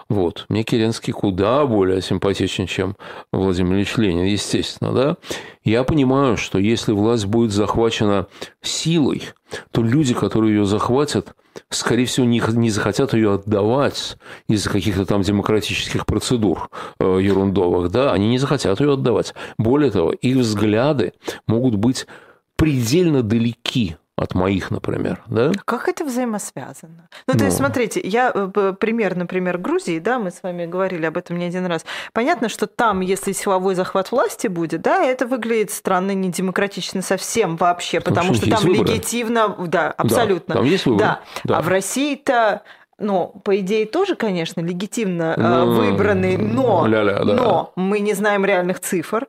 Вот. 0.10 0.46
Мне 0.50 0.64
Керенский 0.64 1.14
куда 1.14 1.66
более 1.66 2.02
симпатичен, 2.02 2.66
чем 2.68 2.96
Владимир 3.32 3.76
Ильич 3.76 3.98
Ленин, 3.98 4.26
естественно, 4.26 4.92
да. 4.92 5.18
Я 5.64 5.84
понимаю, 5.84 6.38
что 6.38 6.58
если 6.58 6.92
власть 6.92 7.26
будет 7.26 7.52
захвачена 7.52 8.28
силой, 8.62 9.24
то 9.72 9.84
люди, 9.84 10.14
которые 10.14 10.56
ее 10.56 10.66
захватят, 10.66 11.36
скорее 11.70 12.06
всего, 12.06 12.26
не, 12.26 12.42
не 12.54 12.70
захотят 12.70 13.14
ее 13.14 13.34
отдавать 13.34 14.18
из-за 14.48 14.70
каких-то 14.70 15.06
там 15.06 15.22
демократических 15.22 16.06
процедур 16.06 16.70
э, 17.00 17.20
ерундовых, 17.22 17.92
да, 17.92 18.14
они 18.14 18.30
не 18.30 18.38
захотят 18.38 18.80
ее 18.80 18.94
отдавать. 18.94 19.34
Более 19.58 19.92
того, 19.92 20.12
их 20.12 20.38
взгляды 20.38 21.14
могут 21.48 21.76
быть 21.76 22.08
предельно 22.56 23.22
далеки 23.24 23.98
от 24.18 24.34
моих, 24.34 24.72
например, 24.72 25.22
да? 25.28 25.52
Как 25.66 25.90
это 25.90 26.06
взаимосвязано? 26.06 27.10
Ну, 27.28 27.34
то 27.38 27.44
есть, 27.44 27.60
ну. 27.60 27.66
смотрите, 27.66 28.00
я 28.02 28.32
э, 28.34 28.74
пример, 28.80 29.16
например, 29.16 29.58
Грузии, 29.58 30.00
да, 30.00 30.20
мы 30.20 30.32
с 30.32 30.42
вами 30.42 30.66
говорили 30.66 31.06
об 31.06 31.18
этом 31.18 31.38
не 31.38 31.46
один 31.46 31.66
раз. 31.66 31.86
Понятно, 32.14 32.48
что 32.48 32.66
там, 32.66 33.02
если 33.02 33.34
силовой 33.34 33.76
захват 33.76 34.12
власти 34.12 34.48
будет, 34.48 34.82
да, 34.82 35.04
это 35.04 35.28
выглядит 35.28 35.72
странно, 35.72 36.12
недемократично 36.12 37.02
совсем 37.02 37.58
вообще, 37.58 38.00
потому, 38.00 38.34
потому 38.34 38.34
что, 38.36 38.50
там 38.50 38.62
выборы. 38.62 38.94
легитимно, 38.94 39.50
да, 39.68 39.92
абсолютно. 39.92 40.56
Да, 40.56 40.62
там 40.62 40.70
есть 40.70 40.86
выборы. 40.86 41.06
Да. 41.06 41.22
да. 41.44 41.58
А 41.58 41.62
в 41.62 41.68
России-то 41.68 42.62
ну, 42.98 43.42
по 43.44 43.60
идее, 43.60 43.86
тоже, 43.86 44.16
конечно, 44.16 44.62
легитимно 44.62 45.34
э, 45.36 45.42
ну, 45.42 45.74
выбранный, 45.74 46.38
но, 46.38 46.88
ля-ля, 46.88 47.26
да. 47.26 47.34
но 47.34 47.74
мы 47.76 48.00
не 48.00 48.14
знаем 48.14 48.46
реальных 48.46 48.80
цифр. 48.80 49.28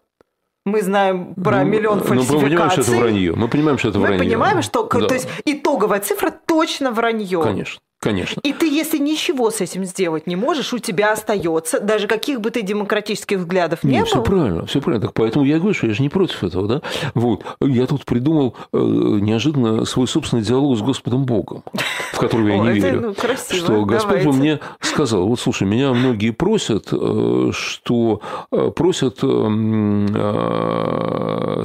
Мы 0.67 0.83
знаем 0.83 1.35
про 1.37 1.63
ну, 1.63 1.71
миллион 1.71 2.01
фальсификаций. 2.03 2.35
Ну, 2.35 2.37
мы 2.37 2.49
понимаем, 2.49 2.71
что 2.71 2.81
это 2.81 2.99
вранье. 2.99 3.33
Мы 3.37 3.49
понимаем, 3.49 3.79
что 3.79 3.89
это 3.89 3.99
мы 3.99 4.07
вранье. 4.07 4.19
Мы 4.19 4.25
понимаем, 4.25 4.63
что 4.63 4.83
да. 4.83 5.07
то 5.07 5.15
есть 5.15 5.29
итоговая 5.45 6.01
цифра 6.01 6.35
точно 6.45 6.91
вранье. 6.91 7.41
Конечно. 7.41 7.81
Конечно. 8.07 8.41
И 8.43 8.53
ты, 8.53 8.69
если 8.69 8.99
ничего 8.99 9.51
с 9.51 9.61
этим 9.61 9.85
сделать 9.85 10.27
не 10.27 10.37
можешь, 10.37 10.73
у 10.73 10.79
тебя 10.79 11.13
остается, 11.13 11.81
даже 11.81 12.07
каких 12.07 12.41
бы 12.41 12.51
ты 12.51 12.63
демократических 12.63 13.39
взглядов 13.39 13.83
не, 13.85 13.93
не 13.93 13.99
было. 13.99 14.07
Все 14.07 14.23
правильно, 14.23 14.67
все 14.67 14.81
правильно. 14.81 15.07
Так 15.07 15.15
поэтому 15.15 15.45
я 15.45 15.59
говорю, 15.59 15.75
что 15.75 15.87
я 15.87 15.95
же 15.95 16.03
не 16.03 16.09
против 16.09 16.45
этого, 16.45 16.69
да? 16.69 16.83
Вот. 17.15 17.45
Я 17.61 17.87
тут 17.87 18.05
придумал 18.05 18.55
э, 18.73 18.79
неожиданно 18.79 19.85
свой 19.85 20.07
собственный 20.07 20.43
диалог 20.43 20.79
с 20.79 20.83
Господом 20.83 21.25
Богом, 21.25 21.65
в 22.13 22.19
который 22.19 22.57
я 22.57 22.59
не 22.63 22.81
верю. 22.81 23.01
ну. 23.01 23.15
Что 23.15 23.85
Господь 23.85 24.25
мне 24.25 24.61
сказал, 24.81 25.27
вот 25.27 25.41
слушай, 25.41 25.67
меня 25.67 25.93
многие 25.93 26.31
просят, 26.31 26.89
э, 26.93 27.51
что 27.53 28.21
э, 28.53 28.71
просят 28.75 29.19
э, 29.23 29.27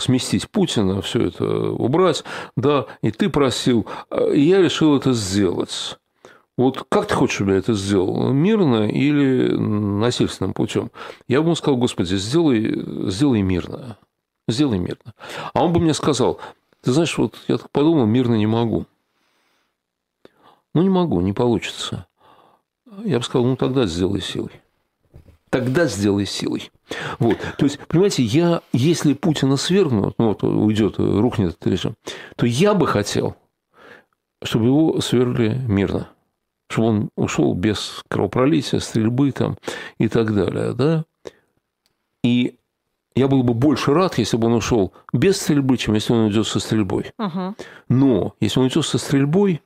сместить 0.02 0.50
Путина, 0.50 1.02
все 1.02 1.28
это 1.28 1.46
убрать, 1.46 2.24
да, 2.56 2.86
и 3.02 3.12
ты 3.12 3.30
просил, 3.30 3.86
и 4.34 4.42
я 4.42 4.62
решил 4.62 4.98
это 4.98 5.14
сделать. 5.14 5.98
Вот 6.62 6.86
как 6.90 7.08
ты 7.08 7.16
хочешь, 7.16 7.36
чтобы 7.36 7.54
я 7.54 7.58
это 7.58 7.74
сделал? 7.74 8.32
Мирно 8.32 8.88
или 8.88 9.52
насильственным 9.56 10.54
путем? 10.54 10.92
Я 11.28 11.40
бы 11.40 11.48
ему 11.48 11.56
сказал, 11.56 11.78
Господи, 11.78 12.16
сделай, 12.16 13.10
сделай 13.10 13.42
мирно. 13.42 13.98
Сделай 14.48 14.78
мирно. 14.78 15.16
А 15.54 15.64
он 15.64 15.74
бы 15.74 15.80
мне 15.80 15.96
сказал, 15.96 16.40
ты 16.84 16.92
знаешь, 16.92 17.18
вот 17.18 17.36
я 17.48 17.58
так 17.58 17.72
подумал, 17.72 18.06
мирно 18.06 18.36
не 18.36 18.46
могу. 18.46 18.86
Ну, 20.76 20.84
не 20.84 20.90
могу, 20.90 21.20
не 21.22 21.34
получится. 21.34 22.06
Я 23.06 23.18
бы 23.18 23.26
сказал, 23.26 23.48
ну, 23.48 23.56
тогда 23.56 23.88
сделай 23.88 24.22
силой. 24.22 24.62
Тогда 25.50 25.88
сделай 25.88 26.28
силой. 26.28 26.72
Вот. 27.18 27.38
То 27.58 27.66
есть, 27.66 27.80
понимаете, 27.88 28.22
я, 28.22 28.62
если 28.72 29.14
Путина 29.14 29.58
свергнут, 29.58 30.14
ну, 30.20 30.28
вот 30.28 30.44
уйдет, 30.44 31.00
рухнет 31.00 31.54
этот 31.54 31.66
режим, 31.66 31.96
то 32.36 32.46
я 32.46 32.76
бы 32.76 32.86
хотел, 32.86 33.36
чтобы 34.44 34.66
его 34.68 35.02
свергли 35.02 35.60
мирно 35.68 36.10
чтобы 36.72 36.88
он 36.88 37.10
ушел 37.16 37.54
без 37.54 38.02
кровопролития, 38.10 38.80
стрельбы 38.80 39.32
там 39.32 39.58
и 39.98 40.08
так 40.08 40.34
далее, 40.34 40.74
да. 40.74 41.06
И 42.24 42.58
я 43.16 43.28
был 43.28 43.44
бы 43.44 43.54
больше 43.54 43.94
рад, 43.94 44.18
если 44.18 44.38
бы 44.38 44.48
он 44.48 44.54
ушел 44.54 44.94
без 45.12 45.40
стрельбы, 45.42 45.78
чем 45.78 45.96
если 45.96 46.14
он 46.14 46.26
уйдет 46.26 46.48
со 46.48 46.60
стрельбой. 46.60 47.12
Угу. 47.18 47.56
Но 47.90 48.36
если 48.40 48.60
он 48.60 48.66
уйдет 48.66 48.86
со 48.86 48.98
стрельбой, 48.98 49.62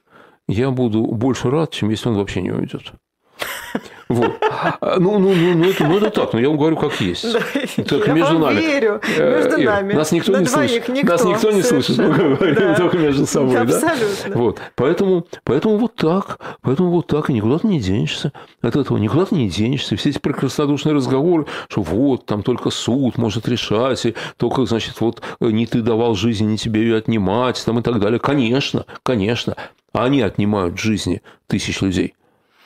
я 0.47 0.71
буду 0.71 1.03
больше 1.05 1.49
рад, 1.49 1.71
чем 1.71 1.89
если 1.89 2.09
он 2.09 2.15
вообще 2.15 2.41
не 2.41 2.51
уйдет. 2.51 2.93
Вот. 4.07 4.31
Ну, 4.99 5.19
ну, 5.19 5.33
ну, 5.33 5.53
ну, 5.55 5.69
это, 5.69 5.83
ну, 5.87 5.97
это 5.97 6.09
так, 6.11 6.33
но 6.33 6.39
я 6.39 6.47
вам 6.49 6.57
говорю, 6.57 6.77
как 6.77 7.01
есть. 7.01 7.25
Только 7.87 8.09
я 8.09 8.13
между 8.13 8.37
нами. 8.37 8.59
верю. 8.59 9.01
Э, 9.17 9.37
Между 9.37 9.57
Ир, 9.59 9.65
нами. 9.65 9.93
Нас 9.93 10.11
никто 10.11 10.37
не 10.37 10.45
слышит. 10.45 10.87
Нас 11.03 11.23
никто 11.25 11.51
не 11.51 11.63
слышит. 11.63 11.97
Мы 11.97 12.09
говорим 12.13 12.75
только 12.75 12.97
между 12.99 13.25
собой. 13.25 13.53
да? 13.53 13.61
Абсолютно. 13.61 14.35
Вот. 14.35 14.61
Поэтому, 14.75 15.25
поэтому 15.43 15.77
вот 15.77 15.95
так. 15.95 16.39
Поэтому 16.61 16.91
вот 16.91 17.07
так. 17.07 17.29
И 17.29 17.33
никуда 17.33 17.57
ты 17.57 17.67
не 17.67 17.79
денешься. 17.79 18.31
От 18.61 18.75
этого 18.75 18.97
никуда 18.97 19.25
ты 19.25 19.35
не 19.35 19.49
денешься. 19.49 19.95
Все 19.95 20.09
эти 20.09 20.19
прекраснодушные 20.19 20.93
разговоры, 20.93 21.47
что 21.67 21.81
вот, 21.81 22.25
там 22.27 22.43
только 22.43 22.69
суд 22.69 23.17
может 23.17 23.47
решать, 23.47 24.05
и 24.05 24.13
только, 24.37 24.65
значит, 24.65 25.01
вот 25.01 25.21
не 25.39 25.65
ты 25.65 25.81
давал 25.81 26.13
жизнь, 26.15 26.45
не 26.45 26.57
тебе 26.57 26.81
ее 26.81 26.97
отнимать, 26.97 27.61
там 27.65 27.79
и 27.79 27.81
так 27.81 27.99
далее. 27.99 28.19
Конечно, 28.19 28.85
конечно. 29.03 29.55
А 29.93 30.03
они 30.05 30.21
отнимают 30.21 30.77
жизни 30.79 31.21
тысяч 31.47 31.81
людей. 31.81 32.13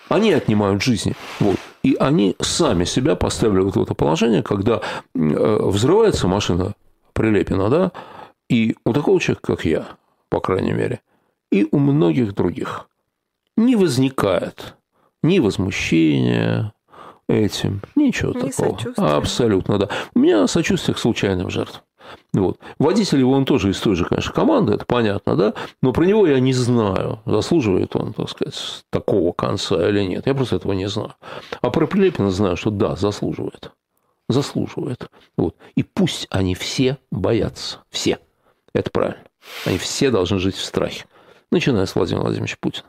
Они 0.10 0.34
отнимают 0.34 0.82
жизни. 0.82 1.16
Вот. 1.40 1.56
И 1.84 1.96
они 1.96 2.36
сами 2.42 2.84
себя 2.84 3.16
поставили 3.16 3.62
вот 3.62 3.76
в 3.76 3.82
это 3.82 3.94
положение, 3.94 4.44
когда 4.44 4.78
э, 4.78 4.80
взрывается 5.14 6.28
машина 6.28 6.74
Прилепина, 7.14 7.70
да, 7.70 7.92
и 8.50 8.76
у 8.86 8.94
такого 8.94 9.20
человека, 9.20 9.56
как 9.56 9.66
я, 9.66 9.88
по 10.30 10.42
крайней 10.42 10.74
мере, 10.74 11.00
и 11.52 11.68
у 11.72 11.80
многих 11.80 12.34
других 12.34 12.90
не 13.56 13.76
возникает 13.76 14.76
ни 15.22 15.40
возмущения 15.40 16.74
этим, 17.28 17.82
ничего 17.96 18.34
Ни 18.34 18.50
такого. 18.50 18.78
Абсолютно, 19.18 19.78
да. 19.78 19.90
У 20.14 20.20
меня 20.20 20.48
сочувствие 20.48 20.96
к 20.96 21.00
случайным 21.00 21.50
жертвам. 21.50 21.84
Вот. 22.34 22.60
Водитель 22.78 23.20
его 23.20 23.32
он 23.32 23.46
тоже 23.46 23.72
из 23.72 23.80
той 23.80 23.96
же, 23.96 24.06
конечно, 24.06 24.34
команды, 24.34 24.74
это 24.74 24.86
понятно, 24.86 25.36
да, 25.36 25.54
но 25.82 25.94
про 25.94 26.06
него 26.06 26.28
я 26.28 26.40
не 26.40 26.54
знаю, 26.54 27.20
заслуживает 27.26 27.96
он, 27.96 28.14
так 28.14 28.30
сказать, 28.30 28.84
такого 28.90 29.32
конца 29.32 29.90
или 29.90 30.04
нет. 30.04 30.28
Я 30.28 30.36
просто 30.36 30.58
этого 30.58 30.74
не 30.74 30.88
знаю. 30.88 31.16
А 31.62 31.70
про 31.70 31.88
Прилепина 31.88 32.32
знаю, 32.32 32.58
что 32.58 32.70
да, 32.70 32.96
заслуживает. 32.96 33.72
Заслуживает. 34.28 35.10
Вот. 35.38 35.56
И 35.76 35.84
пусть 35.84 36.28
они 36.30 36.54
все 36.54 36.98
боятся. 37.12 37.80
Все. 37.90 38.20
Это 38.74 38.92
правильно. 38.92 39.24
Они 39.66 39.78
все 39.78 40.12
должны 40.12 40.38
жить 40.40 40.56
в 40.56 40.64
страхе. 40.64 41.06
Начиная 41.52 41.86
с 41.86 41.96
Владимира 41.96 42.24
Владимировича 42.24 42.58
Путина. 42.60 42.86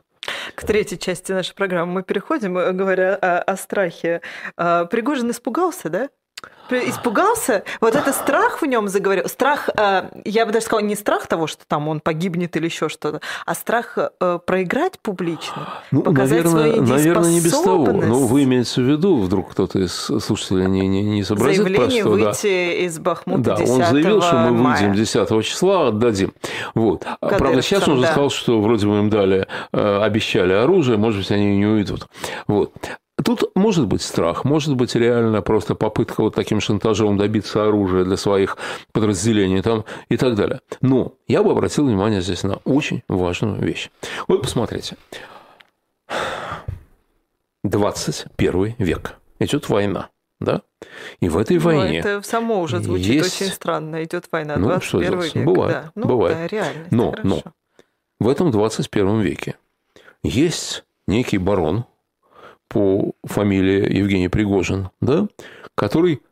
К 0.54 0.64
третьей 0.64 0.98
части 0.98 1.32
нашей 1.32 1.54
программы 1.54 1.92
мы 1.92 2.02
переходим, 2.02 2.58
э, 2.58 2.72
говоря 2.72 3.14
о, 3.14 3.38
о 3.40 3.56
страхе. 3.56 4.20
А, 4.56 4.84
Пригожин 4.84 5.30
испугался, 5.30 5.88
да? 5.88 6.10
Испугался? 6.70 7.64
Вот 7.80 7.96
это 7.96 8.12
страх 8.12 8.62
в 8.62 8.66
нем 8.66 8.88
заговорил. 8.88 9.28
Страх, 9.28 9.68
э, 9.76 10.08
я 10.24 10.46
бы 10.46 10.52
даже 10.52 10.66
сказала, 10.66 10.84
не 10.86 10.94
страх 10.94 11.26
того, 11.26 11.46
что 11.46 11.64
там 11.66 11.88
он 11.88 12.00
погибнет 12.00 12.56
или 12.56 12.66
еще 12.66 12.88
что-то, 12.88 13.20
а 13.44 13.54
страх 13.54 13.98
э, 13.98 14.38
проиграть 14.46 14.98
публично. 15.00 15.68
Ну, 15.90 16.02
показать 16.02 16.44
наверное, 16.44 16.72
свою 16.74 16.82
наверное, 16.86 17.30
не 17.30 17.40
без 17.40 17.50
того. 17.50 17.76
недееспособность. 17.78 18.08
Но 18.08 18.26
вы 18.26 18.42
имеете 18.44 18.82
в 18.82 18.84
виду, 18.84 19.16
вдруг 19.16 19.50
кто-то 19.50 19.78
из 19.80 19.92
слушателей 19.92 20.66
не, 20.66 20.86
не, 20.86 21.02
не 21.02 21.24
сообразит 21.24 21.62
Заявление 21.62 22.02
про 22.04 22.10
что, 22.10 22.16
да. 22.16 22.26
выйти 22.28 22.84
из 22.84 22.98
Бахмута 22.98 23.42
Да, 23.42 23.56
10 23.56 23.70
он 23.70 23.84
заявил, 23.86 24.22
что 24.22 24.36
мы 24.36 24.50
мая. 24.52 24.78
выйдем 24.78 24.94
10 24.94 25.44
числа, 25.44 25.88
отдадим. 25.88 26.32
Вот. 26.74 27.04
А, 27.04 27.16
Правда, 27.18 27.38
Кадыровцам, 27.38 27.62
сейчас 27.62 27.88
он 27.88 27.94
уже 27.94 28.02
да. 28.02 28.08
сказал, 28.12 28.30
что 28.30 28.60
вроде 28.60 28.86
бы 28.86 28.98
им 28.98 29.10
дали, 29.10 29.46
э, 29.72 30.02
обещали 30.02 30.52
оружие, 30.52 30.98
может 30.98 31.20
быть, 31.20 31.30
они 31.32 31.56
не 31.56 31.66
уйдут. 31.66 32.06
Вот. 32.46 32.72
Тут 33.24 33.50
может 33.54 33.86
быть 33.86 34.02
страх, 34.02 34.44
может 34.44 34.74
быть 34.76 34.94
реально 34.94 35.42
просто 35.42 35.74
попытка 35.74 36.22
вот 36.22 36.34
таким 36.34 36.60
шантажом 36.60 37.16
добиться 37.18 37.66
оружия 37.66 38.04
для 38.04 38.16
своих 38.16 38.56
подразделений 38.92 39.62
там, 39.62 39.84
и 40.08 40.16
так 40.16 40.34
далее. 40.36 40.60
Но 40.80 41.14
я 41.28 41.42
бы 41.42 41.50
обратил 41.52 41.86
внимание 41.86 42.20
здесь 42.22 42.42
на 42.44 42.56
очень 42.64 43.02
важную 43.08 43.60
вещь. 43.62 43.90
Вот 44.28 44.42
посмотрите. 44.42 44.96
21 47.64 48.74
век. 48.78 49.16
Идет 49.38 49.68
война. 49.68 50.08
Да? 50.40 50.62
И 51.20 51.28
в 51.28 51.36
этой 51.36 51.58
Ну, 51.58 51.62
войне 51.64 51.98
это 51.98 52.22
само 52.22 52.60
уже 52.62 52.80
звучит 52.80 53.06
есть- 53.06 53.42
очень 53.42 53.52
странно. 53.52 54.02
Идет 54.02 54.26
война, 54.32 54.56
Ну, 54.56 54.68
21 54.68 54.80
что 54.88 55.10
делать? 55.10 55.34
век. 55.34 55.44
Бывает, 55.44 55.72
да. 55.72 55.92
Ну, 55.94 56.06
бывает. 56.06 56.36
да, 56.38 56.46
реальность. 56.46 56.90
Но, 56.92 57.10
хорошо. 57.10 57.28
но. 57.28 57.42
в 58.18 58.28
этом 58.28 58.50
21 58.50 59.20
веке 59.20 59.56
есть 60.22 60.84
некий 61.06 61.36
барон 61.38 61.84
по 62.70 63.12
фамилии 63.24 63.96
Евгений 63.98 64.28
Пригожин, 64.28 64.90
да, 65.00 65.26
который 65.74 66.22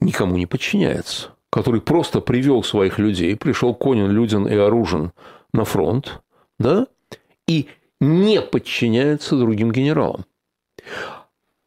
никому 0.00 0.36
не 0.36 0.44
подчиняется, 0.46 1.30
который 1.50 1.80
просто 1.80 2.20
привел 2.20 2.62
своих 2.62 2.98
людей, 2.98 3.34
пришел 3.36 3.74
конен, 3.74 4.10
люден 4.10 4.46
и 4.46 4.54
оружен 4.54 5.12
на 5.54 5.64
фронт, 5.64 6.20
да, 6.58 6.86
и 7.48 7.68
не 8.00 8.42
подчиняется 8.42 9.36
другим 9.36 9.72
генералам. 9.72 10.26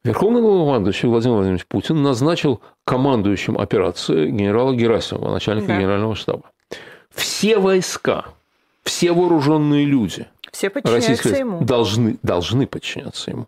Верховный 0.04 0.42
главнокомандующий 0.42 1.10
Владимир 1.10 1.36
Владимирович 1.38 1.66
Путин 1.66 2.04
назначил 2.04 2.62
командующим 2.86 3.58
операции 3.58 4.30
генерала 4.30 4.76
Герасимова, 4.76 5.32
начальника 5.32 5.68
Да. 5.70 5.78
генерального 5.78 6.16
штаба. 6.16 6.44
Все 7.10 7.58
войска, 7.58 8.26
все 8.84 9.14
вооруженные 9.14 9.86
люди 9.86 10.28
Все 10.52 10.70
подчиняются 10.70 11.30
ему. 11.30 11.62
должны, 11.62 12.20
должны 12.22 12.68
подчиняться 12.68 13.32
ему. 13.32 13.48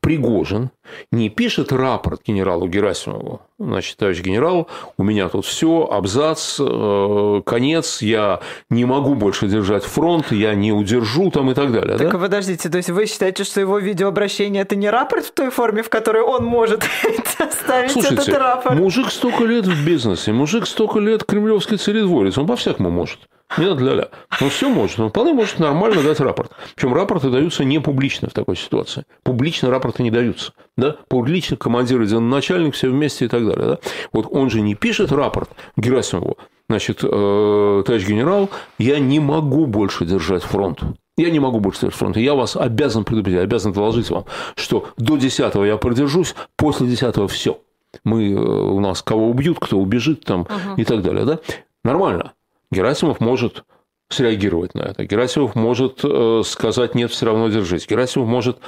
Пригожин 0.00 0.70
не 1.10 1.28
пишет 1.28 1.72
рапорт 1.72 2.22
генералу 2.26 2.68
Герасимову. 2.68 3.42
Значит, 3.58 3.96
товарищ 3.96 4.20
генерал, 4.20 4.68
у 4.96 5.04
меня 5.04 5.28
тут 5.28 5.44
все, 5.44 5.88
абзац, 5.90 6.56
э, 6.58 7.42
конец, 7.46 8.02
я 8.02 8.40
не 8.70 8.84
могу 8.84 9.14
больше 9.14 9.46
держать 9.46 9.84
фронт, 9.84 10.32
я 10.32 10.54
не 10.54 10.72
удержу 10.72 11.30
там 11.30 11.50
и 11.50 11.54
так 11.54 11.72
далее. 11.72 11.96
Так 11.96 12.12
да? 12.12 12.18
подождите, 12.18 12.68
то 12.68 12.78
есть 12.78 12.90
вы 12.90 13.06
считаете, 13.06 13.44
что 13.44 13.60
его 13.60 13.78
видеообращение 13.78 14.62
это 14.62 14.74
не 14.74 14.90
рапорт 14.90 15.26
в 15.26 15.32
той 15.32 15.50
форме, 15.50 15.82
в 15.82 15.90
которой 15.90 16.22
он 16.22 16.44
может 16.44 16.82
оставить 17.38 17.92
этот 17.92 18.06
Слушайте, 18.06 18.38
рапорт? 18.38 18.76
мужик 18.76 19.10
столько 19.10 19.44
лет 19.44 19.66
в 19.66 19.86
бизнесе, 19.86 20.32
мужик 20.32 20.66
столько 20.66 20.98
лет 20.98 21.24
кремлевский 21.24 21.76
царедворец, 21.76 22.36
он 22.38 22.46
по-всякому 22.46 22.90
может. 22.90 23.20
Не 23.58 23.66
надо 23.66 23.84
ля-ля. 23.84 24.08
Он 24.40 24.48
все 24.48 24.68
может. 24.68 24.98
Он 24.98 25.10
вполне 25.10 25.34
может 25.34 25.58
нормально 25.58 26.02
дать 26.02 26.20
рапорт. 26.20 26.52
Причем 26.74 26.94
рапорты 26.94 27.28
даются 27.28 27.64
не 27.64 27.80
публично 27.80 28.28
в 28.30 28.32
такой 28.32 28.56
ситуации. 28.56 29.04
Публично 29.24 29.70
рапорты 29.70 30.02
не 30.02 30.10
даются. 30.10 30.52
Да? 30.76 30.96
Публично 31.08 31.56
командир, 31.56 32.00
начальник, 32.20 32.74
все 32.74 32.88
вместе 32.90 33.26
и 33.26 33.28
так 33.28 33.46
далее. 33.46 33.66
Да? 33.66 33.78
Вот 34.12 34.26
он 34.30 34.50
же 34.50 34.60
не 34.60 34.74
пишет 34.74 35.12
рапорт 35.12 35.50
Герасимову. 35.76 36.38
Значит, 36.68 37.00
э, 37.02 37.82
товарищ 37.84 38.06
генерал, 38.06 38.48
я 38.78 38.98
не 38.98 39.20
могу 39.20 39.66
больше 39.66 40.06
держать 40.06 40.42
фронт. 40.42 40.80
Я 41.18 41.30
не 41.30 41.40
могу 41.40 41.60
больше 41.60 41.82
держать 41.82 41.98
фронт. 41.98 42.16
Я 42.16 42.34
вас 42.34 42.56
обязан 42.56 43.04
предупредить, 43.04 43.40
обязан 43.40 43.72
доложить 43.72 44.08
вам, 44.08 44.24
что 44.54 44.88
до 44.96 45.16
10 45.16 45.54
я 45.66 45.76
продержусь, 45.76 46.34
после 46.56 46.86
10 46.86 47.30
все. 47.30 47.60
Мы, 48.04 48.32
э, 48.32 48.36
у 48.36 48.80
нас 48.80 49.02
кого 49.02 49.28
убьют, 49.28 49.58
кто 49.60 49.78
убежит 49.78 50.24
там 50.24 50.46
и 50.78 50.84
так 50.84 51.02
далее. 51.02 51.26
Да? 51.26 51.40
Нормально. 51.84 52.32
Герасимов 52.70 53.20
может 53.20 53.64
среагировать 54.08 54.74
на 54.74 54.82
это. 54.82 55.04
Герасимов 55.04 55.54
может 55.54 56.00
э, 56.02 56.42
сказать 56.44 56.94
«нет, 56.94 57.10
все 57.10 57.26
равно 57.26 57.48
держись». 57.48 57.86
Герасимов 57.86 58.28
может 58.28 58.58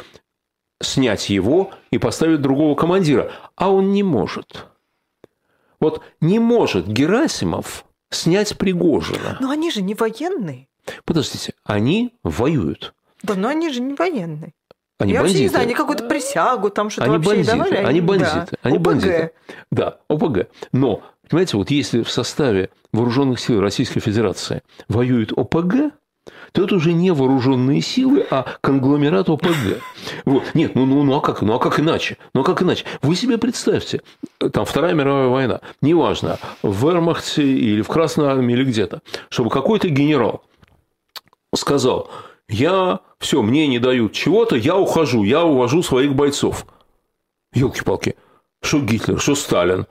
снять 0.81 1.31
его 1.31 1.70
и 1.91 1.99
поставить 1.99 2.41
другого 2.41 2.75
командира. 2.75 3.31
А 3.57 3.70
он 3.70 3.93
не 3.93 4.03
может. 4.03 4.66
Вот 5.81 6.03
не 6.20 6.39
может 6.39 6.87
Герасимов 6.87 7.85
снять 8.11 8.57
Пригожина. 8.59 9.37
Но 9.41 9.51
они 9.51 9.70
же 9.70 9.83
не 9.83 9.95
военные. 9.95 10.68
Подождите, 11.05 11.55
они 11.64 12.14
воюют. 12.22 12.95
Да, 13.22 13.35
но 13.35 13.49
они 13.49 13.70
же 13.70 13.81
не 13.81 13.95
военные. 13.95 14.53
Они 14.99 15.12
Я 15.12 15.20
бандиты. 15.20 15.22
вообще 15.22 15.43
не 15.43 15.49
знаю, 15.49 15.64
они 15.64 15.75
какую-то 15.75 16.05
присягу 16.07 16.70
там 16.70 16.89
что-то 16.91 17.07
Они 17.07 17.16
вообще 17.16 17.31
бандиты, 17.31 17.57
давали. 17.57 17.77
они 17.87 18.01
бандиты, 18.01 18.31
Да. 18.53 18.59
они 18.62 18.77
ОПГ. 18.77 18.85
бандиты. 18.87 19.31
Да, 19.72 19.99
ОПГ. 20.09 20.49
Но, 20.72 21.03
понимаете, 21.29 21.57
вот 21.57 21.70
если 21.70 22.03
в 22.03 22.11
составе 22.11 22.70
вооруженных 22.93 23.41
сил 23.41 23.61
Российской 23.61 23.99
Федерации 24.01 24.62
воюет 24.89 25.33
ОПГ, 25.37 25.93
то 26.55 26.63
это 26.63 26.77
уже 26.77 26.93
не 26.93 27.11
вооруженные 27.11 27.81
силы, 27.81 28.25
а 28.31 28.47
конгломерат 28.61 29.29
ОПГ. 29.29 29.83
Вот. 30.25 30.55
Нет, 30.55 30.77
ну, 30.77 30.87
ну, 30.87 31.03
ну, 31.03 31.17
а 31.17 31.21
как, 31.21 31.43
ну 31.43 31.53
а 31.55 31.59
как 31.59 31.81
иначе? 31.81 32.17
Ну 32.33 32.43
а 32.43 32.45
как 32.45 32.63
иначе? 32.63 32.85
Вы 33.03 33.17
себе 33.17 33.39
представьте, 33.39 34.03
там 34.53 34.65
Вторая 34.65 34.95
мировая 34.95 35.27
война, 35.27 35.61
неважно, 35.81 36.39
в 36.63 36.81
Вермахте 36.81 37.43
или 37.43 37.83
в 37.83 37.89
Красной 37.89 38.27
армии 38.27 38.53
или 38.53 38.63
где-то, 38.63 39.03
чтобы 39.31 39.51
какой-то 39.51 39.89
генерал 39.89 40.45
сказал, 41.57 42.09
я, 42.49 43.01
все, 43.19 43.43
мне 43.43 43.67
не 43.67 43.81
дают 43.81 44.13
чего-то, 44.13 44.55
я 44.55 44.77
ухожу, 44.77 45.25
я 45.25 45.45
увожу 45.45 45.83
своих 45.83 46.15
бойцов. 46.15 46.67
Елки-палки, 47.53 48.15
что 48.63 48.79
Гитлер, 48.79 49.19
что 49.19 49.35
Сталин, 49.35 49.89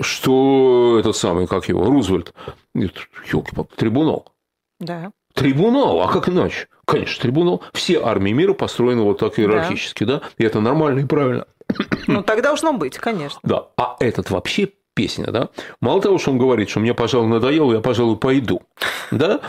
что 0.00 0.98
этот 1.00 1.16
самый, 1.16 1.48
как 1.48 1.68
его, 1.68 1.84
Рузвельт. 1.84 2.32
Елки-палки, 2.76 3.74
трибунал. 3.74 4.32
Да. 4.78 5.10
Трибунал, 5.40 6.02
а 6.02 6.08
как 6.08 6.28
иначе? 6.28 6.68
Конечно, 6.84 7.22
трибунал. 7.22 7.62
Все 7.72 7.98
армии 8.02 8.32
мира 8.32 8.52
построены 8.52 9.00
вот 9.00 9.20
так 9.20 9.38
иерархически, 9.38 10.04
да? 10.04 10.20
И 10.36 10.44
это 10.44 10.60
нормально 10.60 11.00
и 11.00 11.04
правильно. 11.06 11.46
Ну, 12.06 12.22
так 12.22 12.42
должно 12.42 12.74
быть, 12.74 12.98
конечно. 12.98 13.40
Да, 13.42 13.68
а 13.78 13.96
этот 14.00 14.28
вообще 14.30 14.68
песня, 14.92 15.28
да? 15.28 15.48
Мало 15.80 16.02
того, 16.02 16.18
что 16.18 16.32
он 16.32 16.36
говорит, 16.36 16.68
что 16.68 16.80
мне, 16.80 16.92
пожалуй, 16.92 17.28
надоело, 17.28 17.72
я, 17.72 17.80
пожалуй, 17.80 18.18
пойду, 18.18 18.60
да? 19.10 19.40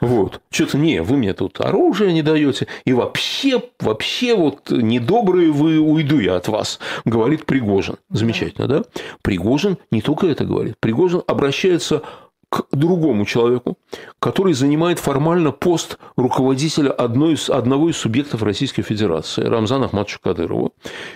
Вот. 0.00 0.40
Что-то 0.50 0.78
не, 0.78 1.00
вы 1.00 1.16
мне 1.16 1.32
тут 1.32 1.60
оружие 1.60 2.12
не 2.12 2.22
даете, 2.22 2.66
и 2.84 2.92
вообще, 2.92 3.62
вообще 3.78 4.34
вот 4.34 4.70
недобрые 4.70 5.52
вы, 5.52 5.78
уйду 5.78 6.18
я 6.18 6.34
от 6.34 6.48
вас, 6.48 6.80
говорит 7.04 7.46
Пригожин. 7.46 7.98
Замечательно, 8.08 8.66
да? 8.66 8.82
Пригожин 9.22 9.78
не 9.92 10.02
только 10.02 10.26
это 10.26 10.44
говорит. 10.44 10.74
Пригожин 10.80 11.22
обращается 11.24 12.02
к 12.50 12.66
другому 12.72 13.24
человеку, 13.24 13.78
который 14.18 14.52
занимает 14.54 14.98
формально 14.98 15.52
пост 15.52 15.98
руководителя 16.16 16.90
одной 16.90 17.34
из, 17.34 17.48
одного 17.48 17.88
из 17.88 17.96
субъектов 17.96 18.42
Российской 18.42 18.82
Федерации, 18.82 19.44
Рамзана 19.44 19.86
Ахматовича 19.86 20.18
Кадырова, 20.20 20.72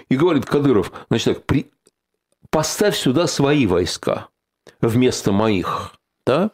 и 0.09 0.17
говорит, 0.17 0.47
Кадыров, 0.47 0.93
значит 1.09 1.35
так, 1.35 1.45
при... 1.45 1.71
поставь 2.51 2.97
сюда 2.97 3.27
свои 3.27 3.67
войска 3.67 4.29
вместо 4.81 5.33
моих, 5.33 5.97
да? 6.25 6.53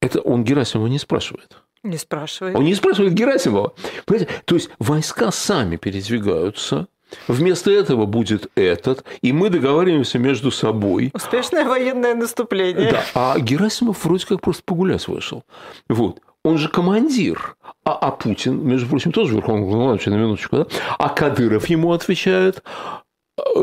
Это 0.00 0.20
он 0.20 0.44
Герасимова 0.44 0.86
не 0.86 1.00
спрашивает. 1.00 1.56
Не 1.82 1.98
спрашивай. 1.98 2.54
Он 2.54 2.64
не 2.64 2.74
спрашивает 2.74 3.14
Герасимова. 3.14 3.74
Понимаете? 4.06 4.32
То 4.44 4.54
есть 4.54 4.70
войска 4.78 5.32
сами 5.32 5.76
передвигаются, 5.76 6.86
Вместо 7.28 7.70
этого 7.70 8.06
будет 8.06 8.50
этот, 8.54 9.04
и 9.22 9.32
мы 9.32 9.50
договариваемся 9.50 10.18
между 10.18 10.50
собой. 10.50 11.10
Успешное 11.14 11.64
военное 11.64 12.14
наступление. 12.14 12.92
Да, 12.92 13.04
а 13.14 13.38
Герасимов 13.38 14.04
вроде 14.04 14.26
как 14.26 14.40
просто 14.40 14.62
погулять 14.64 15.06
вышел. 15.08 15.44
Вот. 15.88 16.20
Он 16.44 16.58
же 16.58 16.68
командир. 16.68 17.56
А, 17.84 17.92
а 17.92 18.10
Путин, 18.12 18.64
между 18.64 18.88
прочим, 18.88 19.10
тоже 19.10 19.34
верховный 19.34 19.62
главнокомандующий, 19.62 20.12
на 20.12 20.16
минуточку, 20.16 20.56
да? 20.56 20.66
А 20.98 21.08
Кадыров 21.08 21.66
ему 21.66 21.92
отвечает, 21.92 22.62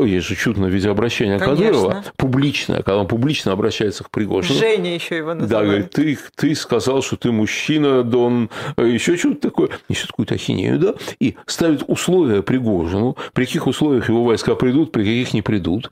есть 0.04 0.26
же 0.28 0.36
чудное 0.36 0.68
видеообращение 0.70 1.38
Конечно. 1.38 1.66
Кадырова, 1.66 2.04
публичное, 2.16 2.78
когда 2.82 2.98
он 2.98 3.08
публично 3.08 3.52
обращается 3.52 4.04
к 4.04 4.10
Пригожину. 4.10 4.58
Женя 4.58 4.94
еще 4.94 5.16
его 5.16 5.34
Да, 5.34 5.40
называют. 5.40 5.68
говорит, 5.68 5.90
ты, 5.90 6.18
ты 6.36 6.54
сказал, 6.54 7.02
что 7.02 7.16
ты 7.16 7.32
мужчина, 7.32 8.02
Дон, 8.04 8.50
еще 8.76 9.16
что-то 9.16 9.40
такое, 9.40 9.70
несет 9.88 10.08
какую-то 10.08 10.34
ахинею, 10.34 10.78
да, 10.78 10.94
и 11.18 11.36
ставит 11.46 11.82
условия 11.88 12.42
Пригожину, 12.42 13.16
при 13.32 13.46
каких 13.46 13.66
условиях 13.66 14.08
его 14.08 14.24
войска 14.24 14.54
придут, 14.54 14.92
при 14.92 15.02
каких 15.02 15.34
не 15.34 15.42
придут. 15.42 15.90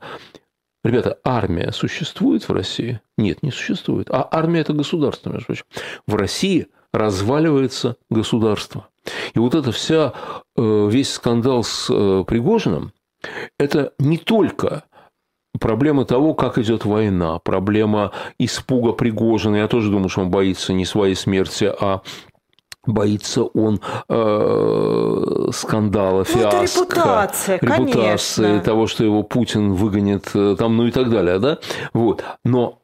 Ребята, 0.83 1.17
армия 1.23 1.71
существует 1.71 2.47
в 2.47 2.53
России? 2.53 2.99
Нет, 3.17 3.41
не 3.41 3.51
существует. 3.51 4.07
А 4.09 4.27
армия– 4.29 4.59
это 4.61 4.73
государство, 4.73 5.29
между 5.29 5.45
прочим. 5.47 5.63
В 6.07 6.15
России 6.15 6.67
разваливается 6.91 7.95
государство. 8.09 8.87
И 9.33 9.39
вот 9.39 9.55
эта 9.55 9.71
вся, 9.71 10.13
э, 10.55 10.89
весь 10.91 11.11
скандал 11.13 11.63
с 11.63 11.87
э, 11.89 12.23
Пригожиным, 12.27 12.91
это 13.57 13.93
не 13.99 14.17
только 14.17 14.83
проблема 15.59 16.05
того, 16.05 16.33
как 16.33 16.57
идет 16.57 16.85
война, 16.85 17.39
проблема 17.39 18.11
испуга 18.39 18.93
Пригожина. 18.93 19.57
Я 19.57 19.67
тоже 19.67 19.89
думаю, 19.89 20.09
что 20.09 20.21
он 20.21 20.29
боится 20.29 20.73
не 20.73 20.85
своей 20.85 21.15
смерти, 21.15 21.71
а 21.79 22.01
боится 22.85 23.43
он 23.43 23.79
э, 24.09 25.47
скандала, 25.53 26.17
Ну, 26.17 26.21
это 26.21 26.51
фиаско, 26.51 26.83
репутация, 26.83 27.59
репутации 27.61 28.43
конечно. 28.43 28.63
того, 28.63 28.87
что 28.87 29.03
его 29.03 29.23
Путин 29.23 29.73
выгонит, 29.73 30.31
э, 30.33 30.55
там, 30.57 30.75
ну 30.75 30.87
и 30.87 30.91
так 30.91 31.09
далее, 31.09 31.39
да? 31.39 31.59
Вот. 31.93 32.23
Но 32.43 32.79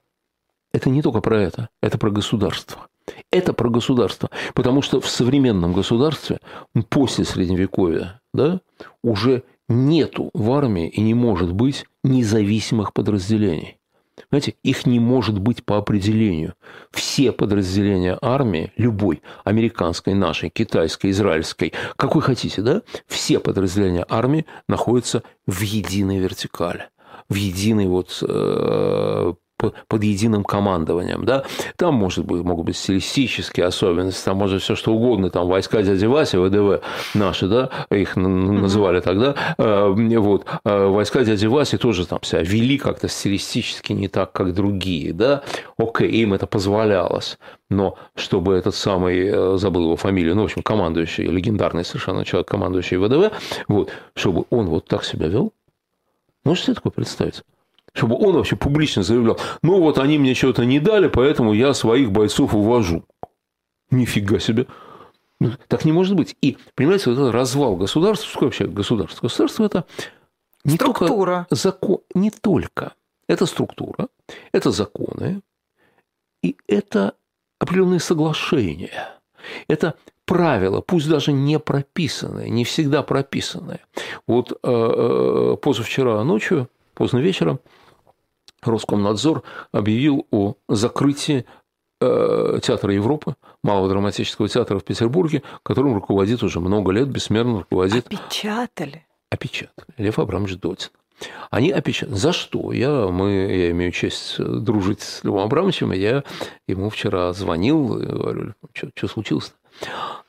это 0.71 0.89
не 0.89 1.01
только 1.01 1.21
про 1.21 1.41
это, 1.41 1.69
это 1.81 1.97
про 1.97 2.11
государство. 2.11 2.87
Это 3.31 3.53
про 3.53 3.69
государство. 3.69 4.29
Потому 4.53 4.81
что 4.81 5.01
в 5.01 5.09
современном 5.09 5.73
государстве 5.73 6.39
после 6.89 7.25
Средневековья 7.25 8.21
да, 8.33 8.61
уже 9.03 9.43
нету 9.69 10.29
в 10.33 10.51
армии 10.51 10.89
и 10.89 10.99
не 10.99 11.13
может 11.13 11.53
быть 11.53 11.85
независимых 12.03 12.91
подразделений. 12.93 13.79
Знаете, 14.29 14.55
их 14.63 14.85
не 14.85 14.99
может 14.99 15.39
быть 15.39 15.63
по 15.63 15.77
определению. 15.77 16.55
Все 16.91 17.31
подразделения 17.31 18.17
армии, 18.21 18.73
любой, 18.75 19.21
американской, 19.43 20.13
нашей, 20.13 20.49
китайской, 20.49 21.11
израильской, 21.11 21.73
какой 21.95 22.21
хотите, 22.21 22.61
да, 22.61 22.81
все 23.07 23.39
подразделения 23.39 24.05
армии 24.09 24.45
находятся 24.67 25.23
в 25.47 25.61
единой 25.61 26.19
вертикали, 26.19 26.89
в 27.29 27.35
единой 27.35 27.87
вот 27.87 28.21
э, 28.27 29.33
под 29.87 30.03
единым 30.03 30.43
командованием, 30.43 31.25
да, 31.25 31.43
там 31.75 31.95
может 31.95 32.25
быть, 32.25 32.43
могут 32.43 32.65
быть 32.65 32.77
стилистические 32.77 33.65
особенности, 33.65 34.23
там 34.23 34.37
может 34.37 34.61
все 34.61 34.75
что 34.75 34.93
угодно, 34.93 35.29
там 35.29 35.47
войска 35.47 35.81
дяди 35.81 36.05
Вася, 36.05 36.39
ВДВ 36.39 36.81
наши, 37.13 37.47
да, 37.47 37.69
их 37.89 38.15
называли 38.15 39.01
тогда, 39.01 39.35
э, 39.57 40.17
вот, 40.17 40.45
э, 40.63 40.85
войска 40.87 41.23
дяди 41.23 41.45
Васи 41.45 41.77
тоже 41.77 42.05
там 42.05 42.23
себя 42.23 42.41
вели 42.41 42.77
как-то 42.77 43.07
стилистически 43.07 43.93
не 43.93 44.07
так, 44.07 44.31
как 44.31 44.53
другие, 44.53 45.13
да, 45.13 45.43
окей, 45.77 46.09
им 46.09 46.33
это 46.33 46.47
позволялось, 46.47 47.37
но 47.69 47.97
чтобы 48.15 48.55
этот 48.55 48.75
самый, 48.75 49.27
э, 49.27 49.57
забыл 49.57 49.83
его 49.83 49.95
фамилию, 49.95 50.35
ну, 50.35 50.41
в 50.41 50.45
общем, 50.45 50.63
командующий, 50.63 51.25
легендарный 51.25 51.83
совершенно 51.83 52.25
человек, 52.25 52.47
командующий 52.47 52.97
ВДВ, 52.97 53.33
вот, 53.67 53.91
чтобы 54.15 54.45
он 54.49 54.67
вот 54.67 54.85
так 54.87 55.03
себя 55.03 55.27
вел, 55.27 55.53
можете 56.43 56.67
себе 56.67 56.75
такое 56.75 56.91
представить? 56.91 57.43
Чтобы 57.93 58.15
он 58.15 58.35
вообще 58.35 58.55
публично 58.55 59.03
заявлял, 59.03 59.39
ну 59.61 59.79
вот 59.79 59.97
они 59.97 60.17
мне 60.17 60.33
что-то 60.33 60.65
не 60.65 60.79
дали, 60.79 61.07
поэтому 61.07 61.53
я 61.53 61.73
своих 61.73 62.11
бойцов 62.11 62.53
увожу. 62.53 63.03
Нифига 63.91 64.39
себе. 64.39 64.67
Ну, 65.39 65.51
Так 65.67 65.85
не 65.85 65.91
может 65.91 66.15
быть. 66.15 66.35
И, 66.41 66.57
понимаете, 66.75 67.09
вот 67.09 67.19
этот 67.19 67.33
развал 67.33 67.75
государства, 67.75 68.29
что 68.29 68.45
вообще 68.45 68.67
государство? 68.67 69.27
Государство– 69.27 69.63
это 69.65 69.85
не 70.63 70.75
Структура. 70.75 71.47
только 71.49 71.55
закон, 71.55 71.99
не 72.13 72.29
только. 72.29 72.93
Это 73.27 73.45
структура, 73.45 74.07
это 74.51 74.71
законы, 74.71 75.41
и 76.41 76.57
это 76.67 77.13
определенные 77.59 77.99
соглашения. 77.99 79.09
Это 79.67 79.95
правила, 80.25 80.81
пусть 80.81 81.07
даже 81.07 81.31
не 81.31 81.59
прописанные, 81.59 82.49
не 82.49 82.63
всегда 82.63 83.03
прописанные. 83.03 83.81
Вот 84.27 84.51
э, 84.51 84.55
э, 84.63 85.57
позавчера 85.61 86.23
ночью, 86.23 86.69
поздно 86.93 87.19
вечером, 87.19 87.59
Роскомнадзор 88.61 89.43
объявил 89.71 90.27
о 90.31 90.55
закрытии 90.67 91.45
э, 92.01 92.59
Театра 92.61 92.93
Европы, 92.93 93.35
Малого 93.63 93.89
драматического 93.89 94.47
театра 94.47 94.79
в 94.79 94.83
Петербурге, 94.83 95.43
которым 95.63 95.93
руководит 95.95 96.43
уже 96.43 96.59
много 96.59 96.91
лет, 96.91 97.07
бессмертно 97.09 97.59
руководит 97.59 98.07
Опечатали. 98.07 99.05
опечатали. 99.29 99.87
Лев 99.97 100.17
Абрамович 100.19 100.55
Дотин. 100.57 100.89
Они 101.51 101.71
опечатали. 101.71 102.15
За 102.15 102.31
что? 102.31 102.71
Я, 102.71 103.07
мы, 103.07 103.31
я 103.31 103.71
имею 103.71 103.91
честь 103.91 104.37
дружить 104.39 105.01
с 105.01 105.23
Львом 105.25 105.41
Абрамовичем, 105.41 105.91
и 105.91 105.99
я 105.99 106.23
ему 106.67 106.89
вчера 106.89 107.33
звонил, 107.33 107.99
и 107.99 108.05
говорю, 108.05 108.53
что, 108.73 108.89
что 108.95 109.07
случилось-то? 109.09 109.53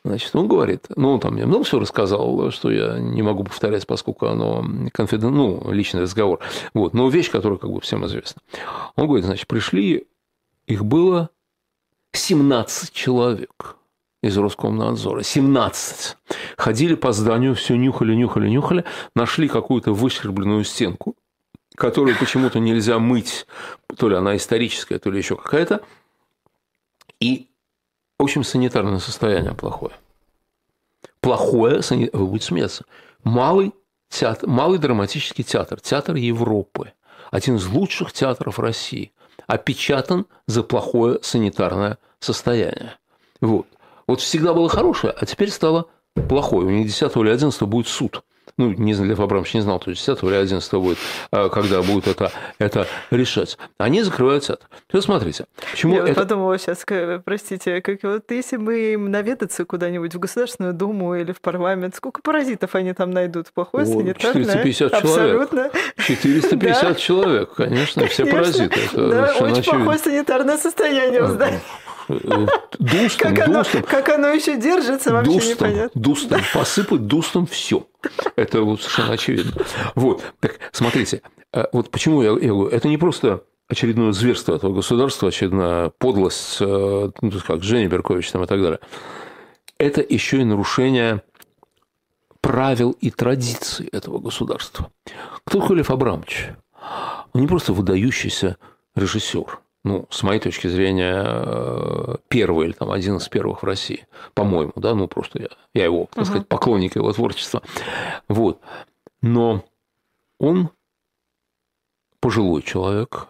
Значит, 0.05 0.35
он 0.35 0.49
говорит, 0.49 0.87
ну, 0.97 1.19
там 1.19 1.35
мне 1.35 1.45
много 1.45 1.65
всего 1.65 1.81
рассказал, 1.81 2.51
что 2.51 2.71
я 2.71 2.99
не 2.99 3.23
могу 3.23 3.45
повторять, 3.45 3.87
поскольку 3.87 4.27
оно 4.27 4.65
конфиден... 4.93 5.35
ну, 5.35 5.71
личный 5.71 6.03
разговор. 6.03 6.41
Вот, 6.73 6.95
но 6.95 7.09
вещь, 7.09 7.31
которая 7.31 7.59
как 7.59 7.71
бы 7.71 7.81
всем 7.81 8.07
известна. 8.07 8.41
Он 8.97 9.07
говорит, 9.07 9.27
значит, 9.27 9.47
пришли, 9.47 10.07
их 10.67 10.85
было 10.85 11.31
17 12.13 12.93
человек 12.93 13.77
из 14.23 14.37
Роскомнадзора, 14.37 15.23
17, 15.23 16.17
ходили 16.57 16.95
по 16.95 17.13
зданию, 17.13 17.55
все 17.55 17.77
нюхали, 17.77 18.15
нюхали, 18.15 18.49
нюхали, 18.49 18.85
нашли 19.15 19.49
какую-то 19.49 19.93
выщербленную 19.93 20.65
стенку, 20.65 21.17
которую 21.75 22.17
почему-то 22.19 22.59
нельзя 22.59 22.99
мыть, 22.99 23.47
то 23.97 24.09
ли 24.09 24.17
она 24.17 24.37
историческая, 24.37 24.99
то 24.99 25.11
ли 25.11 25.19
еще 25.19 25.37
какая-то, 25.37 25.81
и, 27.19 27.50
в 28.21 28.23
общем, 28.23 28.45
санитарное 28.45 28.99
состояние 28.99 29.55
плохое. 29.55 29.95
Плохое, 31.23 31.81
вы 32.13 32.27
будете 32.27 32.49
смеяться, 32.49 32.85
малый 33.25 33.73
театр, 34.11 34.47
малый 34.47 34.79
драматический 34.79 35.43
театр, 35.43 35.81
театр 35.81 36.17
Европы, 36.17 36.93
один 37.31 37.57
из 37.57 37.67
лучших 37.67 38.13
театров 38.13 38.59
России, 38.59 39.13
опечатан 39.47 40.27
за 40.47 40.63
плохое 40.63 41.19
санитарное 41.23 41.97
состояние. 42.19 42.99
Вот. 43.41 43.67
Вот 44.07 44.21
всегда 44.21 44.53
было 44.53 44.69
хорошее, 44.69 45.15
а 45.19 45.25
теперь 45.25 45.51
стало 45.51 45.87
плохое. 46.29 46.67
У 46.67 46.71
них 46.71 46.89
10 46.89 47.17
или 47.17 47.31
11 47.31 47.63
будет 47.63 47.89
суд 47.89 48.23
ну, 48.61 48.73
не 48.73 48.93
знаю, 48.93 49.11
Лев 49.11 49.21
Абрамович 49.21 49.55
не 49.55 49.61
знал, 49.63 49.79
то 49.79 49.91
есть 49.91 50.07
10 50.07 50.23
или 50.23 50.35
11 50.35 50.73
будет, 50.75 50.99
а, 51.33 51.49
когда 51.49 51.81
будут 51.81 52.07
это, 52.07 52.31
это 52.59 52.87
решать. 53.11 53.57
Они 53.79 54.03
закрывают 54.03 54.45
театр. 54.45 54.67
То 54.89 55.01
смотрите, 55.01 55.47
почему 55.71 55.97
Я 55.97 56.05
это... 56.05 56.15
подумала 56.15 56.59
сейчас, 56.59 56.85
простите, 57.25 57.81
как 57.81 58.03
вот 58.03 58.31
если 58.31 58.59
мы 58.59 58.93
им 58.93 59.11
наведаться 59.11 59.65
куда-нибудь 59.65 60.15
в 60.15 60.19
Государственную 60.19 60.75
Думу 60.75 61.15
или 61.15 61.33
в 61.33 61.41
парламент, 61.41 61.97
сколько 61.97 62.21
паразитов 62.21 62.75
они 62.75 62.93
там 62.93 63.11
найдут? 63.11 63.51
Плохое 63.55 63.87
санитарное? 63.87 64.45
450 64.45 64.93
Абсолютно. 64.93 65.71
человек. 65.71 65.95
450 65.97 66.99
человек, 66.99 67.55
конечно, 67.55 68.07
все 68.09 68.27
паразиты. 68.27 68.79
Это 68.93 69.09
да, 69.09 69.35
очень 69.41 69.63
плохое 69.63 69.99
санитарное 69.99 70.59
состояние 70.59 71.23
в 71.23 71.31
здании. 71.31 71.61
Дустом, 72.79 73.35
как 73.35 73.49
оно, 73.49 73.65
Как 73.87 74.09
оно 74.09 74.29
еще 74.29 74.57
держится, 74.57 75.13
вообще 75.13 75.33
дустом, 75.33 75.69
непонятно. 75.69 76.01
Дустом, 76.01 76.41
посыпать 76.53 77.07
дустом 77.07 77.47
все. 77.47 77.87
Это 78.37 78.63
вот 78.63 78.81
совершенно 78.81 79.13
очевидно. 79.13 79.65
Вот, 79.95 80.23
так, 80.41 80.59
смотрите, 80.73 81.23
э, 81.53 81.67
вот 81.73 81.91
почему 81.91 82.23
я, 82.23 82.31
я 82.31 82.49
говорю, 82.49 82.69
это 82.69 82.89
не 82.89 82.99
просто 82.99 83.45
очередное 83.69 84.13
зверство 84.13 84.55
этого 84.55 84.75
государства, 84.75 85.29
очередная 85.29 85.91
подлость, 85.91 86.59
э, 86.61 87.11
ну, 87.21 87.33
как 87.47 87.63
Женя 87.63 87.89
Беркович 87.89 88.31
там 88.31 88.43
и 88.43 88.47
так 88.47 88.61
далее. 88.61 88.81
Это 89.79 90.05
еще 90.07 90.41
и 90.41 90.45
нарушение 90.45 91.23
правил 92.41 92.93
и 92.93 93.11
традиций 93.11 93.87
этого 93.89 94.19
государства. 94.19 94.91
Кто 95.45 95.61
такой 95.61 95.77
Лев 95.77 95.91
Абрамович? 95.91 96.51
Он 97.33 97.41
не 97.41 97.47
просто 97.47 97.73
выдающийся 97.73 98.57
режиссер 98.95 99.61
ну, 99.83 100.07
с 100.11 100.23
моей 100.23 100.41
точки 100.41 100.67
зрения, 100.67 101.23
э, 101.25 102.17
первый 102.29 102.67
или 102.67 102.73
там 102.73 102.91
один 102.91 103.17
из 103.17 103.29
первых 103.29 103.63
в 103.63 103.67
России, 103.67 104.07
по-моему, 104.35 104.73
да, 104.77 104.95
ну 104.95 105.09
просто 105.09 105.43
я, 105.43 105.49
я 105.75 105.85
его, 105.85 106.09
так 106.13 106.27
сказать, 106.27 106.49
поклонник 106.49 106.97
его 106.97 107.13
творчества, 107.13 107.63
вот. 108.29 108.61
Но 109.23 109.65
он 110.39 110.71
пожилой 112.21 112.63
человек, 112.63 113.29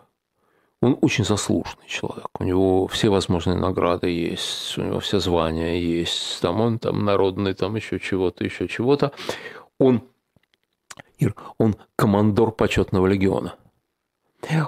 он 0.82 0.98
очень 1.02 1.24
заслуженный 1.24 1.86
человек. 1.86 2.28
У 2.38 2.44
него 2.44 2.86
все 2.86 3.10
возможные 3.10 3.56
награды 3.56 4.08
есть, 4.08 4.78
у 4.78 4.82
него 4.82 5.00
все 5.00 5.20
звания 5.20 5.78
есть, 5.78 6.40
там 6.40 6.60
он 6.60 6.78
там 6.78 7.04
народный, 7.04 7.54
там 7.54 7.76
еще 7.76 8.00
чего-то, 8.00 8.44
еще 8.44 8.66
чего-то. 8.66 9.12
Он, 9.78 10.02
Ир, 11.18 11.34
он 11.58 11.76
командор 11.96 12.50
почетного 12.50 13.06
легиона. 13.06 13.56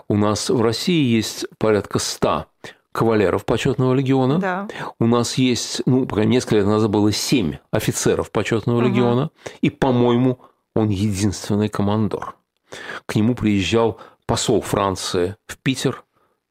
У 0.09 0.17
нас 0.17 0.51
в 0.51 0.61
России 0.61 1.05
есть 1.05 1.47
порядка 1.59 1.99
ста 1.99 2.47
кавалеров 2.93 3.45
почетного 3.45 3.95
легиона. 3.95 4.39
Да. 4.39 4.69
У 4.99 5.07
нас 5.07 5.39
есть, 5.39 5.83
ну, 5.87 6.07
пока 6.07 6.25
несколько 6.25 6.57
лет 6.57 6.67
назад 6.67 6.91
было 6.91 7.11
семь 7.11 7.57
офицеров 7.71 8.31
почетного 8.31 8.79
угу. 8.79 8.87
легиона. 8.87 9.31
И, 9.63 9.71
по-моему, 9.71 10.39
он 10.75 10.91
единственный 10.91 11.69
командор. 11.69 12.37
К 13.07 13.17
нему 13.17 13.35
приезжал 13.35 13.99
посол 14.27 14.61
Франции 14.61 15.37
в 15.47 15.59
Питер, 15.59 16.05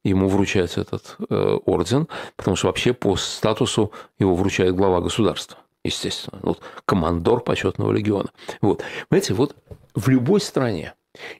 ему 0.03 0.27
вручается 0.27 0.81
этот 0.81 1.15
э, 1.29 1.57
орден, 1.65 2.07
потому 2.35 2.55
что 2.55 2.67
вообще 2.67 2.93
по 2.93 3.15
статусу 3.15 3.91
его 4.19 4.35
вручает 4.35 4.75
глава 4.75 5.01
государства, 5.01 5.57
естественно. 5.83 6.39
Вот 6.41 6.59
командор 6.85 7.41
почетного 7.41 7.91
легиона. 7.91 8.29
Вот. 8.61 8.83
Понимаете, 9.09 9.33
вот 9.33 9.55
в 9.95 10.07
любой 10.09 10.41
стране 10.41 10.93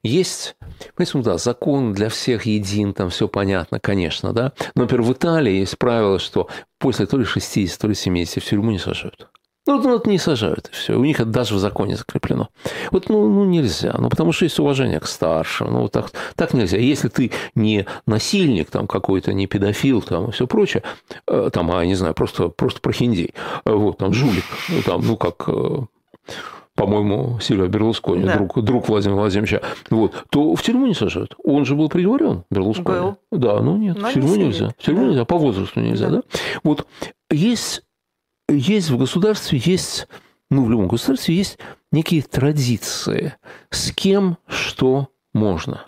есть, 0.04 0.56
понимаете, 0.96 1.18
ну 1.18 1.24
да, 1.24 1.38
закон 1.38 1.94
для 1.94 2.10
всех 2.10 2.46
един, 2.46 2.94
там 2.94 3.10
все 3.10 3.28
понятно, 3.28 3.80
конечно, 3.80 4.34
да. 4.34 4.54
Но, 4.76 4.84
например, 4.84 5.04
в 5.04 5.14
Италии 5.14 5.54
есть 5.54 5.78
правило, 5.78 6.20
что 6.20 6.48
после 6.80 7.06
то 7.06 7.18
ли 7.18 7.26
60, 7.26 7.80
то 7.80 7.88
ли 7.88 7.96
70 7.96 8.44
в 8.44 8.48
тюрьму 8.48 8.72
не 8.72 8.80
сажают. 8.80 9.30
Ну, 9.68 9.80
ну, 9.80 9.92
вот 9.92 10.08
не 10.08 10.18
сажают, 10.18 10.70
и 10.70 10.72
все. 10.74 10.96
У 10.96 11.04
них 11.04 11.20
это 11.20 11.30
даже 11.30 11.54
в 11.54 11.60
законе 11.60 11.96
закреплено. 11.96 12.50
Вот, 12.90 13.10
ну, 13.10 13.30
ну, 13.30 13.46
нельзя. 13.46 13.94
Ну, 14.00 14.10
потому 14.10 14.32
что 14.32 14.46
есть 14.46 14.60
уважение 14.60 15.00
к 15.00 15.08
старшим. 15.08 15.72
Ну, 15.72 15.82
вот 15.82 15.92
так, 15.92 16.12
так 16.36 16.56
нельзя. 16.56 16.78
Если 16.78 17.10
ты 17.10 17.32
не 17.54 17.86
насильник 18.08 18.72
там 18.72 18.88
какой-то, 18.88 19.34
не 19.34 19.46
педофил 19.46 20.02
там 20.02 20.30
и 20.30 20.32
все 20.32 20.48
прочее, 20.48 20.82
э, 21.28 21.52
там, 21.54 21.72
а, 21.72 21.86
не 21.86 21.94
знаю, 21.94 22.16
просто, 22.16 22.50
просто 22.50 22.82
прохиндей, 22.82 23.36
э, 23.66 23.72
вот, 23.72 24.00
там, 24.00 24.14
жулик, 24.14 24.46
ну, 24.70 24.82
там, 24.82 25.06
ну, 25.06 25.16
как 25.16 25.48
э, 25.48 25.82
по-моему, 26.76 27.40
Сильвио 27.40 27.68
Берлускони, 27.68 28.24
да. 28.24 28.38
друг, 28.38 28.62
друг 28.64 28.88
Владимира 28.88 29.20
Владимировича, 29.20 29.62
вот, 29.90 30.26
то 30.30 30.56
в 30.56 30.64
тюрьму 30.64 30.88
не 30.88 30.94
сажают. 30.94 31.36
Он 31.44 31.66
же 31.66 31.76
был 31.76 31.90
приговорен, 31.90 32.44
Берлускони. 32.50 33.00
Был. 33.00 33.18
Да, 33.32 33.60
ну 33.60 33.78
нет, 33.78 33.98
Но 33.98 34.10
в 34.10 34.14
тюрьму 34.14 34.36
не 34.36 34.46
нельзя. 34.46 34.70
В 34.70 34.84
тюрьму 34.84 35.02
да. 35.02 35.08
нельзя, 35.10 35.26
по 35.26 35.38
возрасту 35.38 35.80
нельзя, 35.80 36.10
да. 36.10 36.16
да? 36.18 36.22
Вот 36.64 36.88
есть, 37.30 37.84
есть 38.50 38.90
в 38.90 38.98
государстве, 38.98 39.62
есть, 39.64 40.08
ну, 40.50 40.64
в 40.64 40.72
любом 40.72 40.88
государстве 40.88 41.36
есть 41.36 41.60
некие 41.92 42.22
традиции, 42.22 43.36
с 43.70 43.92
кем 43.92 44.38
что 44.48 45.10
можно. 45.34 45.86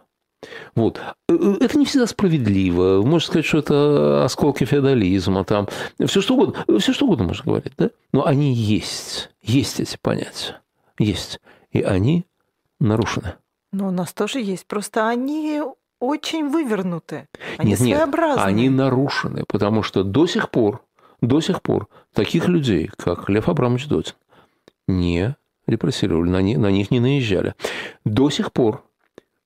Вот. 0.76 1.00
Э, 1.30 1.34
э, 1.34 1.58
это 1.62 1.80
не 1.80 1.86
всегда 1.86 2.06
справедливо. 2.06 3.02
Можно 3.02 3.26
сказать, 3.26 3.46
что 3.46 3.60
это 3.60 4.26
осколки 4.26 4.66
феодализма, 4.66 5.46
там, 5.46 5.70
все 6.06 6.22
что 6.22 6.34
угодно, 6.34 6.66
все 6.80 6.92
что 6.92 7.06
угодно 7.06 7.24
можно 7.24 7.46
говорить, 7.46 7.74
да? 7.78 7.90
Но 8.12 8.26
они 8.26 8.54
есть, 8.54 9.30
есть 9.42 9.80
эти 9.80 9.98
понятия 10.02 10.60
есть, 11.04 11.40
и 11.72 11.82
они 11.82 12.26
нарушены. 12.80 13.36
Но 13.72 13.88
у 13.88 13.92
нас 13.92 14.14
тоже 14.14 14.40
есть, 14.40 14.68
просто 14.68 15.08
они 15.08 15.62
очень 16.00 16.50
вывернуты, 16.50 17.28
они 17.58 17.72
нет, 17.72 17.80
своеобразны. 17.80 18.40
Нет, 18.40 18.48
они 18.48 18.70
нарушены, 18.70 19.46
потому 19.48 19.84
что 19.84 20.04
до 20.04 20.28
сих 20.28 20.50
пор, 20.50 20.84
до 21.22 21.42
сих 21.42 21.62
пор 21.62 21.88
таких 22.14 22.48
людей, 22.48 22.90
как 22.98 23.30
Лев 23.30 23.48
Абрамович 23.48 23.88
Дотин, 23.88 24.16
не 24.88 25.36
репрессировали, 25.66 26.30
на 26.30 26.42
них, 26.42 26.58
на 26.58 26.72
них 26.72 26.92
не 26.92 27.00
наезжали. 27.00 27.56
До 28.06 28.30
сих 28.30 28.52
пор 28.52 28.84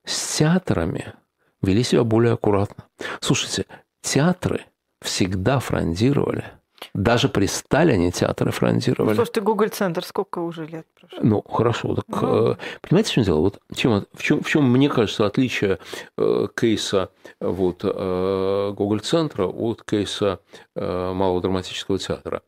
с 0.03 0.37
театрами 0.37 1.13
вели 1.61 1.83
себя 1.83 2.03
более 2.03 2.33
аккуратно. 2.33 2.85
Слушайте, 3.19 3.65
театры 4.01 4.65
всегда 5.01 5.59
фрондировали 5.59 6.45
даже 6.93 7.29
при 7.29 7.45
Сталине 7.47 8.11
театры 8.11 8.51
фронтировали. 8.51 9.09
Ну, 9.09 9.15
слушайте, 9.15 9.41
Google-центр 9.41 10.03
сколько 10.03 10.39
уже 10.39 10.65
лет 10.65 10.85
прошло? 10.99 11.19
Ну, 11.21 11.41
хорошо. 11.41 11.95
Так, 11.95 12.05
ну. 12.21 12.57
Понимаете, 12.81 13.09
в 13.09 13.13
чем 13.13 13.23
дело? 13.23 13.39
Вот 13.39 13.59
чем, 13.75 14.05
в, 14.13 14.23
чем, 14.23 14.41
в 14.41 14.49
чем, 14.49 14.71
мне 14.71 14.89
кажется, 14.89 15.25
отличие 15.25 15.79
э, 16.17 16.47
кейса 16.55 17.09
вот, 17.39 17.81
э, 17.83 18.73
Google-центра 18.75 19.45
от 19.45 19.83
кейса 19.83 20.39
э, 20.75 21.13
Малого 21.13 21.41
драматического 21.41 21.97
театра? 21.97 22.41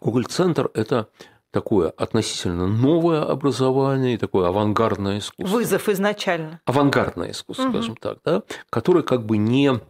Google-центр– 0.00 0.70
это 0.74 1.08
такое 1.50 1.90
относительно 1.90 2.66
новое 2.66 3.22
образование, 3.22 4.18
такое 4.18 4.48
авангардное 4.48 5.18
искусство. 5.18 5.56
Вызов 5.56 5.88
изначально. 5.88 6.60
Авангардное 6.64 7.32
искусство, 7.32 7.64
угу. 7.64 7.72
скажем 7.72 7.96
так, 7.96 8.18
да, 8.24 8.42
которое 8.70 9.02
как 9.02 9.26
бы 9.26 9.36
не 9.36 9.80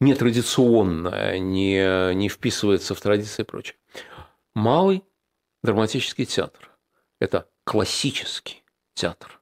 нетрадиционное, 0.00 1.38
не, 1.38 2.14
не 2.14 2.28
вписывается 2.28 2.94
в 2.94 3.00
традиции 3.00 3.42
и 3.42 3.44
прочее. 3.44 3.76
Малый 4.54 5.04
драматический 5.62 6.24
театр– 6.24 6.70
это 7.20 7.48
классический 7.64 8.64
театр. 8.94 9.40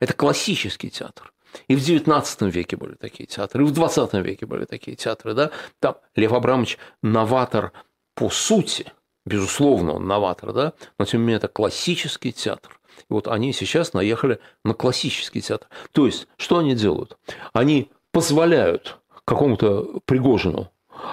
Это 0.00 0.14
классический 0.14 0.90
театр. 0.90 1.32
И 1.68 1.76
в 1.76 1.80
XIX 1.80 2.50
веке 2.50 2.76
были 2.76 2.94
такие 2.94 3.26
театры, 3.26 3.62
и 3.62 3.66
в 3.66 3.72
XX 3.72 4.22
веке 4.22 4.46
были 4.46 4.64
такие 4.64 4.96
театры. 4.96 5.34
Да? 5.34 5.50
Там 5.80 5.96
Лев 6.16 6.32
Абрамович 6.32 6.78
новатор 7.02 7.72
по 8.14 8.30
сути, 8.30 8.92
безусловно, 9.24 9.94
он 9.94 10.06
новатор, 10.06 10.52
да? 10.52 10.72
но 10.98 11.04
тем 11.04 11.20
не 11.20 11.26
менее 11.26 11.38
это 11.38 11.48
классический 11.48 12.32
театр. 12.32 12.78
И 12.98 13.12
вот 13.12 13.28
они 13.28 13.52
сейчас 13.52 13.94
наехали 13.94 14.40
на 14.64 14.74
классический 14.74 15.40
театр. 15.40 15.68
То 15.92 16.06
есть, 16.06 16.26
что 16.36 16.58
они 16.58 16.74
делают? 16.74 17.16
Они 17.52 17.90
позволяют 18.10 18.98
какому-то 19.24 20.00
Пригожину 20.04 20.70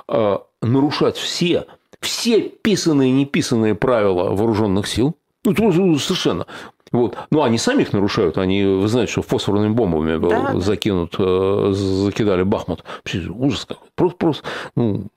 э, 0.08 0.38
нарушать 0.62 1.18
все, 1.18 1.66
все 2.00 2.42
писанные 2.42 3.10
и 3.10 3.14
неписанные 3.14 3.76
правила 3.76 4.36
вооруженных 4.36 4.88
сил, 4.88 5.16
ну, 5.46 5.98
совершенно. 5.98 6.46
Вот. 6.92 7.18
Ну, 7.32 7.44
они 7.44 7.58
сами 7.58 7.84
их 7.84 7.94
нарушают. 7.94 8.38
Они, 8.38 8.64
вы 8.64 8.88
знаете, 8.88 9.12
что 9.12 9.22
фосфорными 9.22 9.74
бомбами 9.74 10.18
был 10.18 10.30
да, 10.30 10.60
закинут, 10.60 11.16
да. 11.18 11.72
закидали 11.72 12.44
Бахмут. 12.44 12.84
Ужас 13.30 13.66
какой. 13.66 13.88
Просто, 13.96 14.18
просто, 14.18 14.44
ну, 14.76 15.08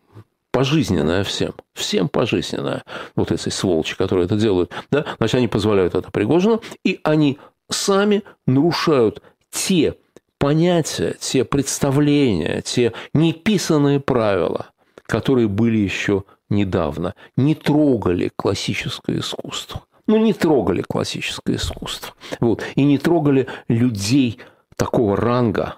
пожизненное 0.50 1.24
всем. 1.24 1.54
Всем 1.72 2.08
пожизненное. 2.08 2.84
Вот 3.16 3.32
эти 3.32 3.48
сволочи, 3.48 3.96
которые 3.96 4.26
это 4.26 4.36
делают. 4.36 4.70
Да? 4.90 5.06
Значит, 5.16 5.36
они 5.36 5.48
позволяют 5.48 5.94
это 5.94 6.10
Пригожину, 6.10 6.60
и 6.84 7.00
они 7.02 7.38
сами 7.70 8.22
нарушают 8.46 9.22
те 9.50 9.96
понятия, 10.42 11.14
те 11.20 11.44
представления, 11.44 12.62
те 12.62 12.92
неписанные 13.14 14.00
правила, 14.00 14.66
которые 15.04 15.46
были 15.46 15.78
еще 15.78 16.24
недавно, 16.50 17.14
не 17.36 17.54
трогали 17.54 18.28
классическое 18.34 19.20
искусство. 19.20 19.82
Ну, 20.08 20.16
не 20.16 20.32
трогали 20.32 20.82
классическое 20.82 21.54
искусство. 21.54 22.14
Вот. 22.40 22.64
И 22.74 22.82
не 22.82 22.98
трогали 22.98 23.46
людей 23.68 24.40
такого 24.76 25.16
ранга 25.16 25.76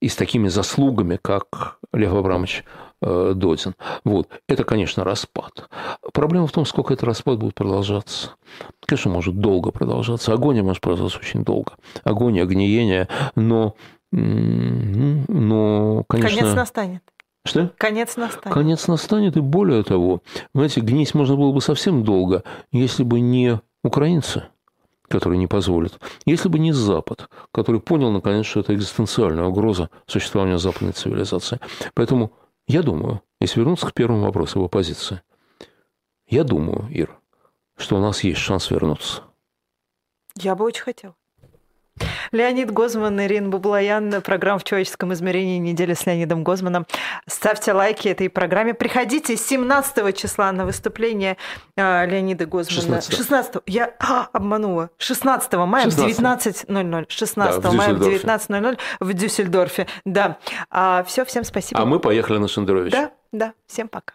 и 0.00 0.08
с 0.08 0.16
такими 0.16 0.48
заслугами, 0.48 1.18
как 1.20 1.78
Лев 1.92 2.14
Абрамович 2.14 2.64
э, 3.02 3.32
Додин. 3.36 3.74
Вот. 4.04 4.30
Это, 4.48 4.64
конечно, 4.64 5.04
распад. 5.04 5.68
Проблема 6.14 6.46
в 6.46 6.52
том, 6.52 6.64
сколько 6.64 6.94
этот 6.94 7.04
распад 7.04 7.38
будет 7.38 7.54
продолжаться. 7.54 8.30
Конечно, 8.86 9.10
может 9.10 9.38
долго 9.38 9.72
продолжаться. 9.72 10.32
Агония 10.32 10.62
может 10.62 10.80
продолжаться 10.80 11.18
очень 11.18 11.44
долго. 11.44 11.72
Агония, 12.02 12.44
огниение, 12.44 13.08
но, 13.34 13.74
но 14.12 16.04
конечно... 16.08 16.40
Конец 16.40 16.54
настанет. 16.54 17.02
Что? 17.44 17.72
Конец 17.78 18.16
настанет. 18.16 18.54
Конец 18.54 18.88
настанет, 18.88 19.36
и 19.36 19.40
более 19.40 19.82
того, 19.84 20.22
знаете, 20.52 20.80
гнить 20.80 21.14
можно 21.14 21.36
было 21.36 21.52
бы 21.52 21.60
совсем 21.60 22.02
долго, 22.02 22.42
если 22.72 23.04
бы 23.04 23.20
не 23.20 23.60
украинцы, 23.84 24.44
которые 25.08 25.38
не 25.38 25.46
позволят, 25.46 26.00
если 26.24 26.48
бы 26.48 26.58
не 26.58 26.72
Запад, 26.72 27.28
который 27.52 27.80
понял, 27.80 28.10
наконец, 28.10 28.46
что 28.46 28.60
это 28.60 28.74
экзистенциальная 28.74 29.44
угроза 29.44 29.90
существования 30.06 30.58
западной 30.58 30.92
цивилизации. 30.92 31.60
Поэтому 31.94 32.32
я 32.66 32.82
думаю, 32.82 33.22
если 33.40 33.60
вернуться 33.60 33.86
к 33.86 33.94
первому 33.94 34.24
вопросу 34.24 34.60
в 34.60 34.64
оппозиции, 34.64 35.22
я 36.26 36.42
думаю, 36.42 36.88
Ир, 36.90 37.16
что 37.76 37.96
у 37.96 38.00
нас 38.00 38.24
есть 38.24 38.40
шанс 38.40 38.70
вернуться. 38.70 39.22
Я 40.34 40.56
бы 40.56 40.64
очень 40.64 40.82
хотел. 40.82 41.14
Леонид 42.32 42.70
Гозман, 42.70 43.20
Ирина 43.20 43.48
Бублаян, 43.48 44.22
программа 44.22 44.58
«В 44.58 44.64
человеческом 44.64 45.12
измерении. 45.12 45.58
Неделя 45.58 45.94
с 45.94 46.06
Леонидом 46.06 46.44
Гозманом». 46.44 46.86
Ставьте 47.28 47.72
лайки 47.72 48.08
этой 48.08 48.28
программе. 48.28 48.74
Приходите 48.74 49.36
17 49.36 50.16
числа 50.16 50.52
на 50.52 50.64
выступление 50.64 51.36
а, 51.76 52.04
Леонида 52.04 52.46
Гозмана. 52.46 53.00
16. 53.00 53.14
16 53.16 53.54
Я 53.66 53.94
а, 53.98 54.28
обманула. 54.32 54.90
16 54.98 55.52
мая 55.54 55.84
16. 55.84 56.18
в 56.18 56.68
19.00. 56.68 57.06
16 57.08 57.62
да, 57.62 57.72
мая 57.72 57.94
в 57.94 58.02
19.00 58.02 58.78
в 59.00 59.12
Дюссельдорфе. 59.12 59.86
Да. 60.04 60.38
А, 60.70 61.04
все, 61.04 61.24
всем 61.24 61.44
спасибо. 61.44 61.80
А 61.80 61.84
мы 61.84 62.00
поехали 62.00 62.38
на 62.38 62.48
Шендерович. 62.48 62.92
Да, 62.92 63.12
да. 63.32 63.52
Всем 63.66 63.88
пока. 63.88 64.14